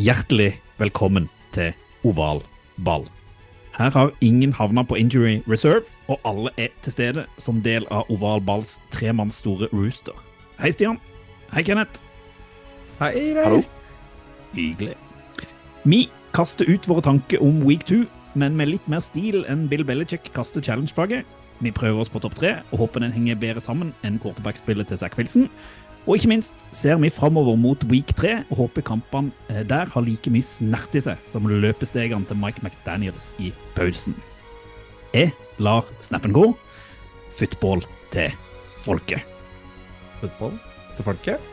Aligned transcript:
Hjertelig 0.00 0.54
velkommen 0.78 1.26
til 1.52 1.74
Oval 2.08 2.38
ball. 2.86 3.02
Her 3.76 3.90
har 3.92 4.12
ingen 4.24 4.54
havna 4.56 4.80
på 4.82 4.96
injury 4.96 5.42
reserve, 5.44 5.82
og 6.08 6.16
alle 6.24 6.48
er 6.56 6.70
til 6.80 6.94
stede 6.94 7.24
som 7.36 7.58
del 7.60 7.84
av 7.92 8.08
Oval 8.08 8.40
balls 8.40 8.78
tremanns 8.94 9.42
store 9.42 9.68
rooster. 9.74 10.16
Hei, 10.56 10.70
Stian. 10.72 10.96
Hei, 11.52 11.66
Kenneth. 11.68 12.00
Hei, 12.96 13.10
Reir. 13.12 13.44
Hallo. 13.44 13.60
Hyggelig. 14.54 14.96
Vi 15.84 16.06
kaster 16.32 16.64
ut 16.70 16.88
våre 16.88 17.04
tanker 17.04 17.44
om 17.44 17.60
week 17.68 17.84
two, 17.84 18.06
men 18.32 18.56
med 18.56 18.72
litt 18.72 18.88
mer 18.88 19.04
stil 19.04 19.44
enn 19.52 19.68
Bill 19.68 19.84
Belichick 19.84 20.32
kaster 20.32 20.64
challenge-flagget. 20.64 21.28
Vi 21.60 21.74
prøver 21.76 22.00
oss 22.00 22.08
på 22.08 22.24
topp 22.24 22.40
tre 22.40 22.56
og 22.70 22.86
håper 22.86 23.04
den 23.04 23.12
henger 23.12 23.36
bedre 23.36 23.60
sammen 23.60 23.92
enn 24.00 24.16
quarterback-spillet 24.22 24.88
til 24.88 25.02
Zack 25.04 25.20
Wilson. 25.20 25.50
Og 26.10 26.16
ikke 26.18 26.32
minst 26.32 26.64
ser 26.74 26.96
vi 26.98 27.06
framover 27.14 27.54
mot 27.54 27.84
week 27.86 28.10
3 28.18 28.32
og 28.50 28.64
håper 28.64 28.82
kampene 28.82 29.30
eh, 29.46 29.62
der 29.62 29.86
har 29.92 30.02
like 30.02 30.32
mye 30.34 30.42
snert 30.42 30.96
i 30.98 31.02
seg 31.04 31.22
som 31.22 31.46
løpestegene 31.46 32.26
til 32.26 32.40
Mike 32.42 32.64
McDaniels 32.66 33.30
i 33.38 33.52
pausen. 33.76 34.18
Jeg 35.14 35.30
lar 35.62 35.86
snappen 36.02 36.34
gå. 36.34 36.48
Football 37.38 37.86
til 38.10 38.34
folket. 38.82 39.22
Football 40.18 40.58
til 40.96 41.12
folket. 41.12 41.52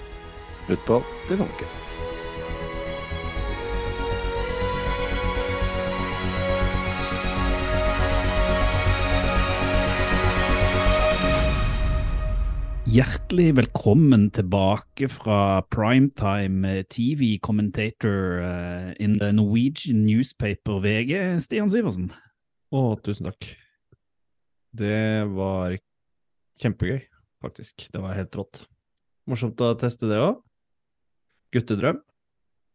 Football 0.66 1.06
til 1.30 1.46
folket. 1.46 1.87
Hjertelig 12.88 13.50
velkommen 13.58 14.30
tilbake 14.32 15.10
fra 15.12 15.60
primetime 15.68 16.86
TV-commentator 16.88 18.40
uh, 18.40 18.94
in 19.04 19.18
the 19.20 19.34
Norwegian 19.36 20.06
newspaper 20.06 20.80
VG, 20.80 21.42
Stian 21.44 21.68
Syversen. 21.68 22.14
Å, 22.72 22.84
tusen 23.04 23.28
takk. 23.28 23.50
Det 24.72 25.28
var 25.34 25.76
kjempegøy, 26.64 27.02
faktisk. 27.44 27.90
Det 27.92 28.06
var 28.06 28.16
helt 28.16 28.40
rått. 28.40 28.62
Morsomt 29.28 29.60
å 29.60 29.74
teste 29.76 30.08
det 30.08 30.22
òg. 30.24 30.40
Guttedrøm. 31.58 32.00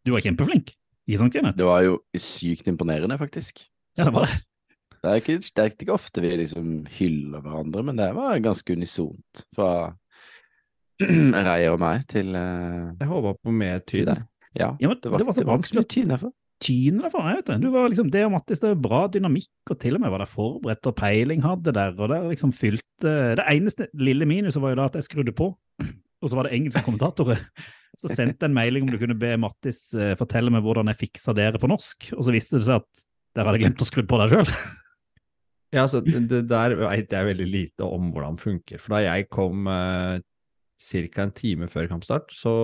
Du 0.04 0.12
var 0.12 0.28
kjempeflink, 0.28 0.74
ikke 1.08 1.22
sant, 1.22 1.32
Kenneth? 1.32 1.56
Det 1.56 1.70
var 1.70 1.86
jo 1.88 1.96
sykt 2.20 2.68
imponerende, 2.68 3.16
faktisk. 3.16 3.64
Ja, 3.96 4.10
det 4.10 4.12
var 4.18 4.28
det. 4.28 4.42
Det 5.02 5.10
er 5.10 5.24
ikke, 5.24 5.40
det 5.40 5.64
er 5.64 5.72
ikke 5.72 5.96
ofte 5.96 6.22
vi 6.22 6.36
liksom 6.38 6.66
hyller 7.00 7.40
hverandre, 7.42 7.88
men 7.88 7.96
det 7.98 8.12
var 8.14 8.36
ganske 8.44 8.76
unisont 8.76 9.46
fra 9.56 9.72
Reier 11.48 11.74
og 11.74 11.80
meg 11.82 12.06
til, 12.10 12.30
uh, 12.36 12.92
Jeg 13.00 13.10
håpa 13.10 13.34
på 13.38 13.56
mer 13.56 13.82
tyn. 13.86 14.06
deg. 14.08 14.22
Ja, 14.52 14.74
Ja, 14.80 14.88
men 14.90 15.00
det 15.00 15.10
var 15.10 15.20
så 15.32 15.42
ikke 15.42 15.50
vanskelig 15.54 15.82
å 15.82 15.88
tyne 15.88 16.18
for. 16.20 16.34
Tyne 16.62 17.10
for 17.10 17.26
meg, 17.26 17.40
vet 17.40 17.48
du. 17.50 17.66
Du 17.66 17.72
var 17.74 17.88
liksom 17.90 18.10
det 18.12 18.22
og 18.26 18.34
Mattis, 18.36 18.60
det 18.62 18.70
er 18.70 18.78
bra 18.78 19.02
dynamikk, 19.10 19.50
og 19.72 19.78
til 19.82 19.96
og 19.98 20.02
med 20.04 20.12
var 20.14 20.22
det 20.22 20.30
forberedt 20.30 20.88
og 20.90 20.96
peiling 20.98 21.42
hadde 21.42 21.74
der, 21.74 21.94
og 21.96 22.12
det 22.12 22.20
liksom 22.28 22.52
fylte 22.54 23.14
Det 23.38 23.46
eneste 23.50 23.88
lille 23.98 24.28
minuset 24.28 24.62
var 24.62 24.74
jo 24.74 24.78
da 24.78 24.88
at 24.90 24.98
jeg 25.00 25.08
skrudde 25.08 25.34
på, 25.34 25.48
og 25.82 26.30
så 26.30 26.38
var 26.38 26.46
det 26.46 26.54
engelske 26.58 26.84
kommentatorer. 26.88 27.40
Så 27.98 28.12
sendte 28.12 28.46
jeg 28.46 28.52
en 28.52 28.56
mailing 28.56 28.86
om 28.86 28.92
du 28.92 29.00
kunne 29.00 29.18
be 29.18 29.34
Mattis 29.40 29.88
uh, 29.98 30.12
fortelle 30.20 30.52
meg 30.54 30.62
hvordan 30.64 30.92
jeg 30.92 31.00
fiksa 31.08 31.34
dere 31.36 31.58
på 31.60 31.70
norsk, 31.72 32.12
og 32.14 32.22
så 32.28 32.36
viste 32.36 32.60
det 32.60 32.68
seg 32.68 32.84
at 32.84 33.04
dere 33.34 33.48
hadde 33.48 33.64
glemt 33.64 33.82
å 33.82 33.88
skru 33.88 34.04
på 34.06 34.20
deg 34.22 34.36
sjøl. 34.36 34.54
Ja, 35.72 35.86
altså, 35.86 36.02
det 36.04 36.42
der 36.50 36.74
veit 36.76 37.14
jeg 37.14 37.28
veldig 37.30 37.48
lite 37.48 37.86
om 37.88 38.10
hvordan 38.12 38.36
det 38.36 38.44
funker. 38.44 38.80
For 38.82 38.92
da 38.92 38.98
jeg 39.06 39.30
kom 39.32 39.68
eh, 39.72 40.18
ca. 40.82 41.26
en 41.26 41.34
time 41.34 41.68
før 41.70 41.90
kampstart, 41.90 42.32
så 42.34 42.54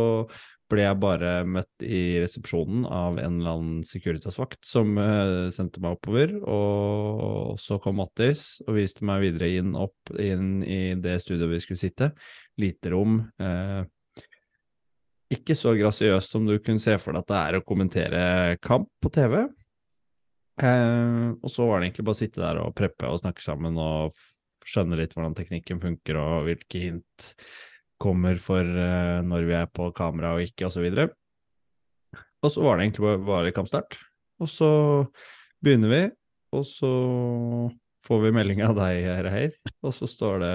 ble 0.69 0.83
jeg 0.85 1.01
bare 1.01 1.33
møtt 1.49 1.85
i 1.85 2.21
resepsjonen 2.21 2.83
av 2.85 3.17
en 3.23 3.39
eller 3.39 3.55
annen 3.55 3.85
Securitas-vakt 3.89 4.67
som 4.69 4.99
uh, 5.01 5.49
sendte 5.55 5.81
meg 5.81 5.97
oppover. 5.97 6.35
Og 6.45 7.55
så 7.61 7.79
kom 7.81 7.97
Mattis 8.03 8.59
og 8.67 8.77
viste 8.77 9.07
meg 9.09 9.25
videre 9.25 9.49
inn 9.63 9.73
opp 9.79 10.13
inn 10.21 10.59
i 10.67 10.93
det 11.01 11.17
studioet 11.25 11.55
vi 11.55 11.63
skulle 11.65 11.81
sitte. 11.81 12.11
Lite 12.61 12.93
rom. 12.93 13.23
Uh, 13.41 13.87
ikke 15.33 15.57
så 15.57 15.75
grasiøst 15.77 16.37
som 16.37 16.45
du 16.49 16.59
kunne 16.61 16.81
se 16.81 16.95
for 17.01 17.17
deg 17.17 17.25
at 17.25 17.33
det 17.33 17.41
er 17.41 17.59
å 17.59 17.65
kommentere 17.65 18.21
kamp 18.65 18.91
på 19.01 19.13
TV. 19.13 19.43
Eh, 20.59 21.29
og 21.39 21.53
så 21.53 21.69
var 21.69 21.79
det 21.79 21.89
egentlig 21.89 22.07
bare 22.09 22.17
å 22.17 22.19
sitte 22.19 22.43
der 22.43 22.61
og 22.63 22.75
preppe 22.77 23.11
og 23.13 23.21
snakke 23.21 23.45
sammen 23.45 23.77
og 23.79 24.17
skjønne 24.67 24.99
litt 24.99 25.13
hvordan 25.15 25.37
teknikken 25.39 25.81
funker 25.83 26.19
og 26.19 26.49
hvilke 26.49 26.81
hint 26.83 27.29
kommer 27.99 28.39
for 28.43 28.63
eh, 28.63 29.19
når 29.27 29.49
vi 29.49 29.57
er 29.59 29.71
på 29.71 29.91
kamera 29.97 30.37
og 30.37 30.45
ikke, 30.47 30.69
osv. 30.69 30.87
Og, 30.87 31.15
og 32.45 32.55
så 32.55 32.65
var 32.65 32.79
det 32.79 32.87
egentlig 32.87 33.17
bare 33.27 33.55
kampstart. 33.57 33.99
Og 34.39 34.51
så 34.51 34.71
begynner 35.65 35.93
vi, 35.93 36.03
og 36.55 36.65
så 36.67 36.93
får 38.07 38.23
vi 38.23 38.35
melding 38.37 38.63
av 38.65 38.77
deg, 38.79 39.09
Reir, 39.27 39.57
og 39.83 39.95
så 39.95 40.07
står 40.09 40.45
det 40.45 40.55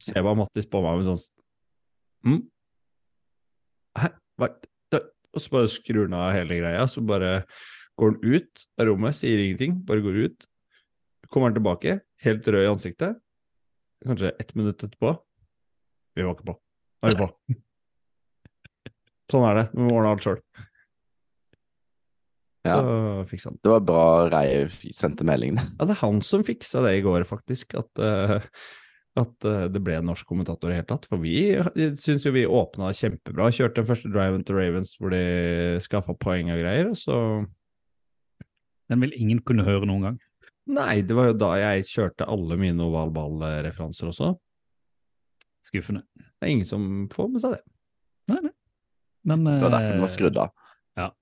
se 0.00 0.20
hva 0.22 0.34
Mattis 0.36 0.68
på 0.70 0.80
meg 0.84 1.00
med 1.00 1.08
sånn 1.08 1.18
mm? 2.24 2.38
Hæ? 4.00 4.10
Hva? 4.40 4.48
Og 5.34 5.42
så 5.42 5.50
bare 5.50 5.70
skrur 5.70 6.04
han 6.06 6.16
av 6.16 6.32
hele 6.34 6.60
greia, 6.60 6.84
så 6.86 7.02
bare 7.04 7.42
går 7.98 8.12
han 8.12 8.34
ut 8.36 8.64
av 8.78 8.88
rommet, 8.88 9.16
sier 9.18 9.40
ingenting, 9.42 9.80
bare 9.86 10.04
går 10.04 10.18
ut. 10.28 10.46
Kommer 11.26 11.50
han 11.50 11.56
tilbake, 11.56 11.96
helt 12.22 12.46
rød 12.46 12.66
i 12.66 12.70
ansiktet. 12.70 13.18
Kanskje 14.04 14.34
ett 14.38 14.54
minutt 14.54 14.82
etterpå. 14.84 15.16
Vi 16.14 16.24
var 16.24 16.36
ikke 16.36 16.52
på. 16.52 16.54
Nå 16.54 17.10
er 17.10 17.14
vi 17.14 17.24
på. 17.24 17.28
Sånn 19.32 19.48
er 19.48 19.58
det. 19.58 19.66
Vi 19.74 19.82
må 19.82 19.96
ordne 19.98 20.14
alt 20.14 20.24
sjøl. 20.24 20.40
Ja. 22.64 22.78
Så 22.80 23.24
fiksa 23.28 23.50
han. 23.50 23.58
Det 23.60 23.72
var 23.74 23.84
bra 23.84 24.04
Reie 24.32 24.92
sendte 24.96 25.26
meldingen. 25.28 25.60
Ja, 25.78 25.84
det 25.84 25.96
er 25.96 26.00
han 26.00 26.22
som 26.24 26.44
fiksa 26.46 26.84
det 26.86 26.94
i 26.98 27.04
går, 27.04 27.26
faktisk. 27.28 27.76
At, 27.80 28.00
uh, 28.00 28.38
at 29.20 29.48
uh, 29.48 29.66
det 29.72 29.82
ble 29.84 29.98
en 29.98 30.08
norsk 30.08 30.28
kommentator 30.28 30.70
i 30.70 30.72
det 30.72 30.78
hele 30.80 30.90
tatt. 30.94 31.08
For 31.10 31.20
vi 31.20 31.36
syns 32.00 32.24
jo 32.24 32.32
vi 32.36 32.46
åpna 32.48 32.92
kjempebra. 32.96 33.50
Kjørte 33.52 33.82
den 33.82 33.90
første 33.90 34.12
driven 34.12 34.46
til 34.46 34.60
Ravens 34.60 34.94
hvor 35.00 35.12
de 35.12 35.24
skaffa 35.84 36.16
poeng 36.16 36.54
og 36.54 36.62
greier. 36.62 36.92
Og 36.92 36.96
så 37.00 37.18
Den 38.92 39.04
vil 39.04 39.16
ingen 39.16 39.42
kunne 39.44 39.66
høre 39.66 39.88
noen 39.88 40.08
gang. 40.08 40.22
Nei, 40.72 41.02
det 41.04 41.12
var 41.16 41.28
jo 41.28 41.36
da 41.36 41.50
jeg 41.60 41.88
kjørte 41.90 42.28
alle 42.28 42.56
mine 42.56 42.80
ovalball-referanser 42.86 44.08
også. 44.08 44.32
Skuffende. 45.64 46.02
Det 46.16 46.48
er 46.48 46.52
ingen 46.52 46.68
som 46.68 47.08
får 47.12 47.28
med 47.32 47.42
seg 47.42 47.50
det. 47.56 47.62
Nei, 48.32 48.40
nei. 48.48 48.54
Men, 49.24 49.38
Det 49.48 49.62
var 49.62 49.72
derfor 49.72 49.92
den 49.94 50.04
var 50.04 50.10
eh, 50.10 50.16
skrudd 50.18 50.36
av. 50.42 50.50
Ja. 51.00 51.08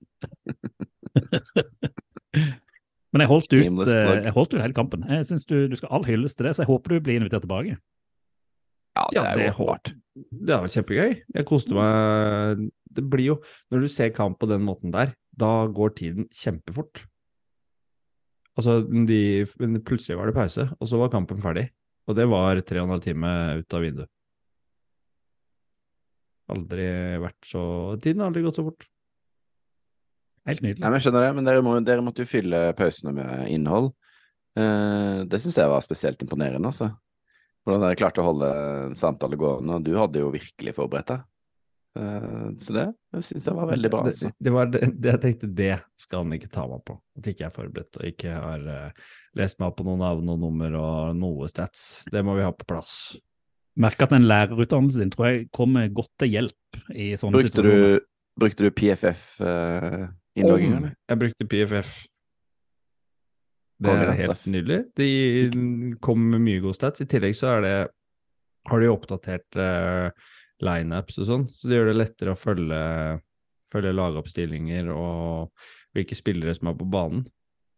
Men 3.13 3.21
jeg 3.21 3.29
holdt 3.29 3.53
ut, 3.53 3.87
eh, 3.87 4.23
jeg 4.25 4.33
holdt 4.33 4.53
ut 4.55 4.61
hele 4.61 4.75
kampen. 4.75 5.03
Jeg 5.05 5.25
synes 5.29 5.45
du, 5.45 5.67
du 5.69 5.75
skal 5.77 5.91
all 5.93 6.05
hyllest 6.07 6.39
til 6.39 6.47
det, 6.49 6.55
så 6.57 6.63
jeg 6.63 6.71
håper 6.71 6.95
du 6.95 7.03
blir 7.05 7.19
invitert 7.21 7.43
tilbake. 7.45 7.73
Ja, 8.97 9.03
det 9.09 9.17
Ja, 9.17 9.23
er 9.23 9.35
det 9.37 9.45
jo 9.45 9.51
åpenbart. 9.53 9.87
Det 10.13 10.57
var 10.57 10.73
kjempegøy. 10.75 11.11
Jeg 11.37 11.45
koste 11.49 11.71
meg. 11.77 11.87
Det 12.93 13.03
blir 13.09 13.27
jo 13.31 13.35
Når 13.73 13.77
du 13.81 13.87
ser 13.89 14.09
kamp 14.13 14.35
på 14.41 14.49
den 14.49 14.61
måten 14.65 14.89
der, 14.93 15.07
da 15.33 15.65
går 15.65 15.89
tiden 15.97 16.23
kjempefort. 16.33 16.95
Altså, 18.57 18.71
de, 18.85 19.45
plutselig 19.81 20.17
var 20.19 20.25
det 20.29 20.37
pause, 20.37 20.63
og 20.77 20.85
så 20.89 20.95
var 21.01 21.13
kampen 21.13 21.41
ferdig. 21.41 21.67
Og 22.05 22.13
det 22.17 22.27
var 22.29 22.61
tre 22.61 22.77
og 22.81 22.85
en 22.85 22.93
halv 22.97 23.05
time 23.05 23.29
ut 23.61 23.73
av 23.73 23.81
vinduet. 23.81 24.09
Aldri 26.51 26.87
vært 27.23 27.47
så 27.47 27.63
Tiden 28.03 28.23
har 28.23 28.31
aldri 28.31 28.43
gått 28.43 28.59
så 28.59 28.65
fort. 28.67 28.87
Helt 30.49 30.63
nydelig. 30.63 30.81
Nei, 30.81 30.89
men 30.89 30.99
jeg 30.99 31.05
skjønner 31.05 31.23
det, 31.23 31.35
men 31.37 31.47
dere, 31.47 31.63
må, 31.63 31.75
dere 31.87 32.03
måtte 32.03 32.25
jo 32.25 32.27
fylle 32.27 32.65
pausene 32.75 33.13
med 33.15 33.45
innhold. 33.53 33.93
Eh, 34.59 35.23
det 35.29 35.39
syns 35.39 35.59
jeg 35.61 35.71
var 35.71 35.85
spesielt 35.85 36.23
imponerende, 36.25 36.67
altså. 36.67 36.91
Hvordan 37.63 37.85
dere 37.85 37.99
klarte 37.99 38.19
å 38.19 38.27
holde 38.27 38.49
samtalen 38.51 38.97
samtale 38.99 39.39
gående. 39.39 39.77
og 39.77 39.85
Du 39.87 39.93
hadde 39.95 40.19
jo 40.19 40.33
virkelig 40.33 40.75
forberedt 40.75 41.13
deg. 41.13 41.23
Eh, 41.99 42.47
så 42.59 42.75
det, 42.75 42.85
det 43.13 43.21
syns 43.23 43.47
jeg 43.47 43.55
var 43.55 43.69
veldig 43.71 43.91
bra. 43.93 44.03
Det, 44.03 44.13
Altså. 44.17 44.31
det 44.37 44.53
var 44.53 44.71
det, 44.73 44.81
det 44.99 45.13
jeg 45.13 45.21
tenkte, 45.23 45.51
det 45.61 45.75
skal 46.03 46.25
han 46.25 46.35
ikke 46.35 46.51
ta 46.51 46.67
meg 46.67 46.83
på. 46.87 46.97
At 47.17 47.29
ikke 47.31 47.45
jeg 47.45 47.51
er 47.51 47.55
forberedt 47.55 47.99
og 48.01 48.09
ikke 48.09 48.33
har 48.35 48.65
uh, 48.67 49.05
lest 49.39 49.59
meg 49.61 49.71
opp 49.71 49.79
på 49.79 49.87
noen 49.87 50.03
navn 50.03 50.33
og 50.33 50.41
nummer 50.43 50.79
og 50.81 51.19
noe 51.19 51.47
stats. 51.51 52.03
Det 52.11 52.23
må 52.25 52.35
vi 52.35 52.43
ha 52.43 52.51
på 52.51 52.67
plass. 52.67 53.15
Merker 53.73 54.05
at 54.05 54.13
den 54.13 54.29
lærerutdannelsen 54.29 55.01
din 55.01 55.13
tror 55.13 55.25
jeg 55.29 55.37
kommer 55.55 55.81
godt 55.89 56.13
til 56.21 56.29
hjelp 56.35 56.63
i 56.93 57.17
sånne 57.17 57.35
Brukte 57.39 57.55
situasjoner. 57.55 57.97
du, 57.97 58.01
brukte 58.39 58.61
du 58.65 58.69
PFF-innloggingene? 58.77 60.89
Uh, 60.93 60.97
jeg 61.09 61.17
brukte 61.23 61.49
PFF. 61.49 61.89
Det 63.83 63.91
er 63.91 64.21
helt 64.21 64.43
nydelig. 64.47 64.79
De 64.95 65.09
kommer 66.05 66.25
med 66.37 66.41
mye 66.45 66.61
god 66.63 66.75
stats. 66.77 67.03
I 67.03 67.09
tillegg 67.09 67.33
så 67.35 67.45
er 67.55 67.59
det 67.65 67.79
har 68.69 68.79
de 68.79 68.91
oppdatert 68.91 69.59
uh, 69.59 70.09
lineups 70.63 71.19
og 71.19 71.27
sånn, 71.27 71.45
så 71.51 71.67
det 71.67 71.79
gjør 71.79 71.91
det 71.91 71.97
lettere 71.97 72.33
å 72.33 72.39
følge, 72.39 72.81
følge 73.71 73.95
lagoppstillinger 73.95 74.91
og 74.93 75.51
hvilke 75.93 76.17
spillere 76.17 76.53
som 76.55 76.71
er 76.71 76.77
på 76.79 76.87
banen. 76.89 77.25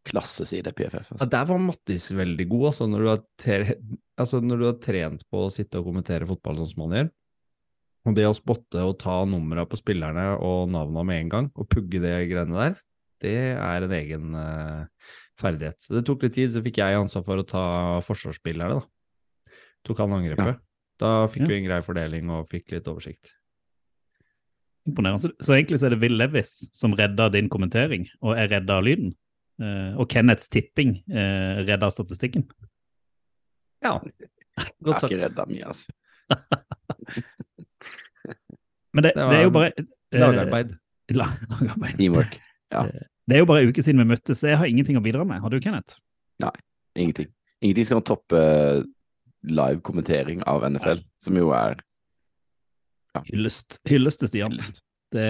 Klasseside 0.06 0.72
PFF. 0.78 1.10
Ja, 1.10 1.16
Altså. 1.18 1.30
der 1.34 1.46
var 1.50 1.62
Mattis 1.64 2.12
veldig 2.14 2.46
god, 2.52 2.66
altså 2.72 2.88
når, 2.92 3.00
du 3.06 3.10
har 3.10 3.22
tre, 3.42 3.76
altså 4.22 4.42
når 4.44 4.58
du 4.62 4.66
har 4.70 4.80
trent 4.84 5.24
på 5.32 5.46
å 5.46 5.52
sitte 5.54 5.80
og 5.82 5.88
kommentere 5.90 6.28
fotball 6.30 6.60
sånn 6.62 6.72
som 6.74 6.84
han 6.86 6.98
gjør. 7.00 7.10
Og 8.06 8.16
det 8.20 8.26
å 8.30 8.36
spotte 8.38 8.84
og 8.86 9.00
ta 9.02 9.16
numra 9.26 9.64
på 9.66 9.80
spillerne 9.80 10.28
og 10.38 10.68
navna 10.70 11.02
med 11.10 11.24
en 11.24 11.32
gang, 11.34 11.48
og 11.58 11.66
pugge 11.74 11.98
det 12.04 12.14
greiene 12.30 12.54
der, 12.60 12.76
det 13.26 13.34
er 13.58 13.86
en 13.88 13.96
egen 13.98 14.36
uh, 14.38 14.86
ferdighet. 15.42 15.80
Så 15.82 15.96
Det 15.98 16.04
tok 16.06 16.28
litt 16.28 16.36
tid, 16.38 16.54
så 16.54 16.62
fikk 16.62 16.78
jeg 16.84 17.00
ansvar 17.00 17.26
for 17.26 17.42
å 17.42 17.48
ta 17.50 17.64
forsvarsspillerne, 18.06 18.78
da. 18.78 19.56
Tok 19.86 20.04
han 20.04 20.14
angrepet. 20.20 20.62
Da 21.02 21.26
fikk 21.28 21.48
Ja. 21.48 21.50
vi 21.50 21.58
en 21.58 21.66
grei 21.68 21.82
fordeling 21.84 22.30
og 22.30 22.46
fikk 22.54 22.72
litt 22.78 22.86
oversikt. 22.88 23.34
Imponerende. 24.86 25.26
Så, 25.26 25.32
så 25.42 25.56
egentlig 25.58 25.80
så 25.82 25.88
er 25.90 25.96
det 25.96 26.02
Will 26.04 26.18
Levis 26.20 26.70
som 26.78 26.94
redda 26.94 27.32
din 27.34 27.50
kommentering, 27.50 28.06
og 28.22 28.38
er 28.38 28.52
redda 28.54 28.78
av 28.78 28.86
lyden. 28.86 29.16
Eh, 29.62 29.92
og 29.96 30.10
Kenneths 30.12 30.50
tipping 30.52 30.98
uh, 31.12 31.64
redda 31.64 31.90
statistikken. 31.94 32.44
Ja, 33.86 34.00
Jeg 34.56 34.94
har 34.94 35.04
ikke 35.08 35.22
redda 35.22 35.46
mye, 35.50 35.68
altså. 35.68 35.92
Men 38.96 39.04
det, 39.04 39.12
Det 39.16 39.24
det, 39.30 39.38
er 39.38 39.44
jo 39.44 39.52
bare 39.52 39.72
eh, 39.76 39.86
Lagarbeid. 40.20 40.76
lagarbeid. 41.20 41.98
Teamwork. 42.00 42.38
Det 43.26 43.36
er 43.36 43.42
jo 43.44 43.48
bare 43.50 43.66
en 43.66 43.72
uke 43.72 43.84
siden 43.84 44.00
vi 44.04 44.08
møttes, 44.14 44.40
så 44.40 44.48
jeg 44.52 44.60
har 44.62 44.70
ingenting 44.70 44.98
å 45.00 45.04
bidra 45.04 45.26
med. 45.28 45.42
Har 45.44 45.52
du, 45.52 45.60
Kenneth? 45.60 46.00
Nei, 46.44 46.56
Ingenting. 46.96 47.28
Ingenting 47.64 47.88
skal 47.88 48.04
toppe 48.08 48.40
live 49.46 49.82
kommentering 49.86 50.44
av 50.48 50.64
NFL, 50.68 51.04
som 51.24 51.38
jo 51.40 51.52
er 51.56 51.84
Hyllest, 53.30 53.80
hyllest 53.88 54.20
til 54.24 54.28
Stian. 54.28 54.58
Det, 55.16 55.28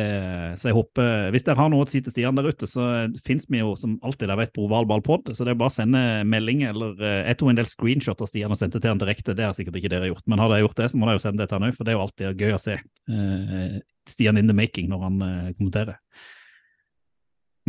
så 0.59 0.69
jeg 0.69 0.75
håper, 0.77 1.29
Hvis 1.33 1.45
dere 1.45 1.59
har 1.59 1.69
noe 1.71 1.85
å 1.85 1.89
si 1.89 2.01
til 2.01 2.13
Stian 2.13 2.37
der 2.37 2.47
ute, 2.49 2.67
så 2.69 2.87
fins 3.25 3.45
vi 3.51 3.61
jo 3.61 3.75
som 3.79 3.97
alltid 4.05 4.31
der 4.31 4.39
vet 4.39 4.53
på 4.55 4.65
Ovalballpod. 4.65 5.29
Så 5.37 5.45
det 5.45 5.53
er 5.53 5.59
bare 5.59 5.73
å 5.73 5.75
sende 5.75 6.01
melding 6.27 6.63
eller 6.71 6.97
eh, 6.97 7.21
Jeg 7.29 7.39
tok 7.39 7.51
en 7.51 7.59
del 7.59 7.69
screenshot 7.69 8.23
av 8.23 8.31
Stian 8.31 8.53
og 8.53 8.59
sendte 8.59 8.81
til 8.81 8.93
han 8.93 9.01
direkte. 9.01 9.35
Det 9.37 9.45
har 9.45 9.53
sikkert 9.57 9.77
ikke 9.81 9.93
dere 9.93 10.09
gjort, 10.09 10.25
men 10.25 10.41
har 10.41 10.51
dere 10.51 10.65
gjort 10.65 10.81
det, 10.81 10.89
så 10.91 10.99
må 10.99 11.09
dere 11.09 11.19
jo 11.19 11.25
sende 11.27 11.43
det 11.43 11.49
til 11.51 11.59
han 11.59 11.69
òg, 11.69 11.77
for 11.77 11.85
det 11.85 11.93
er 11.93 11.99
jo 11.99 12.05
alltid 12.07 12.43
gøy 12.45 12.55
å 12.55 12.61
se 12.61 12.79
uh, 12.81 13.77
Stian 14.09 14.41
in 14.41 14.49
the 14.49 14.57
making 14.57 14.89
når 14.91 15.05
han 15.05 15.21
uh, 15.21 15.53
kommenterer. 15.57 16.01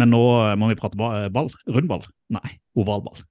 Men 0.00 0.12
nå 0.12 0.24
må 0.60 0.68
vi 0.68 0.76
prate 0.76 0.98
ball. 1.32 1.48
Rundball? 1.72 2.04
Nei, 2.36 2.58
ovalball. 2.76 3.22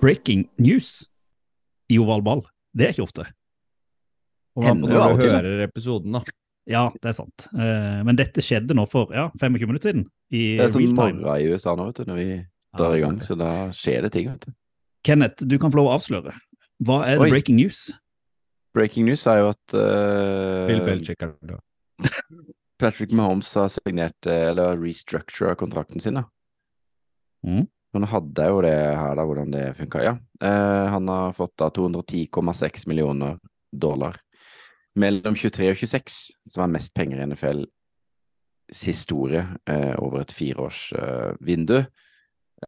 Breaking 0.00 0.48
news 0.58 1.04
i 1.90 1.98
oval 2.00 2.22
ball. 2.24 2.42
Det 2.76 2.86
er 2.86 2.94
ikke 2.94 3.06
ofte. 3.06 3.26
Og 4.56 4.64
man 4.64 4.82
Hender 4.82 4.94
jo 4.96 5.18
hører 5.20 5.64
episoden, 5.66 6.14
da. 6.16 6.22
Ja, 6.70 6.84
det 7.02 7.10
er 7.10 7.16
sant. 7.16 7.46
Uh, 7.54 8.00
men 8.06 8.18
dette 8.18 8.42
skjedde 8.44 8.76
nå 8.76 8.84
for 8.90 9.10
ja, 9.14 9.28
25 9.40 9.70
minutter 9.70 9.90
siden. 9.90 10.06
I 10.30 10.56
Det 10.60 10.68
er 10.68 10.74
time. 10.76 10.94
morgen 10.94 11.24
i 11.40 11.48
USA 11.50 11.74
nå, 11.74 11.88
vet 11.90 12.02
du, 12.02 12.04
når 12.10 12.20
vi 12.20 12.28
drar 12.76 12.94
ja, 12.94 12.98
i 12.98 13.04
gang. 13.06 13.18
Så 13.26 13.36
da 13.38 13.50
skjer 13.74 14.06
det 14.06 14.12
ting, 14.14 14.30
vet 14.30 14.46
du. 14.46 14.54
Kenneth, 15.06 15.46
du 15.48 15.56
kan 15.58 15.72
få 15.72 15.80
lov 15.80 15.90
å 15.90 15.96
avsløre. 15.96 16.36
Hva 16.84 17.00
er 17.08 17.20
Oi. 17.20 17.30
breaking 17.32 17.58
news? 17.58 17.88
Breaking 18.76 19.08
news 19.08 19.24
er 19.26 19.40
jo 19.42 19.50
at 19.50 19.74
uh, 19.74 20.68
Bill 20.70 20.84
Belichick 20.86 21.24
er 21.26 21.34
død. 21.42 21.58
Patrick 22.80 23.12
Mahomes 23.12 23.50
har 23.58 23.68
signert, 23.68 24.16
eh, 24.26 24.46
eller 24.52 24.78
restructura 24.80 25.56
kontrakten 25.58 26.00
sin, 26.00 26.16
da. 26.16 26.24
Mhm. 27.44 27.66
Men 27.94 28.06
hadde 28.06 28.44
jeg 28.46 28.54
jo 28.54 28.60
det 28.62 28.74
her, 28.76 29.14
da, 29.18 29.26
hvordan 29.26 29.54
det 29.54 29.64
funka. 29.78 30.02
Ja. 30.04 30.16
Eh, 30.42 30.86
han 30.94 31.08
har 31.10 31.34
fått 31.34 31.56
da 31.58 31.70
210,6 31.74 32.86
millioner 32.90 33.38
dollar 33.70 34.20
mellom 34.98 35.36
23 35.38 35.70
og 35.72 35.80
26, 35.80 36.18
som 36.50 36.64
er 36.64 36.74
mest 36.74 36.94
penger 36.94 37.20
i 37.20 37.26
NFLs 37.30 38.84
historie 38.86 39.42
eh, 39.66 39.96
over 39.98 40.22
et 40.22 40.34
fireårsvindu. 40.34 41.80
eh. 41.80 41.90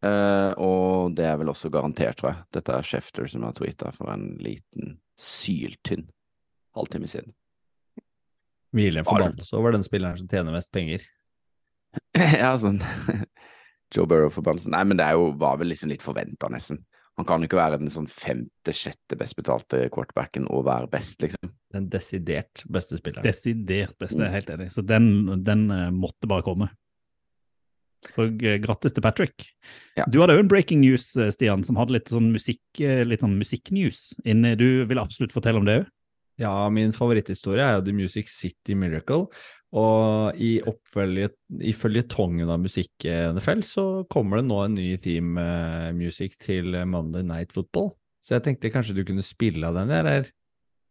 Eh, 0.03 0.51
og 0.57 1.13
det 1.17 1.27
er 1.29 1.37
vel 1.39 1.53
også 1.53 1.71
garantert, 1.71 2.17
tror 2.19 2.33
jeg. 2.33 2.45
Dette 2.57 2.75
er 2.75 2.87
Schefter 2.87 3.29
som 3.29 3.45
har 3.47 3.55
tweeta 3.57 3.93
for 3.95 4.11
en 4.11 4.33
liten 4.43 4.97
syltynn 5.21 6.09
halvtime 6.75 7.11
siden. 7.11 7.35
Hvile 8.73 9.03
en 9.03 9.07
forbannelse 9.07 9.57
over 9.59 9.75
den 9.75 9.85
spilleren 9.85 10.17
som 10.17 10.31
tjener 10.31 10.55
mest 10.55 10.73
penger. 10.73 11.05
ja, 12.17 12.55
sånn 12.57 12.81
Joe 13.93 14.09
Burrow-forbannelsen. 14.09 14.73
Nei, 14.75 14.83
men 14.89 14.99
det 15.01 15.07
er 15.07 15.19
jo, 15.19 15.31
var 15.39 15.61
vel 15.61 15.73
liksom 15.73 15.93
litt 15.93 16.05
forventa, 16.05 16.51
nesten. 16.53 16.83
Han 17.21 17.27
kan 17.29 17.43
jo 17.43 17.49
ikke 17.49 17.59
være 17.61 17.79
den 17.83 17.93
sånn 17.93 18.09
femte-sjette 18.09 19.19
best 19.21 19.37
betalte 19.37 19.85
quarterbacken 19.93 20.47
og 20.49 20.65
være 20.65 20.89
best, 20.95 21.19
liksom. 21.21 21.51
Den 21.75 21.91
desidert 21.93 22.63
beste 22.73 22.97
spilleren. 23.01 23.27
Desidert 23.27 23.99
beste, 24.01 24.23
jeg 24.23 24.31
er 24.31 24.39
helt 24.39 24.53
enig. 24.55 24.71
Så 24.73 24.85
den, 24.85 25.11
den 25.45 25.67
eh, 25.73 25.91
måtte 25.93 26.31
bare 26.31 26.45
komme. 26.47 26.71
Så 28.09 28.31
eh, 28.33 28.57
grattis 28.65 28.97
til 28.97 29.05
Patrick. 29.05 29.45
Ja. 29.99 30.07
Du 30.09 30.23
hadde 30.23 30.39
jo 30.39 30.45
en 30.47 30.51
breaking 30.51 30.81
news, 30.81 31.11
eh, 31.21 31.29
Stian, 31.35 31.65
som 31.69 31.77
hadde 31.81 31.99
litt 31.99 32.13
sånn 32.13 32.33
musikk-news. 32.33 33.09
litt 33.13 33.25
sånn 33.25 33.37
musikknews 33.37 34.07
inni. 34.25 34.57
Du 34.57 34.87
vil 34.89 35.03
absolutt 35.03 35.37
fortelle 35.37 35.61
om 35.61 35.69
det 35.69 35.83
òg? 35.83 35.91
Ja, 36.41 36.55
min 36.73 36.95
favoritthistorie 36.97 37.61
er 37.61 37.77
jo 37.77 37.85
The 37.87 37.93
Music 37.95 38.31
City 38.33 38.75
Miracle. 38.75 39.29
Og 39.73 40.37
i 40.37 40.59
oppfølge, 40.69 41.31
i 41.65 41.73
føljetongen 41.73 42.51
av 42.53 42.61
musikk-NFL 42.61 43.63
så 43.65 43.87
kommer 44.13 44.41
det 44.41 44.49
nå 44.51 44.59
en 44.67 44.77
ny 44.77 44.91
theme 45.01 45.41
eh, 45.41 45.89
music 45.97 46.37
til 46.45 46.77
Monday 46.85 47.25
Night 47.25 47.55
Football. 47.57 47.95
Så 48.23 48.37
jeg 48.37 48.45
tenkte 48.45 48.71
kanskje 48.75 48.99
du 48.99 49.03
kunne 49.07 49.25
spille 49.25 49.67
av 49.67 49.79
den 49.81 49.91
der, 49.91 50.05
eller? 50.05 50.31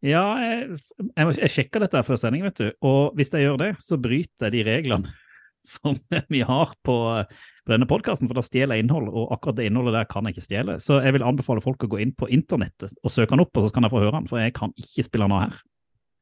Ja, 0.01 0.24
jeg, 0.42 0.80
jeg, 1.13 1.33
jeg 1.44 1.54
sjekka 1.54 1.83
dette 1.83 2.01
før 2.07 2.18
sending, 2.18 2.44
vet 2.47 2.57
du. 2.57 2.71
Og 2.90 3.14
hvis 3.18 3.30
jeg 3.30 3.45
gjør 3.45 3.59
det, 3.61 3.71
så 3.85 4.00
bryter 4.02 4.50
jeg 4.50 4.56
de 4.56 4.64
reglene 4.66 5.14
som 5.73 5.94
vi 6.33 6.42
har 6.42 6.73
på, 6.81 6.95
på 7.21 7.73
denne 7.73 7.88
podkasten, 7.90 8.30
for 8.31 8.40
da 8.40 8.45
stjeler 8.45 8.80
jeg 8.80 8.88
innhold, 8.88 9.11
og 9.14 9.35
akkurat 9.38 9.59
det 9.59 9.69
innholdet 9.69 10.00
der 10.00 10.09
kan 10.09 10.26
jeg 10.26 10.35
ikke 10.35 10.47
stjele. 10.47 10.80
Så 10.81 10.97
jeg 11.06 11.14
vil 11.16 11.28
anbefale 11.28 11.61
folk 11.61 11.85
å 11.85 11.92
gå 11.92 12.02
inn 12.02 12.16
på 12.18 12.31
internettet 12.33 12.97
og 12.97 13.14
søke 13.14 13.35
den 13.35 13.45
opp, 13.45 13.54
og 13.54 13.69
så 13.69 13.78
kan 13.78 13.85
jeg 13.85 13.94
få 13.94 14.02
høre 14.02 14.18
den, 14.18 14.28
for 14.31 14.42
jeg 14.42 14.57
kan 14.57 14.73
ikke 14.81 15.06
spille 15.06 15.30
den 15.30 15.38
av 15.38 15.45
her. 15.45 15.64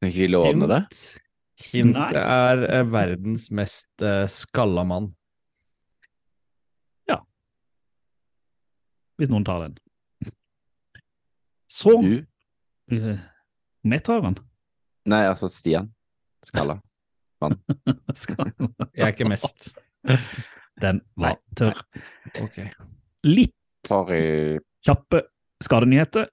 Kan 0.00 0.12
ikke 0.12 0.26
vi 0.26 0.32
låne 0.36 0.70
det? 0.76 0.84
Hint 1.60 1.96
er 2.16 2.62
eh, 2.66 2.84
verdens 2.88 3.50
mest 3.54 4.04
eh, 4.04 4.24
skalla 4.30 4.84
mann. 4.88 5.12
Hvis 9.20 9.28
noen 9.28 9.44
tar 9.44 9.66
den. 9.66 9.74
Så 11.68 11.92
Du? 12.00 12.22
Vi 12.88 13.98
tar 14.00 14.22
den? 14.24 14.38
Nei, 15.12 15.26
altså 15.28 15.50
Stian. 15.52 15.90
Skalla. 16.48 16.78
Mann. 17.44 17.58
Jeg 18.96 19.04
er 19.04 19.12
ikke 19.12 19.28
mest. 19.28 19.74
Den 20.80 21.02
var 21.20 21.36
tørr. 21.56 21.76
Okay. 22.40 22.70
Litt 23.28 23.52
Sorry. 23.88 24.56
kjappe 24.84 25.20
skadenyheter 25.60 26.30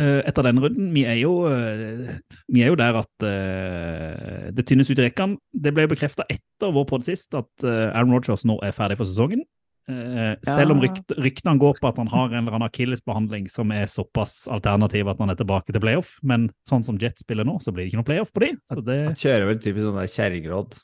etter 0.00 0.46
denne 0.46 0.62
runden. 0.64 0.90
Vi 0.94 1.04
er 1.08 1.18
jo, 1.20 1.32
eh, 1.50 2.16
vi 2.48 2.62
er 2.64 2.72
jo 2.72 2.78
der 2.80 2.98
at 3.02 3.24
uh, 3.26 4.50
det 4.54 4.66
tynnes 4.68 4.90
ut 4.90 4.98
i 4.98 5.06
rekkene. 5.08 5.38
Det 5.52 5.72
ble 5.76 5.86
jo 5.86 5.92
bekrefta 5.94 6.26
etter 6.30 6.74
vår 6.74 6.86
podd 6.90 7.06
sist 7.06 7.34
at 7.38 7.64
eh, 7.66 7.88
Aaron 7.94 8.14
Rodgers 8.16 8.44
nå 8.48 8.58
er 8.64 8.74
ferdig 8.76 8.98
for 9.00 9.08
sesongen. 9.08 9.42
Eh, 9.90 10.34
Selv 10.46 10.74
om 10.74 10.78
Ja. 10.82 10.86
rykt, 10.88 11.14
ryktene 11.18 11.58
går 11.58 11.78
på 11.80 11.88
at 11.88 11.96
han 11.98 12.10
har 12.12 12.28
en 12.30 12.44
eller 12.44 12.58
annen 12.58 12.68
akillesbehandling 12.68 13.48
som 13.50 13.72
er 13.74 13.88
såpass 13.90 14.44
alternativ 14.52 15.08
at 15.10 15.18
han 15.18 15.32
er 15.32 15.38
tilbake 15.40 15.72
til 15.72 15.82
playoff, 15.82 16.18
men 16.22 16.50
sånn 16.68 16.84
som 16.86 16.98
Jets 17.00 17.24
spiller 17.24 17.48
nå, 17.48 17.56
så 17.64 17.72
blir 17.72 17.84
det 17.84 17.90
ikke 17.92 18.02
noe 18.02 18.10
playoff 18.10 18.30
på 18.32 18.44
de. 18.44 18.52
Så 18.70 18.84
det, 18.86 18.98
Han 19.08 19.18
kjører 19.18 19.48
vel 19.50 19.58
typisk 19.64 19.88
sånn 19.88 19.98
der 19.98 20.12
kjerringråd. 20.14 20.78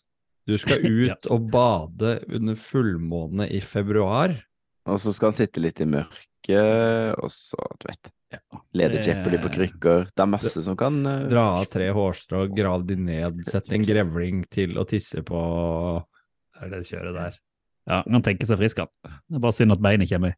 Du 0.46 0.56
skal 0.58 0.82
ut 1.06 1.30
og 1.30 1.46
bade 1.52 2.16
under 2.34 2.58
fullmåne 2.58 3.46
i 3.52 3.60
februar. 3.62 4.34
Og 4.86 5.00
så 5.02 5.12
skal 5.14 5.32
han 5.32 5.38
sitte 5.38 5.62
litt 5.62 5.80
i 5.82 5.86
mørket, 5.90 7.16
og 7.18 7.30
så, 7.34 7.58
du 7.78 7.88
vet 7.88 8.10
Lede 8.76 8.98
det- 8.98 9.06
Jeopardy 9.06 9.38
på 9.42 9.52
krykker. 9.54 10.06
Det 10.10 10.22
er 10.22 10.30
masse 10.30 10.62
som 10.64 10.76
kan 10.78 10.98
uh... 11.06 11.28
Dra 11.30 11.46
av 11.60 11.70
tre 11.70 11.88
hårstrå, 11.94 12.46
grav 12.54 12.84
de 12.88 12.98
ned, 12.98 13.40
sette 13.48 13.76
en 13.76 13.86
grevling 13.86 14.44
til 14.52 14.76
å 14.78 14.84
tisse 14.88 15.22
på 15.26 15.40
Det 16.56 16.66
er 16.66 16.74
det 16.74 16.84
kjøret 16.88 17.16
der. 17.16 17.40
ja, 17.86 18.02
han 18.02 18.24
tenker 18.26 18.48
seg 18.48 18.60
frisk, 18.60 18.82
han. 18.82 19.20
Det 19.28 19.38
er 19.38 19.44
bare 19.46 19.56
synd 19.56 19.76
at 19.76 19.84
beinet 19.84 20.10
kommer. 20.10 20.34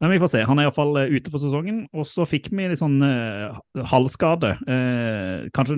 Men 0.00 0.14
vi 0.14 0.18
får 0.22 0.30
se. 0.32 0.40
Han 0.48 0.56
er 0.56 0.64
iallfall 0.64 0.96
ute 1.12 1.28
for 1.28 1.42
sesongen. 1.42 1.82
Og 1.92 2.06
så 2.08 2.24
fikk 2.24 2.48
vi 2.54 2.70
litt 2.70 2.80
sånn 2.80 3.02
uh, 3.04 3.58
halvskade. 3.90 4.54
Uh, 4.64 5.50
kanskje 5.52 5.76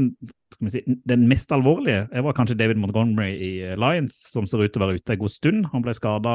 skal 0.54 0.68
vi 0.68 0.75
si, 0.76 0.82
den 1.11 1.25
mest 1.26 1.50
alvorlige 1.54 2.04
det 2.12 2.22
var 2.22 2.37
kanskje 2.37 2.54
David 2.61 2.78
Montgomery 2.78 3.32
i 3.32 3.50
eh, 3.64 3.75
Lions, 3.80 4.14
som 4.30 4.44
ser 4.46 4.62
ut 4.62 4.75
til 4.75 4.82
å 4.82 4.84
være 4.84 5.00
ute 5.00 5.16
en 5.16 5.22
god 5.25 5.34
stund. 5.34 5.66
Han 5.72 5.82
ble 5.82 5.94
skada 5.96 6.34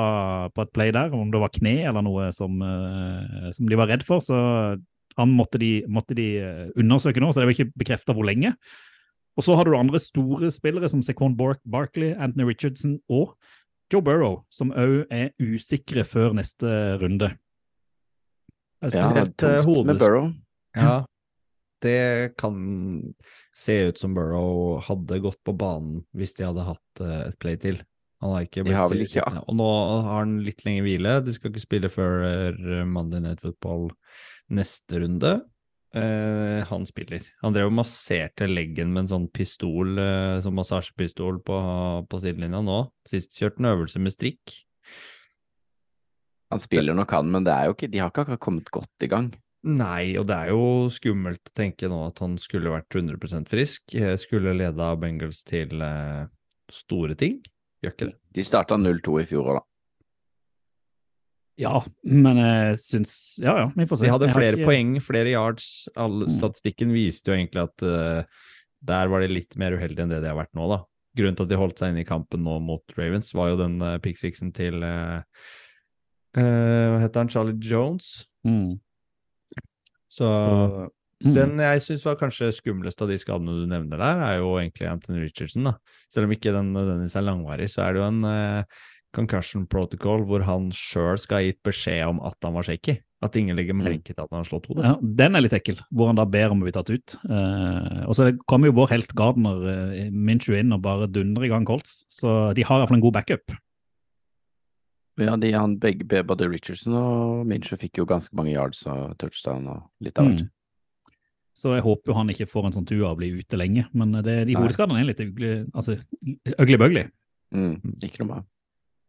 på 0.52 0.66
et 0.66 0.74
play 0.76 0.92
der, 0.96 1.16
om 1.16 1.32
det 1.32 1.40
var 1.40 1.54
kne 1.54 1.78
eller 1.88 2.04
noe 2.04 2.28
som, 2.36 2.60
uh, 2.60 3.48
som 3.56 3.72
de 3.72 3.80
var 3.80 3.88
redd 3.94 4.04
for. 4.08 4.26
Så 4.26 4.36
han 5.18 5.34
måtte 5.34 5.60
de, 5.62 5.72
måtte 5.90 6.18
de 6.18 6.28
undersøke 6.78 7.22
nå, 7.24 7.32
så 7.32 7.42
det 7.42 7.50
var 7.50 7.56
ikke 7.58 7.74
bekrefta 7.82 8.14
hvor 8.14 8.28
lenge. 8.28 8.54
Og 9.38 9.46
så 9.46 9.56
har 9.58 9.68
du 9.68 9.78
andre 9.78 10.00
store 10.02 10.50
spillere 10.54 10.90
som 10.90 11.04
Secon 11.06 11.38
Barkley, 11.38 12.14
Anthony 12.18 12.48
Richardson 12.50 12.98
og 13.10 13.36
Joe 13.94 14.04
Burrow, 14.04 14.42
som 14.52 14.74
òg 14.76 15.06
er 15.14 15.30
usikre 15.40 16.04
før 16.08 16.34
neste 16.36 16.70
runde. 17.02 17.32
Ja, 18.84 18.90
Spesielt 18.92 19.46
eh, 19.46 19.70
med. 19.88 20.02
Burrow. 20.02 20.32
Ja, 20.78 21.06
det 21.86 22.38
kan 22.38 22.58
se 23.56 23.78
ut 23.90 24.02
som 24.02 24.14
Burrow 24.18 24.82
hadde 24.86 25.22
gått 25.22 25.40
på 25.46 25.54
banen 25.58 26.04
hvis 26.18 26.36
de 26.38 26.46
hadde 26.50 26.66
hatt 26.68 27.02
eh, 27.06 27.30
et 27.30 27.40
play 27.42 27.58
til. 27.62 27.80
Han 28.22 28.34
har 28.34 28.48
ikke 28.48 28.66
blitt 28.66 28.78
har 28.78 28.94
Ja. 29.14 29.44
Og 29.46 29.58
nå 29.60 29.70
har 30.02 30.24
han 30.24 30.40
litt 30.46 30.64
lenger 30.66 30.86
hvile. 30.88 31.20
De 31.22 31.36
skal 31.36 31.54
ikke 31.54 31.64
spille 31.64 31.92
før 31.94 32.26
eh, 32.26 32.86
Monday 32.90 33.22
Night 33.22 33.46
Football 33.46 33.92
neste 34.54 35.02
runde. 35.04 35.34
Eh, 35.98 36.62
han 36.68 36.86
spiller. 36.86 37.24
Han 37.42 37.56
drev 37.56 37.70
og 37.72 37.78
masserte 37.80 38.48
leggen 38.50 38.92
med 38.94 39.06
en 39.06 39.12
sånn 39.14 39.28
pistol, 39.34 39.96
eh, 40.02 40.38
sånn 40.44 40.58
massasjepistol 40.58 41.42
på, 41.48 41.58
på 42.12 42.22
sidelinja 42.22 42.62
nå. 42.66 42.80
Sist 43.08 43.38
kjørte 43.40 43.62
han 43.64 43.72
øvelse 43.74 44.02
med 44.04 44.16
strikk. 44.16 44.58
Han 46.52 46.62
spiller 46.64 46.96
nok 46.96 47.12
han, 47.12 47.32
men 47.32 47.48
ikke, 47.48 47.90
de 47.92 48.00
har 48.00 48.12
ikke 48.14 48.40
kommet 48.40 48.72
godt 48.72 49.04
i 49.04 49.10
gang. 49.12 49.32
Nei, 49.68 50.16
og 50.20 50.28
det 50.30 50.36
er 50.38 50.52
jo 50.54 50.88
skummelt 50.94 51.50
å 51.50 51.56
tenke 51.58 51.90
nå 51.92 51.98
at 52.08 52.22
han 52.24 52.38
skulle 52.40 52.72
vært 52.72 52.94
100% 52.96 53.50
frisk. 53.52 53.84
eh, 53.96 54.16
Skulle 54.22 54.54
leda 54.56 54.94
Bengals 54.96 55.42
til 55.48 55.82
eh, 55.82 56.28
store 56.72 57.18
ting. 57.20 57.42
Gjør 57.84 57.96
ikke 57.96 58.10
det. 58.12 58.16
De 58.38 58.46
starta 58.46 58.78
0-2 58.80 59.18
i 59.24 59.26
fjor 59.28 59.50
òg, 59.52 59.60
da. 59.60 59.66
Ja, 61.58 61.80
men 62.06 62.38
jeg 62.38 62.78
syns 62.84 63.14
Ja, 63.42 63.56
ja, 63.64 63.70
vi 63.74 63.88
får 63.90 63.98
se. 63.98 64.06
De 64.06 64.12
hadde 64.14 64.34
flere 64.34 64.60
ikke- 64.60 64.68
poeng, 64.70 64.92
flere 65.02 65.32
yards. 65.32 65.90
All, 65.96 66.22
Mm. 66.26 66.30
statistikken 66.30 66.92
viste 66.94 67.32
jo 67.32 67.38
egentlig 67.38 67.64
at 67.64 67.84
uh, 67.84 68.24
der 68.86 69.08
var 69.10 69.22
de 69.22 69.28
litt 69.28 69.58
mer 69.58 69.72
uheldige 69.74 70.06
enn 70.06 70.10
det 70.10 70.22
de 70.22 70.30
har 70.30 70.38
vært 70.38 70.54
nå, 70.54 70.68
da. 70.70 70.84
Grunnen 71.18 71.36
til 71.36 71.48
at 71.48 71.50
de 71.50 71.58
holdt 71.58 71.80
seg 71.80 71.90
inne 71.90 72.04
i 72.06 72.10
kampen 72.10 72.44
nå 72.46 72.60
mot 72.62 72.84
Ravens, 72.96 73.34
var 73.34 73.50
jo 73.50 73.58
den 73.58 73.82
uh, 73.82 73.98
pick 73.98 74.18
sixen 74.18 74.54
til 74.54 74.84
uh, 74.84 75.24
eh, 76.38 76.86
Hva 76.94 77.00
heter 77.02 77.24
han? 77.24 77.32
Charlie 77.34 77.58
Jones. 77.58 78.28
Mm. 78.46 78.80
Så, 80.08 80.30
Så, 80.30 80.90
mm. 81.26 81.34
Den 81.34 81.58
jeg 81.58 81.82
syns 81.82 82.06
var 82.06 82.20
kanskje 82.20 82.52
skumlest 82.54 83.02
av 83.02 83.10
de 83.10 83.18
skadene 83.18 83.64
du 83.64 83.66
nevner 83.70 83.98
der, 83.98 84.22
er 84.22 84.38
jo 84.38 84.54
egentlig 84.58 84.90
Anthony 84.92 85.24
Richardson. 85.26 85.64
da. 85.64 85.74
Selv 86.14 86.30
om 86.30 86.36
ikke 86.38 86.54
den 86.54 86.72
nødvendigvis 86.74 87.18
er 87.18 87.26
langvarig, 87.26 87.70
så 87.74 87.88
er 87.88 87.94
det 87.94 88.02
jo 88.04 88.08
en 88.12 88.24
eh, 88.30 88.64
concussion 89.18 89.66
protocol 89.70 90.24
hvor 90.30 90.46
han 90.48 90.70
sjøl 90.76 91.20
skal 91.22 91.42
ha 91.42 91.50
gitt 91.50 91.62
beskjed 91.66 92.06
om 92.14 92.24
at 92.26 92.38
han 92.46 92.56
var 92.58 92.68
shaky. 92.68 93.00
At 93.26 93.34
ingen 93.40 93.58
legger 93.58 93.74
merke 93.74 94.12
til 94.14 94.20
at 94.22 94.30
han 94.30 94.44
har 94.44 94.46
slått 94.46 94.68
hodet. 94.70 94.86
Ja, 94.86 94.98
den 95.02 95.34
er 95.34 95.42
litt 95.42 95.56
ekkel, 95.58 95.80
hvor 95.90 96.12
han 96.12 96.20
da 96.20 96.28
ber 96.30 96.54
om 96.54 96.60
å 96.62 96.68
bli 96.68 96.74
tatt 96.76 96.92
ut. 96.94 97.16
Eh, 97.26 98.04
og 98.06 98.14
så 98.14 98.30
kommer 98.46 98.70
jo 98.70 98.76
vår 98.78 98.92
helt 98.92 99.16
Gardner 99.18 99.64
eh, 99.72 100.12
Minshew 100.14 100.60
inn 100.60 100.76
og 100.76 100.84
bare 100.86 101.10
dundrer 101.10 101.48
i 101.48 101.50
gang 101.50 101.66
Colts, 101.66 102.04
så 102.14 102.52
de 102.54 102.66
har 102.68 102.84
iallfall 102.84 103.00
en 103.00 103.08
god 103.08 103.18
backup. 103.18 103.56
Ja, 105.18 105.34
de, 105.42 105.50
han, 105.56 105.80
begge, 105.82 106.22
både 106.30 106.46
Richardson 106.52 106.94
og 106.94 107.48
Minshew 107.50 107.80
fikk 107.82 107.98
jo 107.98 108.06
ganske 108.06 108.38
mange 108.38 108.54
yards 108.54 108.84
og 108.86 109.18
touchdown 109.18 109.66
og 109.74 110.06
litt 110.06 110.22
av 110.22 110.30
hvert. 110.30 110.46
Mm. 110.46 110.54
Så 111.58 111.74
jeg 111.74 111.82
håper 111.88 112.12
jo 112.12 112.20
han 112.20 112.30
ikke 112.30 112.46
får 112.52 112.68
en 112.68 112.76
sånn 112.76 112.86
tur 112.86 113.02
og 113.08 113.18
blir 113.18 113.40
ute 113.40 113.58
lenge, 113.58 113.88
men 113.98 114.14
det, 114.22 114.44
de 114.46 114.60
hodeskadene 114.60 115.02
er 115.02 115.10
litt 115.10 115.24
ugly, 115.26 115.56
altså, 115.74 115.98
ugly-bugly. 116.54 117.08
Mm. 117.56 117.98
Ikke 118.06 118.22
noe 118.22 118.30
bra. 118.30 118.40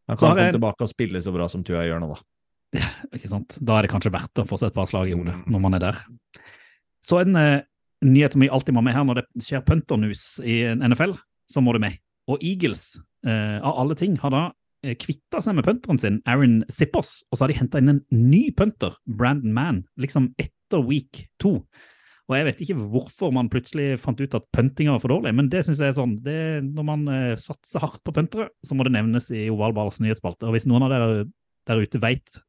Han 0.09 0.17
Så 0.17 0.29
kan 0.31 0.37
komme 0.39 0.57
tilbake 0.57 0.87
og 0.87 0.91
spille 0.91 1.21
så 1.23 1.33
bra 1.35 1.49
som 1.53 1.65
Tua 1.67 1.85
gjør 1.87 2.01
nå, 2.03 2.11
da. 2.15 2.83
Ikke 3.17 3.29
sant? 3.31 3.59
Da 3.65 3.79
er 3.79 3.87
det 3.87 3.93
kanskje 3.93 4.13
verdt 4.13 4.41
å 4.43 4.47
få 4.49 4.59
seg 4.61 4.71
et 4.73 4.77
par 4.77 4.89
slag 4.91 5.11
i 5.11 5.17
hodet 5.17 5.35
Mm. 5.37 5.45
når 5.53 5.61
man 5.65 5.75
er 5.79 5.83
der. 5.87 5.99
Så 7.05 7.21
en 7.23 7.37
eh, 7.37 7.63
nyhet 8.05 8.33
som 8.35 8.43
vi 8.45 8.49
alltid 8.53 8.75
må 8.77 8.83
med 8.85 8.95
her 8.97 9.05
når 9.05 9.23
det 9.23 9.45
skjer 9.47 9.65
punter-news 9.65 10.41
i 10.45 10.61
NFL, 10.77 11.17
så 11.51 11.63
må 11.65 11.73
det 11.77 11.81
med. 11.81 11.99
Og 12.29 12.43
Eagles, 12.45 12.99
eh, 13.27 13.59
av 13.61 13.79
alle 13.81 13.95
ting, 13.97 14.17
har 14.21 14.31
da 14.31 14.43
eh, 14.85 14.95
kvitta 15.01 15.41
seg 15.43 15.57
med 15.57 15.65
punteren 15.65 15.99
sin, 15.99 16.21
Aaron 16.29 16.61
Zippos, 16.71 17.25
og 17.33 17.39
så 17.39 17.45
har 17.45 17.53
de 17.53 17.59
henta 17.59 17.81
inn 17.81 17.89
en 17.89 18.03
ny 18.13 18.51
punter, 18.57 18.95
Brandon 19.07 19.53
Mann, 19.57 19.85
liksom 19.99 20.35
etter 20.39 20.85
week 20.85 21.27
to. 21.41 21.65
Og 22.29 22.37
jeg 22.37 22.45
vet 22.45 22.59
ikke 22.61 22.77
hvorfor 22.93 23.33
man 23.33 23.49
plutselig 23.49 23.95
fant 24.03 24.19
ut 24.21 24.35
at 24.37 24.49
puntinga 24.53 24.93
var 24.93 25.01
for 25.01 25.15
dårlig, 25.15 25.33
men 25.37 25.49
det 25.49 25.63
syns 25.65 25.81
jeg 25.81 25.95
er 25.95 25.97
sånn 25.97 26.19
det, 26.25 26.61
Når 26.67 26.85
man 26.85 27.07
eh, 27.09 27.39
satser 27.41 27.81
hardt 27.81 28.03
på 28.05 28.13
puntere, 28.13 28.51
så 28.61 28.77
må 28.77 28.85
det 28.85 28.93
nevnes 28.99 29.31
i 29.33 29.47
Ovalballs 29.49 30.03
nyhetsspalte. 30.05 30.45
Og 30.45 30.57
hvis 30.57 30.69
noen 30.69 30.85
av 30.85 30.93
dere 30.93 31.25
der 31.69 31.81
ute 31.81 32.01
veit 32.01 32.43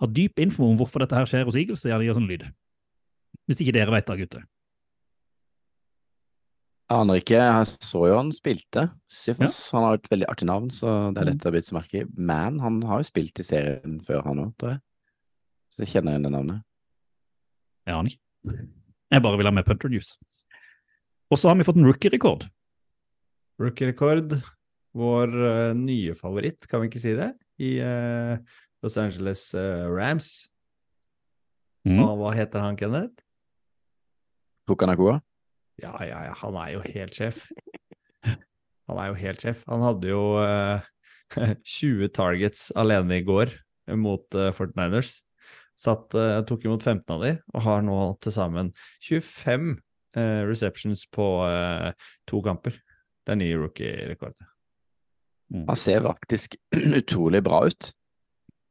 har 0.00 0.10
dyp 0.16 0.40
info 0.42 0.64
om 0.66 0.80
hvorfor 0.80 1.04
dette 1.04 1.16
her 1.16 1.28
skjer 1.28 1.44
hos 1.48 1.58
Eagles, 1.60 1.84
så 1.84 1.92
gjør 1.92 2.06
gjør 2.08 2.18
sånn 2.18 2.30
lyd. 2.30 2.48
Hvis 3.48 3.62
ikke 3.64 3.76
dere 3.76 3.94
vet 3.94 4.08
det, 4.08 4.18
gutter. 4.24 4.48
Aner 6.92 7.20
ikke. 7.20 7.38
Jeg 7.38 7.68
så 7.84 8.02
jo 8.08 8.18
han 8.18 8.32
spilte. 8.34 8.88
Syfos. 9.12 9.60
Han 9.76 9.86
har 9.86 10.00
et 10.00 10.10
veldig 10.12 10.28
artig 10.32 10.48
navn, 10.48 10.68
så 10.74 11.12
det 11.12 11.22
er 11.22 11.30
lett 11.30 11.46
å 11.48 11.54
bite 11.54 11.68
seg 11.68 11.78
merke 11.78 12.02
i. 12.02 12.08
Man, 12.16 12.60
han 12.64 12.82
har 12.88 13.00
jo 13.00 13.08
spilt 13.08 13.40
i 13.40 13.46
serien 13.46 14.00
før, 14.04 14.24
han 14.26 14.44
òg, 14.46 14.52
tror 14.60 14.74
jeg. 14.74 14.82
Så 15.72 15.84
jeg 15.84 15.94
kjenner 15.94 16.16
igjen 16.16 16.28
det 16.28 16.34
navnet. 16.34 16.68
Jeg 17.88 17.96
aner 17.96 18.16
ikke. 18.16 18.72
Jeg 19.12 19.24
bare 19.24 19.36
vil 19.36 19.48
ha 19.48 19.52
med 19.52 19.66
punter 19.68 19.92
news. 19.92 20.14
Og 21.32 21.40
så 21.40 21.50
har 21.50 21.58
vi 21.58 21.66
fått 21.68 21.78
en 21.80 21.88
rookie-rekord. 21.88 22.46
Rookie-rekord. 23.60 24.38
Vår 24.96 25.32
uh, 25.32 25.72
nye 25.76 26.12
favoritt, 26.16 26.66
kan 26.68 26.82
vi 26.82 26.90
ikke 26.90 27.00
si 27.00 27.14
det? 27.16 27.30
I 27.64 27.74
uh, 27.80 28.36
Los 28.84 28.98
Angeles 29.00 29.46
uh, 29.56 29.88
Rams. 29.88 30.48
Mm. 31.88 32.00
Og 32.04 32.16
hva 32.20 32.32
heter 32.36 32.64
han, 32.64 32.76
Kenneth? 32.78 33.24
Pukanakua? 34.68 35.18
Ja, 35.80 35.96
ja, 36.04 36.20
ja, 36.28 36.34
han 36.38 36.56
er 36.60 36.74
jo 36.76 36.82
helt 36.84 37.16
sjef. 37.16 37.46
Han 38.90 39.00
er 39.00 39.10
jo 39.10 39.18
helt 39.18 39.42
sjef. 39.42 39.62
Han 39.70 39.82
hadde 39.84 40.10
jo 40.10 40.22
eh, 40.42 40.88
20 41.78 42.12
targets 42.14 42.68
alene 42.78 43.20
i 43.20 43.26
går 43.26 43.54
mot 43.98 44.24
uh, 44.36 44.50
49ers. 44.54 45.16
Satt, 45.82 46.14
uh, 46.14 46.40
tok 46.46 46.66
imot 46.66 46.84
15 46.84 47.14
av 47.14 47.24
de, 47.24 47.32
og 47.54 47.64
har 47.64 47.82
nå 47.82 47.96
til 48.22 48.34
sammen 48.34 48.70
25 49.02 49.72
uh, 50.18 50.42
receptions 50.46 51.06
på 51.10 51.26
eh, 51.48 51.90
to 52.28 52.42
kamper. 52.44 52.76
Det 53.22 53.34
er 53.34 53.40
ny 53.40 53.48
rookie-rekord. 53.56 54.44
Han 55.52 55.78
ser 55.78 56.04
faktisk 56.06 56.56
utrolig 57.00 57.42
bra 57.44 57.64
ut. 57.66 57.90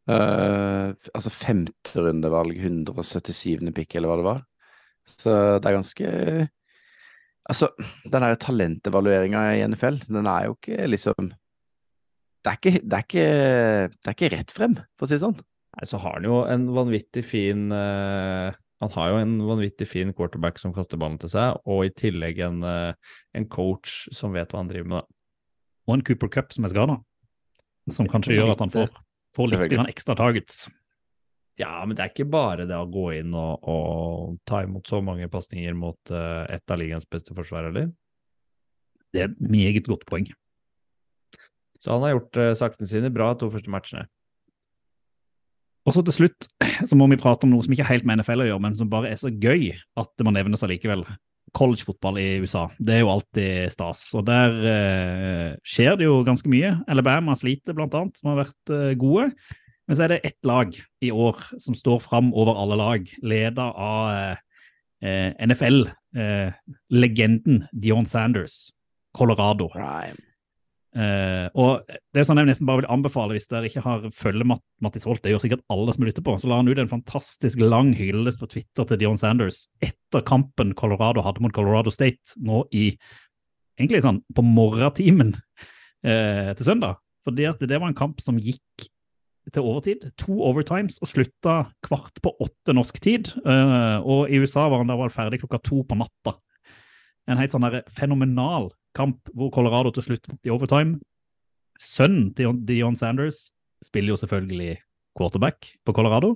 Uh, 0.10 0.96
altså 1.13 1.34
femte 1.34 2.00
rundevalg, 2.00 2.56
177. 2.58 3.68
pick, 3.75 3.96
eller 3.96 4.12
hva 4.12 4.18
det 4.22 4.27
var. 4.30 4.41
Så 5.12 5.36
det 5.60 5.68
er 5.68 5.80
ganske 5.80 6.10
Altså, 7.51 7.72
den 8.06 8.22
der 8.22 8.36
talentevalueringa 8.38 9.39
i 9.58 9.63
NFL, 9.65 9.98
den 10.06 10.27
er 10.30 10.46
jo 10.46 10.53
ikke 10.53 10.86
liksom 10.88 11.32
det 12.41 12.51
er 12.51 12.58
ikke, 12.58 12.72
det, 12.82 12.94
er 12.94 13.06
ikke, 13.06 13.25
det 13.98 14.10
er 14.10 14.15
ikke 14.15 14.30
rett 14.34 14.53
frem, 14.53 14.75
for 14.98 15.06
å 15.06 15.10
si 15.10 15.18
det 15.18 15.24
sånn. 15.24 15.41
Nei, 15.78 15.88
så 15.88 16.01
har 16.04 16.20
han 16.20 16.28
jo 16.28 16.42
en 16.51 16.66
vanvittig 16.75 17.24
fin 17.24 17.70
uh, 17.72 18.51
Han 18.84 18.92
har 18.96 19.13
jo 19.13 19.22
en 19.22 19.38
vanvittig 19.48 19.88
fin 19.88 20.12
quarterback 20.16 20.60
som 20.60 20.74
kaster 20.75 21.00
ballen 21.00 21.20
til 21.22 21.32
seg, 21.32 21.62
og 21.70 21.86
i 21.88 21.94
tillegg 21.96 22.42
en, 22.44 22.60
uh, 22.66 23.16
en 23.38 23.48
coach 23.48 24.10
som 24.12 24.36
vet 24.36 24.51
hva 24.51 24.63
han 24.63 24.72
driver 24.72 24.92
med. 24.92 25.06
Da. 25.06 25.18
Og 25.88 25.96
en 25.98 26.06
Cooper 26.08 26.32
Cup 26.34 26.51
som 26.56 26.68
er 26.68 26.74
skada. 26.74 27.00
Som 27.92 28.10
kanskje 28.12 28.36
gjør 28.36 28.54
at 28.54 28.62
han 28.63 28.74
får, 28.74 28.92
får 29.38 29.54
litt 29.54 29.80
ekstra 29.88 30.18
targets. 30.20 30.66
Ja, 31.60 31.82
men 31.86 31.98
det 31.98 32.04
er 32.04 32.12
ikke 32.13 32.30
bare 32.32 32.66
det 32.70 32.78
å 32.78 32.90
gå 32.90 33.10
inn 33.18 33.34
og, 33.38 33.66
og 33.70 34.38
ta 34.50 34.63
imot 34.66 34.88
så 34.88 35.01
mange 35.04 35.28
pasninger 35.32 35.75
mot 35.78 36.13
uh, 36.13 36.44
et 36.50 36.74
av 36.74 36.80
ligaens 36.80 37.08
beste 37.10 37.36
forsvar, 37.38 37.70
eller? 37.72 37.92
Det 39.12 39.24
er 39.24 39.30
et 39.30 39.44
meget 39.44 39.88
godt 39.90 40.08
poeng. 40.10 40.30
Så 41.82 41.94
han 41.96 42.06
har 42.06 42.16
gjort 42.16 42.40
uh, 42.40 42.51
sakene 42.58 42.90
sine 42.90 43.12
bra 43.13 43.34
to 43.38 43.50
første 43.51 43.72
matchene. 43.74 44.08
Og 45.88 45.94
så 45.96 46.02
til 46.06 46.14
slutt 46.14 46.46
så 46.90 46.96
må 46.98 47.06
vi 47.12 47.22
prate 47.22 47.46
om 47.48 47.52
noe 47.54 47.64
som 47.66 47.74
ikke 47.74 47.84
er 47.88 47.94
helt 47.96 48.08
med 48.08 48.18
NFL 48.22 48.44
å 48.44 48.48
gjøre, 48.52 48.64
men 48.64 48.78
som 48.78 48.92
bare 48.92 49.10
er 49.12 49.20
så 49.22 49.30
gøy 49.32 49.62
at 50.00 50.10
det 50.18 50.26
må 50.28 50.32
nevnes 50.36 50.64
allikevel. 50.66 51.02
Collegefotball 51.58 52.16
i 52.22 52.30
USA. 52.40 52.64
Det 52.80 52.94
er 52.96 53.02
jo 53.02 53.12
alltid 53.12 53.50
stas. 53.74 54.00
Og 54.16 54.22
der 54.30 54.50
eh, 54.72 55.50
skjer 55.68 55.94
det 56.00 56.06
jo 56.08 56.24
ganske 56.24 56.50
mye. 56.52 56.70
Alabama 56.88 57.36
sliter 57.36 57.76
blant 57.76 57.96
annet, 57.98 58.16
som 58.22 58.28
har 58.32 58.38
vært 58.46 58.66
eh, 58.72 58.98
gode. 59.00 59.26
Men 59.90 59.96
så 59.98 60.02
er 60.06 60.10
det 60.14 60.26
ett 60.30 60.42
lag 60.48 60.68
i 61.04 61.10
år 61.12 61.36
som 61.60 61.76
står 61.76 62.00
fram 62.06 62.28
over 62.32 62.56
alle 62.62 62.76
lag, 62.80 63.02
leda 63.28 63.66
av 63.76 64.02
eh, 64.14 64.36
eh, 65.04 65.30
NFL-legenden 65.50 67.58
Dion 67.74 68.06
Sanders, 68.08 68.72
Colorado. 69.18 69.68
Prime. 69.74 70.31
Eh, 70.91 71.48
og 71.55 71.88
det 72.12 72.19
er 72.19 72.25
sånn 72.27 72.41
jeg 72.41 72.50
nesten 72.50 72.67
bare 72.67 72.81
vil 72.81 72.89
anbefale 72.91 73.38
hvis 73.38 73.48
dere 73.48 73.69
ikke 73.69 73.83
har 73.86 74.07
følge 74.15 74.48
Matt, 74.50 74.63
Mattis 74.83 75.07
Holt, 75.07 75.21
det 75.24 75.31
gjør 75.31 75.43
sikkert 75.45 75.63
alle 75.71 75.95
som 75.95 76.03
lytter 76.03 76.25
på, 76.25 76.36
så 76.36 76.50
la 76.51 76.60
han 76.60 76.67
ut 76.67 76.81
en 76.83 76.91
fantastisk 76.91 77.63
lang 77.63 77.93
hyllest 77.95 78.41
på 78.41 78.50
Twitter 78.51 78.89
til 78.89 79.00
Dion 79.00 79.19
Sanders 79.19 79.63
etter 79.79 80.25
kampen 80.27 80.75
Colorado 80.75 81.24
hadde 81.24 81.43
mot 81.43 81.55
Colorado 81.55 81.93
State 81.95 82.36
nå 82.43 82.65
i 82.75 82.89
egentlig 83.79 84.03
sånn 84.03 84.19
på 84.36 84.43
morgentimen 84.45 85.36
uh, 85.38 86.51
til 86.57 86.67
søndag. 86.67 87.00
Fordi 87.25 87.48
at 87.50 87.62
det 87.63 87.79
var 87.79 87.91
en 87.91 87.98
kamp 87.98 88.21
som 88.21 88.39
gikk 88.41 88.88
til 89.50 89.65
overtid. 89.65 90.05
To 90.21 90.38
overtimes 90.45 91.00
og 91.01 91.10
slutta 91.10 91.55
kvart 91.86 92.21
på 92.21 92.33
åtte 92.43 92.75
norsk 92.77 93.00
tid. 93.01 93.31
Uh, 93.45 93.98
og 94.01 94.29
i 94.29 94.41
USA 94.41 94.67
var 94.69 94.83
han 94.83 94.91
da 94.91 94.98
vel 95.00 95.13
ferdig 95.13 95.41
klokka 95.41 95.62
to 95.65 95.81
på 95.88 95.98
natta. 95.98 96.36
En 97.30 97.40
helt 97.40 97.54
sånn 97.54 97.66
der 97.68 97.84
fenomenal 97.92 98.72
kamp 98.98 99.30
hvor 99.38 99.51
Colorado 99.54 99.92
til 99.94 100.10
slutt 100.10 100.30
vant 100.30 100.48
i 100.48 100.54
overtime. 100.54 101.00
Sønnen 101.82 102.32
til 102.38 102.58
Dion 102.68 102.98
Sanders 102.98 103.50
spiller 103.86 104.13
jo 104.13 104.22
selvfølgelig 104.22 104.80
quarterback 105.18 105.74
på 105.86 105.94
Colorado. 105.96 106.36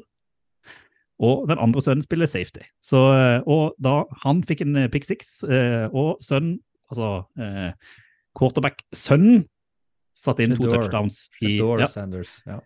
Og 1.23 1.47
den 1.47 1.59
andre 1.61 1.81
sønnen 1.81 2.03
spiller 2.03 2.27
safety. 2.27 2.65
Så, 2.83 2.99
eh, 3.15 3.41
og 3.47 3.75
da 3.79 4.03
han 4.25 4.43
fikk 4.43 4.65
en 4.65 4.75
eh, 4.75 4.89
pick 4.91 5.05
six, 5.07 5.37
eh, 5.47 5.87
og 5.93 6.19
sønnen, 6.23 6.59
altså 6.91 7.23
quarterback-sønnen, 8.35 9.45
satte 10.15 10.43
inn 10.43 10.55
to 10.55 10.67
touchdowns 10.67 11.25
i, 11.41 11.55
Shedeur 11.55 11.81
ja, 11.81 11.87
Sanders. 11.91 12.37
Ja. 12.47 12.59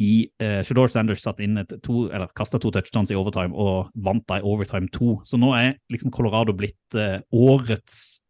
I 0.00 0.12
uh, 0.42 0.60
Shador 0.64 0.90
Sanders 0.92 1.22
satt 1.26 1.42
inn 1.44 1.60
et 1.60 1.74
to, 1.84 2.06
eller 2.08 2.30
kasta 2.36 2.60
to 2.60 2.72
touchdowns 2.72 3.12
i 3.12 3.18
overtime 3.18 3.52
og 3.52 3.90
vant 4.00 4.24
da 4.30 4.38
i 4.40 4.46
overtime 4.46 4.88
to. 4.94 5.18
Så 5.28 5.38
nå 5.40 5.52
er 5.58 5.74
liksom 5.92 6.12
Colorado 6.14 6.54
blitt 6.56 6.96
uh, 6.96 7.20
årets 7.36 8.20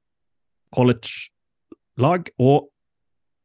college-lag. 0.74 2.30
Og 2.42 2.68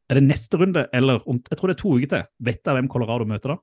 er 0.10 0.20
det 0.20 0.25
neste 0.25 0.58
runde, 0.62 0.88
eller 0.94 1.22
om, 1.29 1.39
jeg 1.50 1.58
tror 1.60 1.72
det 1.72 1.77
er 1.77 1.82
to 1.82 1.96
uker 1.98 2.12
til, 2.12 2.27
vet 2.50 2.62
jeg 2.62 2.77
hvem 2.77 2.89
Colorado 2.91 3.27
møter 3.29 3.55
da? 3.55 3.58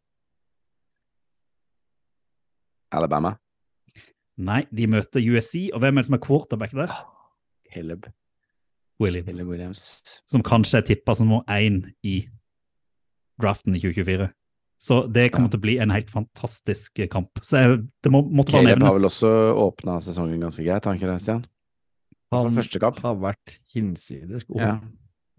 Alabama. 2.93 3.37
Nei, 4.43 4.63
de 4.75 4.89
møter 4.91 5.23
USC, 5.23 5.71
og 5.73 5.83
hvem 5.83 5.97
er 5.97 6.03
det 6.03 6.09
som 6.09 6.17
er 6.19 6.23
quarterback 6.25 6.75
der? 6.77 6.93
Caleb. 7.73 8.07
Williams. 9.01 9.43
Williams. 9.43 9.83
Som 10.31 10.45
kanskje 10.47 10.79
er 10.79 10.87
tippa 10.87 11.15
som 11.19 11.27
nummer 11.27 11.43
én 11.51 11.83
i 12.07 12.21
draften 13.43 13.75
i 13.75 13.81
2024. 13.83 14.29
Så 14.83 14.97
det 15.15 15.29
kommer 15.31 15.47
Ja. 15.47 15.53
til 15.55 15.61
å 15.61 15.63
bli 15.63 15.75
en 15.79 15.93
helt 15.95 16.09
fantastisk 16.11 16.99
kamp. 17.13 17.39
Så 17.45 17.61
jeg, 17.61 17.77
det 18.03 18.11
må, 18.11 18.25
måtte 18.27 18.51
bare 18.57 18.65
Caleb 18.73 18.83
har 18.89 18.97
vel 18.97 19.07
også 19.07 19.31
åpna 19.63 20.01
sesongen 20.03 20.41
ganske 20.43 20.65
greit, 20.67 20.83
har 20.85 20.91
han 20.91 20.99
ikke 20.99 21.13
det, 21.13 21.21
Stian? 21.23 21.45
For 22.33 22.49
Han 22.49 22.57
første 22.57 22.81
kamp. 22.83 22.99
har 23.05 23.15
vært 23.23 23.59
hinsides 23.75 24.43
god. 24.49 24.61
Ja. 24.65 24.73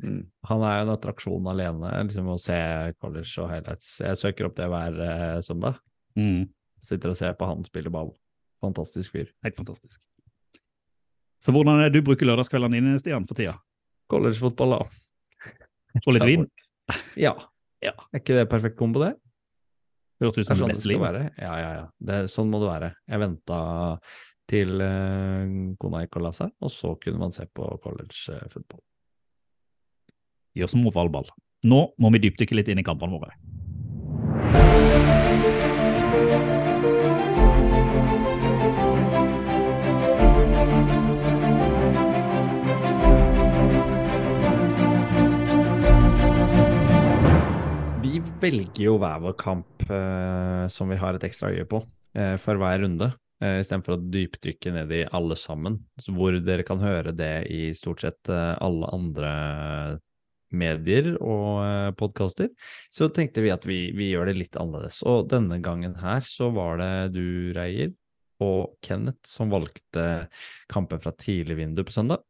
Mm. 0.04 0.22
Han 0.48 0.64
er 0.68 0.78
jo 0.78 0.86
en 0.86 0.94
attraksjon 0.96 1.48
alene, 1.52 1.92
liksom 2.08 2.30
å 2.32 2.38
se 2.40 2.56
college 3.02 3.34
og 3.44 3.50
highlights. 3.52 3.98
Jeg 4.00 4.20
søker 4.22 4.48
opp 4.48 4.56
det 4.56 4.70
hver 4.72 5.00
eh, 5.10 5.42
søndag. 5.44 5.76
Mm. 6.16 6.48
Sitter 6.84 7.10
og 7.12 7.18
ser 7.20 7.34
på 7.40 7.48
han 7.50 7.64
spille 7.68 7.92
ball. 7.92 8.14
Fantastisk 8.64 9.12
fyr. 9.12 9.28
Helt 9.44 9.58
fantastisk. 9.60 10.00
Så 11.44 11.52
hvordan 11.52 11.82
er 11.84 11.90
det 11.92 12.00
du 12.00 12.08
bruker 12.08 12.30
lørdagskveldene 12.30 12.80
dine, 12.80 13.00
Stian, 13.02 13.28
for 13.28 13.36
tida? 13.36 13.58
Collegefotball, 14.12 14.78
da. 14.78 15.60
Og 16.06 16.14
litt 16.16 16.24
vin? 16.30 16.48
Ja. 17.20 17.36
Ja. 17.84 17.92
Er 18.14 18.22
ikke 18.22 18.38
det 18.40 18.48
perfekt 18.52 18.78
kombo, 18.80 19.04
det? 19.04 19.18
Hørtes 20.24 20.48
ut 20.48 20.54
er 20.54 20.60
som 20.60 20.72
sånn 20.72 20.90
liv. 20.92 21.02
Ja, 21.36 21.56
ja, 21.60 21.72
ja. 21.76 21.88
Det, 22.00 22.20
sånn 22.32 22.52
må 22.52 22.62
det 22.64 22.70
være. 22.70 22.94
Jeg 23.12 23.24
venta 23.24 23.60
til 24.50 24.84
uh, 24.84 25.76
kona 25.80 26.04
gikk 26.04 26.20
og 26.20 26.28
la 26.28 26.34
seg, 26.36 26.54
og 26.64 26.72
så 26.72 26.96
kunne 27.02 27.22
man 27.22 27.36
se 27.36 27.48
på 27.48 27.68
college 27.84 28.36
eh, 28.36 28.48
football. 28.52 28.84
Gjør 30.60 30.72
som 30.76 30.88
ovalball. 30.92 31.32
Nå 31.66 31.82
må 31.98 32.14
vi 32.14 32.26
dypdykke 32.28 32.60
litt 32.60 32.72
inn 32.72 32.84
i 32.84 32.86
kampene 32.86 33.18
våre. 33.18 33.34
Vi 48.04 48.20
velger 48.44 48.84
jo 48.92 48.98
hver 49.02 49.24
vår 49.24 49.38
kamp 49.40 49.73
eh, 49.90 50.68
som 50.72 50.92
vi 50.92 51.00
har 51.00 51.18
et 51.18 51.26
ekstra 51.28 51.52
øye 51.54 51.68
på 51.70 51.84
eh, 52.18 52.36
for 52.42 52.60
hver 52.62 52.84
runde, 52.84 53.12
eh, 53.44 53.60
istedenfor 53.62 53.98
å 53.98 54.02
dypdykke 54.14 54.74
ned 54.78 54.94
i 54.96 55.04
alle 55.12 55.38
sammen. 55.40 55.82
Hvor 56.08 56.38
dere 56.40 56.66
kan 56.68 56.82
høre 56.84 57.16
det 57.16 57.48
i 57.54 57.68
stort 57.78 58.04
sett 58.06 58.32
eh, 58.32 58.54
alle 58.64 58.90
andre 58.96 59.34
medier 60.54 61.16
og 61.18 61.64
eh, 61.66 61.90
podkaster, 61.98 62.52
så 62.94 63.10
tenkte 63.14 63.44
vi 63.44 63.52
at 63.54 63.66
vi, 63.68 63.80
vi 63.98 64.12
gjør 64.12 64.30
det 64.30 64.38
litt 64.40 64.60
annerledes. 64.60 65.02
Og 65.10 65.28
denne 65.32 65.60
gangen 65.64 65.98
her 66.02 66.26
så 66.30 66.52
var 66.54 66.80
det 66.82 66.94
du, 67.18 67.26
Reier, 67.58 67.94
og 68.44 68.76
Kenneth 68.84 69.30
som 69.30 69.52
valgte 69.54 70.28
kampen 70.72 71.02
fra 71.04 71.14
tidlig 71.16 71.60
vindu 71.62 71.84
på 71.86 71.96
søndag. 71.96 72.24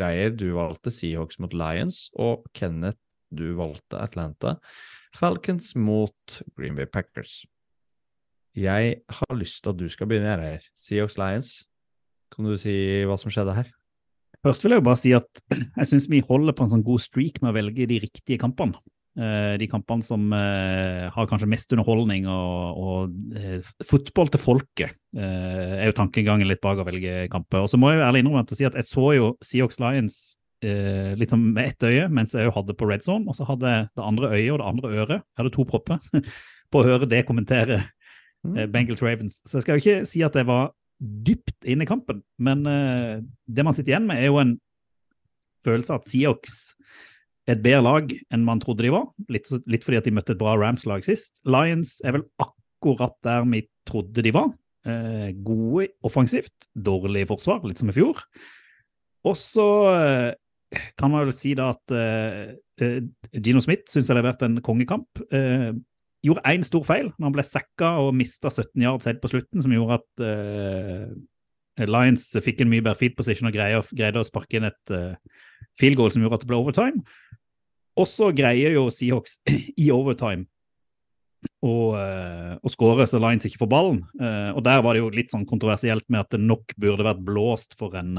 Reier, 0.00 0.32
du 0.36 0.50
valgte 0.56 0.92
Seahawks 0.92 1.40
mot 1.40 1.54
Lions, 1.56 2.06
og 2.20 2.44
Kenneth, 2.56 3.00
du 3.34 3.56
valgte 3.58 3.98
Atlanta 3.98 4.56
Falcons 5.14 5.74
mot 5.76 6.40
Green 6.56 6.76
Bay 6.78 6.88
Packers. 6.90 7.44
Jeg 8.56 9.02
har 9.08 9.36
lyst 9.36 9.62
til 9.62 9.74
at 9.74 9.80
du 9.80 9.88
skal 9.92 10.08
begynne, 10.08 10.32
her. 10.32 10.64
Seahawks 10.80 11.18
Lions. 11.20 11.50
Kan 12.32 12.48
du 12.48 12.56
si 12.58 12.74
hva 13.06 13.18
som 13.20 13.30
skjedde 13.30 13.54
her? 13.56 13.70
Først 14.44 14.64
vil 14.64 14.74
jeg 14.74 14.80
jo 14.80 14.88
bare 14.88 15.00
si 15.00 15.12
at 15.16 15.42
jeg 15.80 15.90
syns 15.92 16.08
vi 16.10 16.24
holder 16.24 16.56
på 16.56 16.66
en 16.66 16.72
sånn 16.72 16.86
god 16.86 17.04
streak 17.04 17.42
med 17.42 17.52
å 17.52 17.56
velge 17.58 17.88
de 17.90 18.00
riktige 18.06 18.40
kampene. 18.40 18.80
Eh, 19.16 19.54
de 19.56 19.64
kampene 19.72 20.04
som 20.04 20.26
eh, 20.36 21.06
har 21.08 21.28
kanskje 21.28 21.48
mest 21.48 21.70
underholdning 21.72 22.26
og, 22.28 22.80
og 22.80 23.36
eh, 23.40 23.70
fotball 23.88 24.28
til 24.32 24.42
folket, 24.42 24.98
er 25.16 25.88
jo 25.88 25.94
tankegangen 25.96 26.44
litt 26.50 26.60
bak 26.60 26.82
å 26.82 26.84
velge 26.84 27.22
kamper. 27.32 27.64
Og 27.64 27.70
så 27.72 27.80
må 27.80 27.88
jeg 27.88 28.02
jo 28.02 28.08
ærlig 28.08 28.20
innrømme 28.20 28.42
at, 28.44 28.52
å 28.52 28.58
si 28.58 28.66
at 28.68 28.76
jeg 28.76 28.88
så 28.88 29.06
jo 29.16 29.30
Seahawks 29.40 29.80
Lions 29.80 30.18
eh, 30.64 31.26
sånn 31.28 31.48
med 31.52 31.72
ett 31.72 31.86
øye 31.86 32.06
mens 32.12 32.34
jeg 32.36 32.48
jo 32.48 32.54
hadde 32.54 32.76
på 32.78 32.88
red 32.88 33.04
zone, 33.04 33.26
og 33.28 33.36
så 33.38 33.46
hadde 33.48 33.72
jeg 33.72 33.88
det 33.96 34.04
andre 34.04 34.32
øyet 34.32 34.52
og 34.54 34.60
det 34.60 34.70
andre 34.70 34.92
øret, 34.94 35.18
jeg 35.24 35.42
hadde 35.42 35.54
to 35.56 35.66
propper, 35.68 36.00
på 36.72 36.82
å 36.82 36.86
høre 36.86 37.10
det 37.10 37.24
kommentere 37.28 37.80
eh, 37.82 38.66
Bengals 38.66 39.04
Ravens. 39.04 39.42
Så 39.44 39.58
jeg 39.58 39.66
skal 39.66 39.76
jo 39.76 39.84
ikke 39.84 40.08
si 40.08 40.24
at 40.26 40.38
jeg 40.38 40.48
var 40.48 40.72
dypt 40.96 41.66
inne 41.68 41.84
i 41.84 41.90
kampen, 41.90 42.22
men 42.40 42.64
eh, 42.70 43.18
det 43.46 43.66
man 43.66 43.76
sitter 43.76 43.94
igjen 43.94 44.08
med, 44.08 44.22
er 44.22 44.30
jo 44.30 44.40
en 44.42 44.56
følelse 45.66 45.92
av 45.92 46.02
at 46.02 46.10
Seahawks 46.10 46.60
et 47.46 47.62
bedre 47.62 47.82
lag 47.84 48.12
enn 48.34 48.44
man 48.46 48.60
trodde 48.62 48.82
de 48.82 48.90
var. 48.90 49.08
Litt, 49.30 49.48
litt 49.70 49.84
fordi 49.86 50.00
at 50.00 50.06
de 50.08 50.14
møtte 50.14 50.34
et 50.34 50.40
bra 50.40 50.56
Rams-lag 50.58 51.04
sist. 51.06 51.38
Lions 51.46 52.00
er 52.02 52.16
vel 52.18 52.24
akkurat 52.42 53.14
der 53.26 53.46
vi 53.46 53.62
trodde 53.86 54.24
de 54.26 54.32
var. 54.34 54.50
Eh, 54.86 55.30
gode 55.46 55.88
offensivt, 56.06 56.68
dårlig 56.74 57.26
forsvar, 57.30 57.62
litt 57.66 57.80
som 57.82 57.90
i 57.90 57.94
fjor. 57.94 58.22
Og 59.26 59.38
så 59.38 59.68
eh, 59.92 60.32
kan 60.98 61.12
man 61.12 61.26
vel 61.26 61.34
si 61.36 61.52
da 61.56 61.70
at 61.74 61.94
eh, 61.94 62.96
Gino 63.38 63.62
Smith 63.62 63.86
syns 63.92 64.10
jeg 64.10 64.18
leverte 64.18 64.48
en 64.48 64.58
kongekamp. 64.64 65.22
Uh, 65.30 65.70
gjorde 66.26 66.42
én 66.50 66.64
stor 66.66 66.82
feil 66.88 67.12
når 67.14 67.28
han 67.28 67.36
ble 67.36 67.44
sacka 67.46 67.92
og 68.02 68.16
mista 68.18 68.50
17 68.50 68.82
yards 68.82 69.06
helt 69.08 69.22
på 69.22 69.30
slutten, 69.30 69.62
som 69.62 69.74
gjorde 69.74 70.00
at 70.00 70.24
uh, 70.26 71.86
Lions 71.86 72.28
fikk 72.42 72.64
en 72.64 72.72
mye 72.72 72.82
bedre 72.82 72.98
feed 72.98 73.14
position 73.18 73.48
og 73.48 73.54
greide, 73.54 73.84
greide 73.94 74.20
å 74.22 74.26
sparke 74.26 74.58
inn 74.58 74.66
et 74.66 74.92
field 75.76 75.98
goal 76.00 76.08
som 76.12 76.24
gjorde 76.24 76.40
at 76.40 76.44
det 76.46 76.50
ble 76.50 76.58
overtime. 76.58 77.04
Og 78.00 78.08
så 78.08 78.30
greier 78.36 78.74
jo 78.74 78.88
Seahawks 78.92 79.38
i 79.84 79.90
overtime 79.92 80.48
å, 81.60 81.74
og 81.92 82.72
skåre 82.72 83.04
så 83.06 83.20
Lions 83.20 83.44
ikke 83.44 83.60
får 83.60 83.70
ballen. 83.70 84.00
Og 84.56 84.64
der 84.64 84.80
var 84.84 84.96
det 84.96 85.04
jo 85.04 85.12
litt 85.12 85.36
sånn 85.36 85.44
kontroversielt 85.48 86.08
med 86.08 86.24
at 86.24 86.32
det 86.32 86.40
nok 86.40 86.72
burde 86.80 87.04
vært 87.06 87.20
blåst 87.28 87.76
for 87.76 87.92
en 88.00 88.16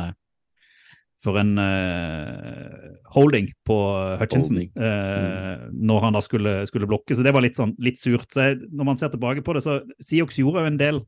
for 1.24 1.40
en 1.42 1.56
uh, 1.58 2.98
holding 3.16 3.50
på 3.66 3.78
Hutchinson 4.22 4.60
Holding. 4.60 4.72
eh, 4.78 5.64
når 5.74 6.04
han 6.04 6.18
da 6.18 6.22
skulle, 6.22 6.60
skulle 6.70 6.90
blokke. 6.90 7.16
Så 7.18 7.26
det 7.26 7.34
var 7.34 7.46
litt 7.46 7.58
sånn 7.58 7.74
litt 7.82 7.98
surt. 8.02 8.28
Så 8.34 8.50
jeg, 8.50 8.60
når 8.70 8.92
man 8.92 9.00
ser 9.02 9.10
tilbake 9.14 9.42
på 9.46 9.56
det, 9.58 9.64
så 9.66 9.80
Seahawks 9.98 10.38
gjorde 10.42 10.66
jo 10.66 10.74
en 10.74 10.82
del 10.82 11.02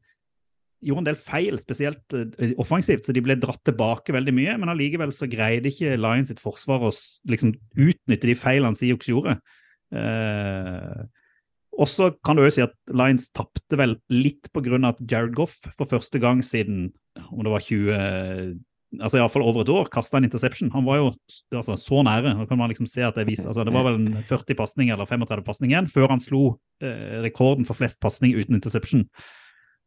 gjorde 0.80 1.02
en 1.04 1.08
del 1.10 1.20
feil, 1.20 1.60
spesielt 1.60 2.16
uh, 2.16 2.54
offensivt, 2.64 3.06
så 3.06 3.14
de 3.14 3.22
ble 3.24 3.36
dratt 3.38 3.62
tilbake 3.68 4.16
veldig 4.16 4.34
mye. 4.34 4.58
Men 4.62 4.74
allikevel 4.74 5.14
så 5.14 5.30
greide 5.30 5.70
ikke 5.70 6.00
Lions 6.00 6.32
sitt 6.32 6.42
forsvar 6.42 6.88
å 6.88 6.94
liksom 7.30 7.54
utnytte 7.78 8.32
de 8.32 8.38
feilene 8.40 8.80
Seahawks 8.80 9.12
gjorde. 9.12 9.38
Uh, 9.94 11.06
og 11.80 11.88
så 11.88 12.10
kan 12.26 12.36
du 12.36 12.44
jo 12.44 12.52
si 12.52 12.64
at 12.64 12.74
Lions 12.92 13.30
tapte 13.36 13.78
vel 13.80 13.94
litt 14.12 14.50
av 14.52 14.90
at 14.90 15.04
Jared 15.06 15.38
Goff 15.38 15.60
for 15.78 15.88
første 15.88 16.20
gang 16.20 16.42
siden 16.44 16.90
om 17.30 17.44
det 17.46 17.54
var 17.54 17.64
20 17.64 18.58
altså 18.98 19.20
Iallfall 19.20 19.46
over 19.46 19.62
et 19.64 19.72
år, 19.74 19.90
kasta 19.94 20.18
en 20.18 20.26
interception. 20.26 20.72
Han 20.74 20.86
var 20.88 21.00
jo 21.00 21.10
altså, 21.56 21.76
så 21.78 22.02
nære. 22.06 22.34
Da 22.40 22.48
kan 22.50 22.58
man 22.58 22.72
liksom 22.72 22.90
se 22.90 23.04
at 23.06 23.20
Det 23.20 23.28
viser, 23.28 23.52
altså, 23.52 23.64
det 23.68 23.74
var 23.76 23.86
vel 23.86 24.00
en 24.00 24.24
40 24.24 24.58
pasning 24.58 24.90
eller 24.90 25.06
35 25.06 25.46
pasning 25.46 25.74
igjen 25.74 25.92
før 25.92 26.10
han 26.16 26.24
slo 26.24 26.44
eh, 26.82 27.20
rekorden 27.26 27.68
for 27.68 27.78
flest 27.78 28.02
pasning 28.02 28.34
uten 28.38 28.58
interception. 28.58 29.06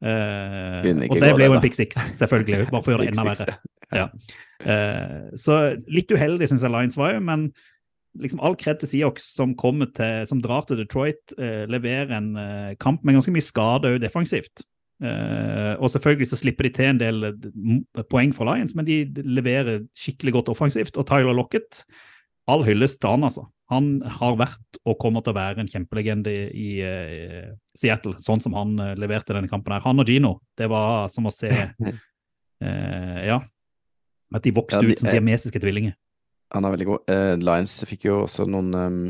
Eh, 0.02 0.88
og 1.08 1.18
det 1.22 1.34
ble 1.34 1.50
jo 1.50 1.58
en 1.58 1.64
pick 1.64 1.76
six, 1.78 1.98
selvfølgelig. 2.18 2.68
Bare 2.70 2.82
for 2.82 2.92
å 2.92 2.96
gjøre 2.96 3.08
det 3.08 3.12
enda 3.16 3.26
verre. 3.32 3.58
Ja. 3.92 4.08
Eh, 4.62 5.34
så 5.40 5.60
litt 5.90 6.12
uheldig 6.12 6.50
syns 6.50 6.64
jeg 6.64 6.74
Lions 6.74 6.98
var 7.00 7.16
jo, 7.16 7.22
men 7.26 7.50
liksom 8.20 8.42
all 8.44 8.56
kred 8.60 8.80
til 8.80 8.90
Siox 8.90 9.24
som 9.34 9.54
til, 9.56 10.26
som 10.28 10.42
drar 10.44 10.66
til 10.68 10.82
Detroit, 10.82 11.34
eh, 11.38 11.64
leverer 11.70 12.12
en 12.18 12.36
eh, 12.36 12.74
kamp 12.80 13.04
med 13.04 13.16
ganske 13.16 13.32
mye 13.32 13.44
skade 13.44 13.94
òg 13.94 14.02
defensivt. 14.02 14.64
Eh, 15.02 15.74
og 15.82 15.90
selvfølgelig 15.90 16.28
så 16.30 16.38
slipper 16.38 16.68
de 16.68 16.70
til 16.76 16.88
en 16.92 17.00
del 17.00 17.24
eh, 17.26 18.02
poeng 18.10 18.30
for 18.36 18.46
Lions, 18.46 18.74
men 18.78 18.86
de 18.86 19.00
leverer 19.26 19.82
skikkelig 19.98 20.36
godt 20.36 20.52
offensivt. 20.52 20.98
Og 21.00 21.06
Tyler 21.08 21.34
Lockett, 21.34 21.82
all 22.50 22.62
hyllest 22.66 23.00
til 23.02 23.16
han, 23.16 23.26
altså. 23.26 23.48
Han 23.72 23.96
har 24.18 24.36
vært 24.36 24.78
og 24.84 24.98
kommer 25.00 25.24
til 25.24 25.32
å 25.32 25.38
være 25.38 25.62
en 25.62 25.70
kjempelegende 25.70 26.32
i 26.52 26.68
uh, 26.84 27.54
Seattle, 27.78 28.18
sånn 28.20 28.42
som 28.44 28.52
han 28.58 28.74
uh, 28.76 28.90
leverte 29.00 29.32
denne 29.32 29.48
kampen 29.48 29.72
her. 29.72 29.80
Han 29.86 30.02
og 30.02 30.10
Gino, 30.10 30.34
det 30.60 30.68
var 30.68 31.08
som 31.12 31.28
å 31.28 31.34
se 31.34 31.50
Ja. 32.62 33.40
At 34.32 34.44
de 34.44 34.52
vokste 34.54 34.82
Ja, 34.82 34.84
de- 34.84 34.92
ut 34.92 35.00
som 35.00 35.08
siamesiske 35.08 35.62
tvillinger. 35.62 35.96
Han 36.52 36.68
er 36.68 36.74
veldig 36.74 36.86
god. 36.90 37.10
Lions 37.40 37.78
fikk 37.88 38.04
jo 38.10 38.20
også 38.26 38.44
noen 38.46 38.76
um, 38.76 39.00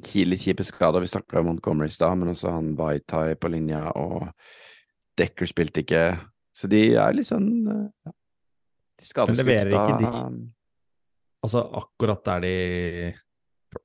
kjipe 0.00 0.64
skader. 0.64 1.04
Vi 1.04 1.12
snakka 1.12 1.42
om 1.42 1.50
Montgomery 1.52 1.92
i 1.92 1.92
stad, 1.92 2.16
men 2.18 2.32
også 2.32 2.56
han 2.56 2.72
Baitai 2.78 3.36
på 3.36 3.52
linja, 3.52 3.84
og 3.92 4.32
Decker 5.22 5.48
spilte 5.50 5.84
ikke. 5.86 6.02
Så 6.58 6.68
de 6.68 6.82
er 7.00 7.14
litt 7.16 7.30
sånn 7.30 7.48
uh, 7.70 7.86
ja. 8.06 8.12
De 9.02 9.08
skadeskuta. 9.08 10.14
Altså 11.42 11.62
akkurat 11.80 12.20
der 12.28 12.44
de 12.44 12.54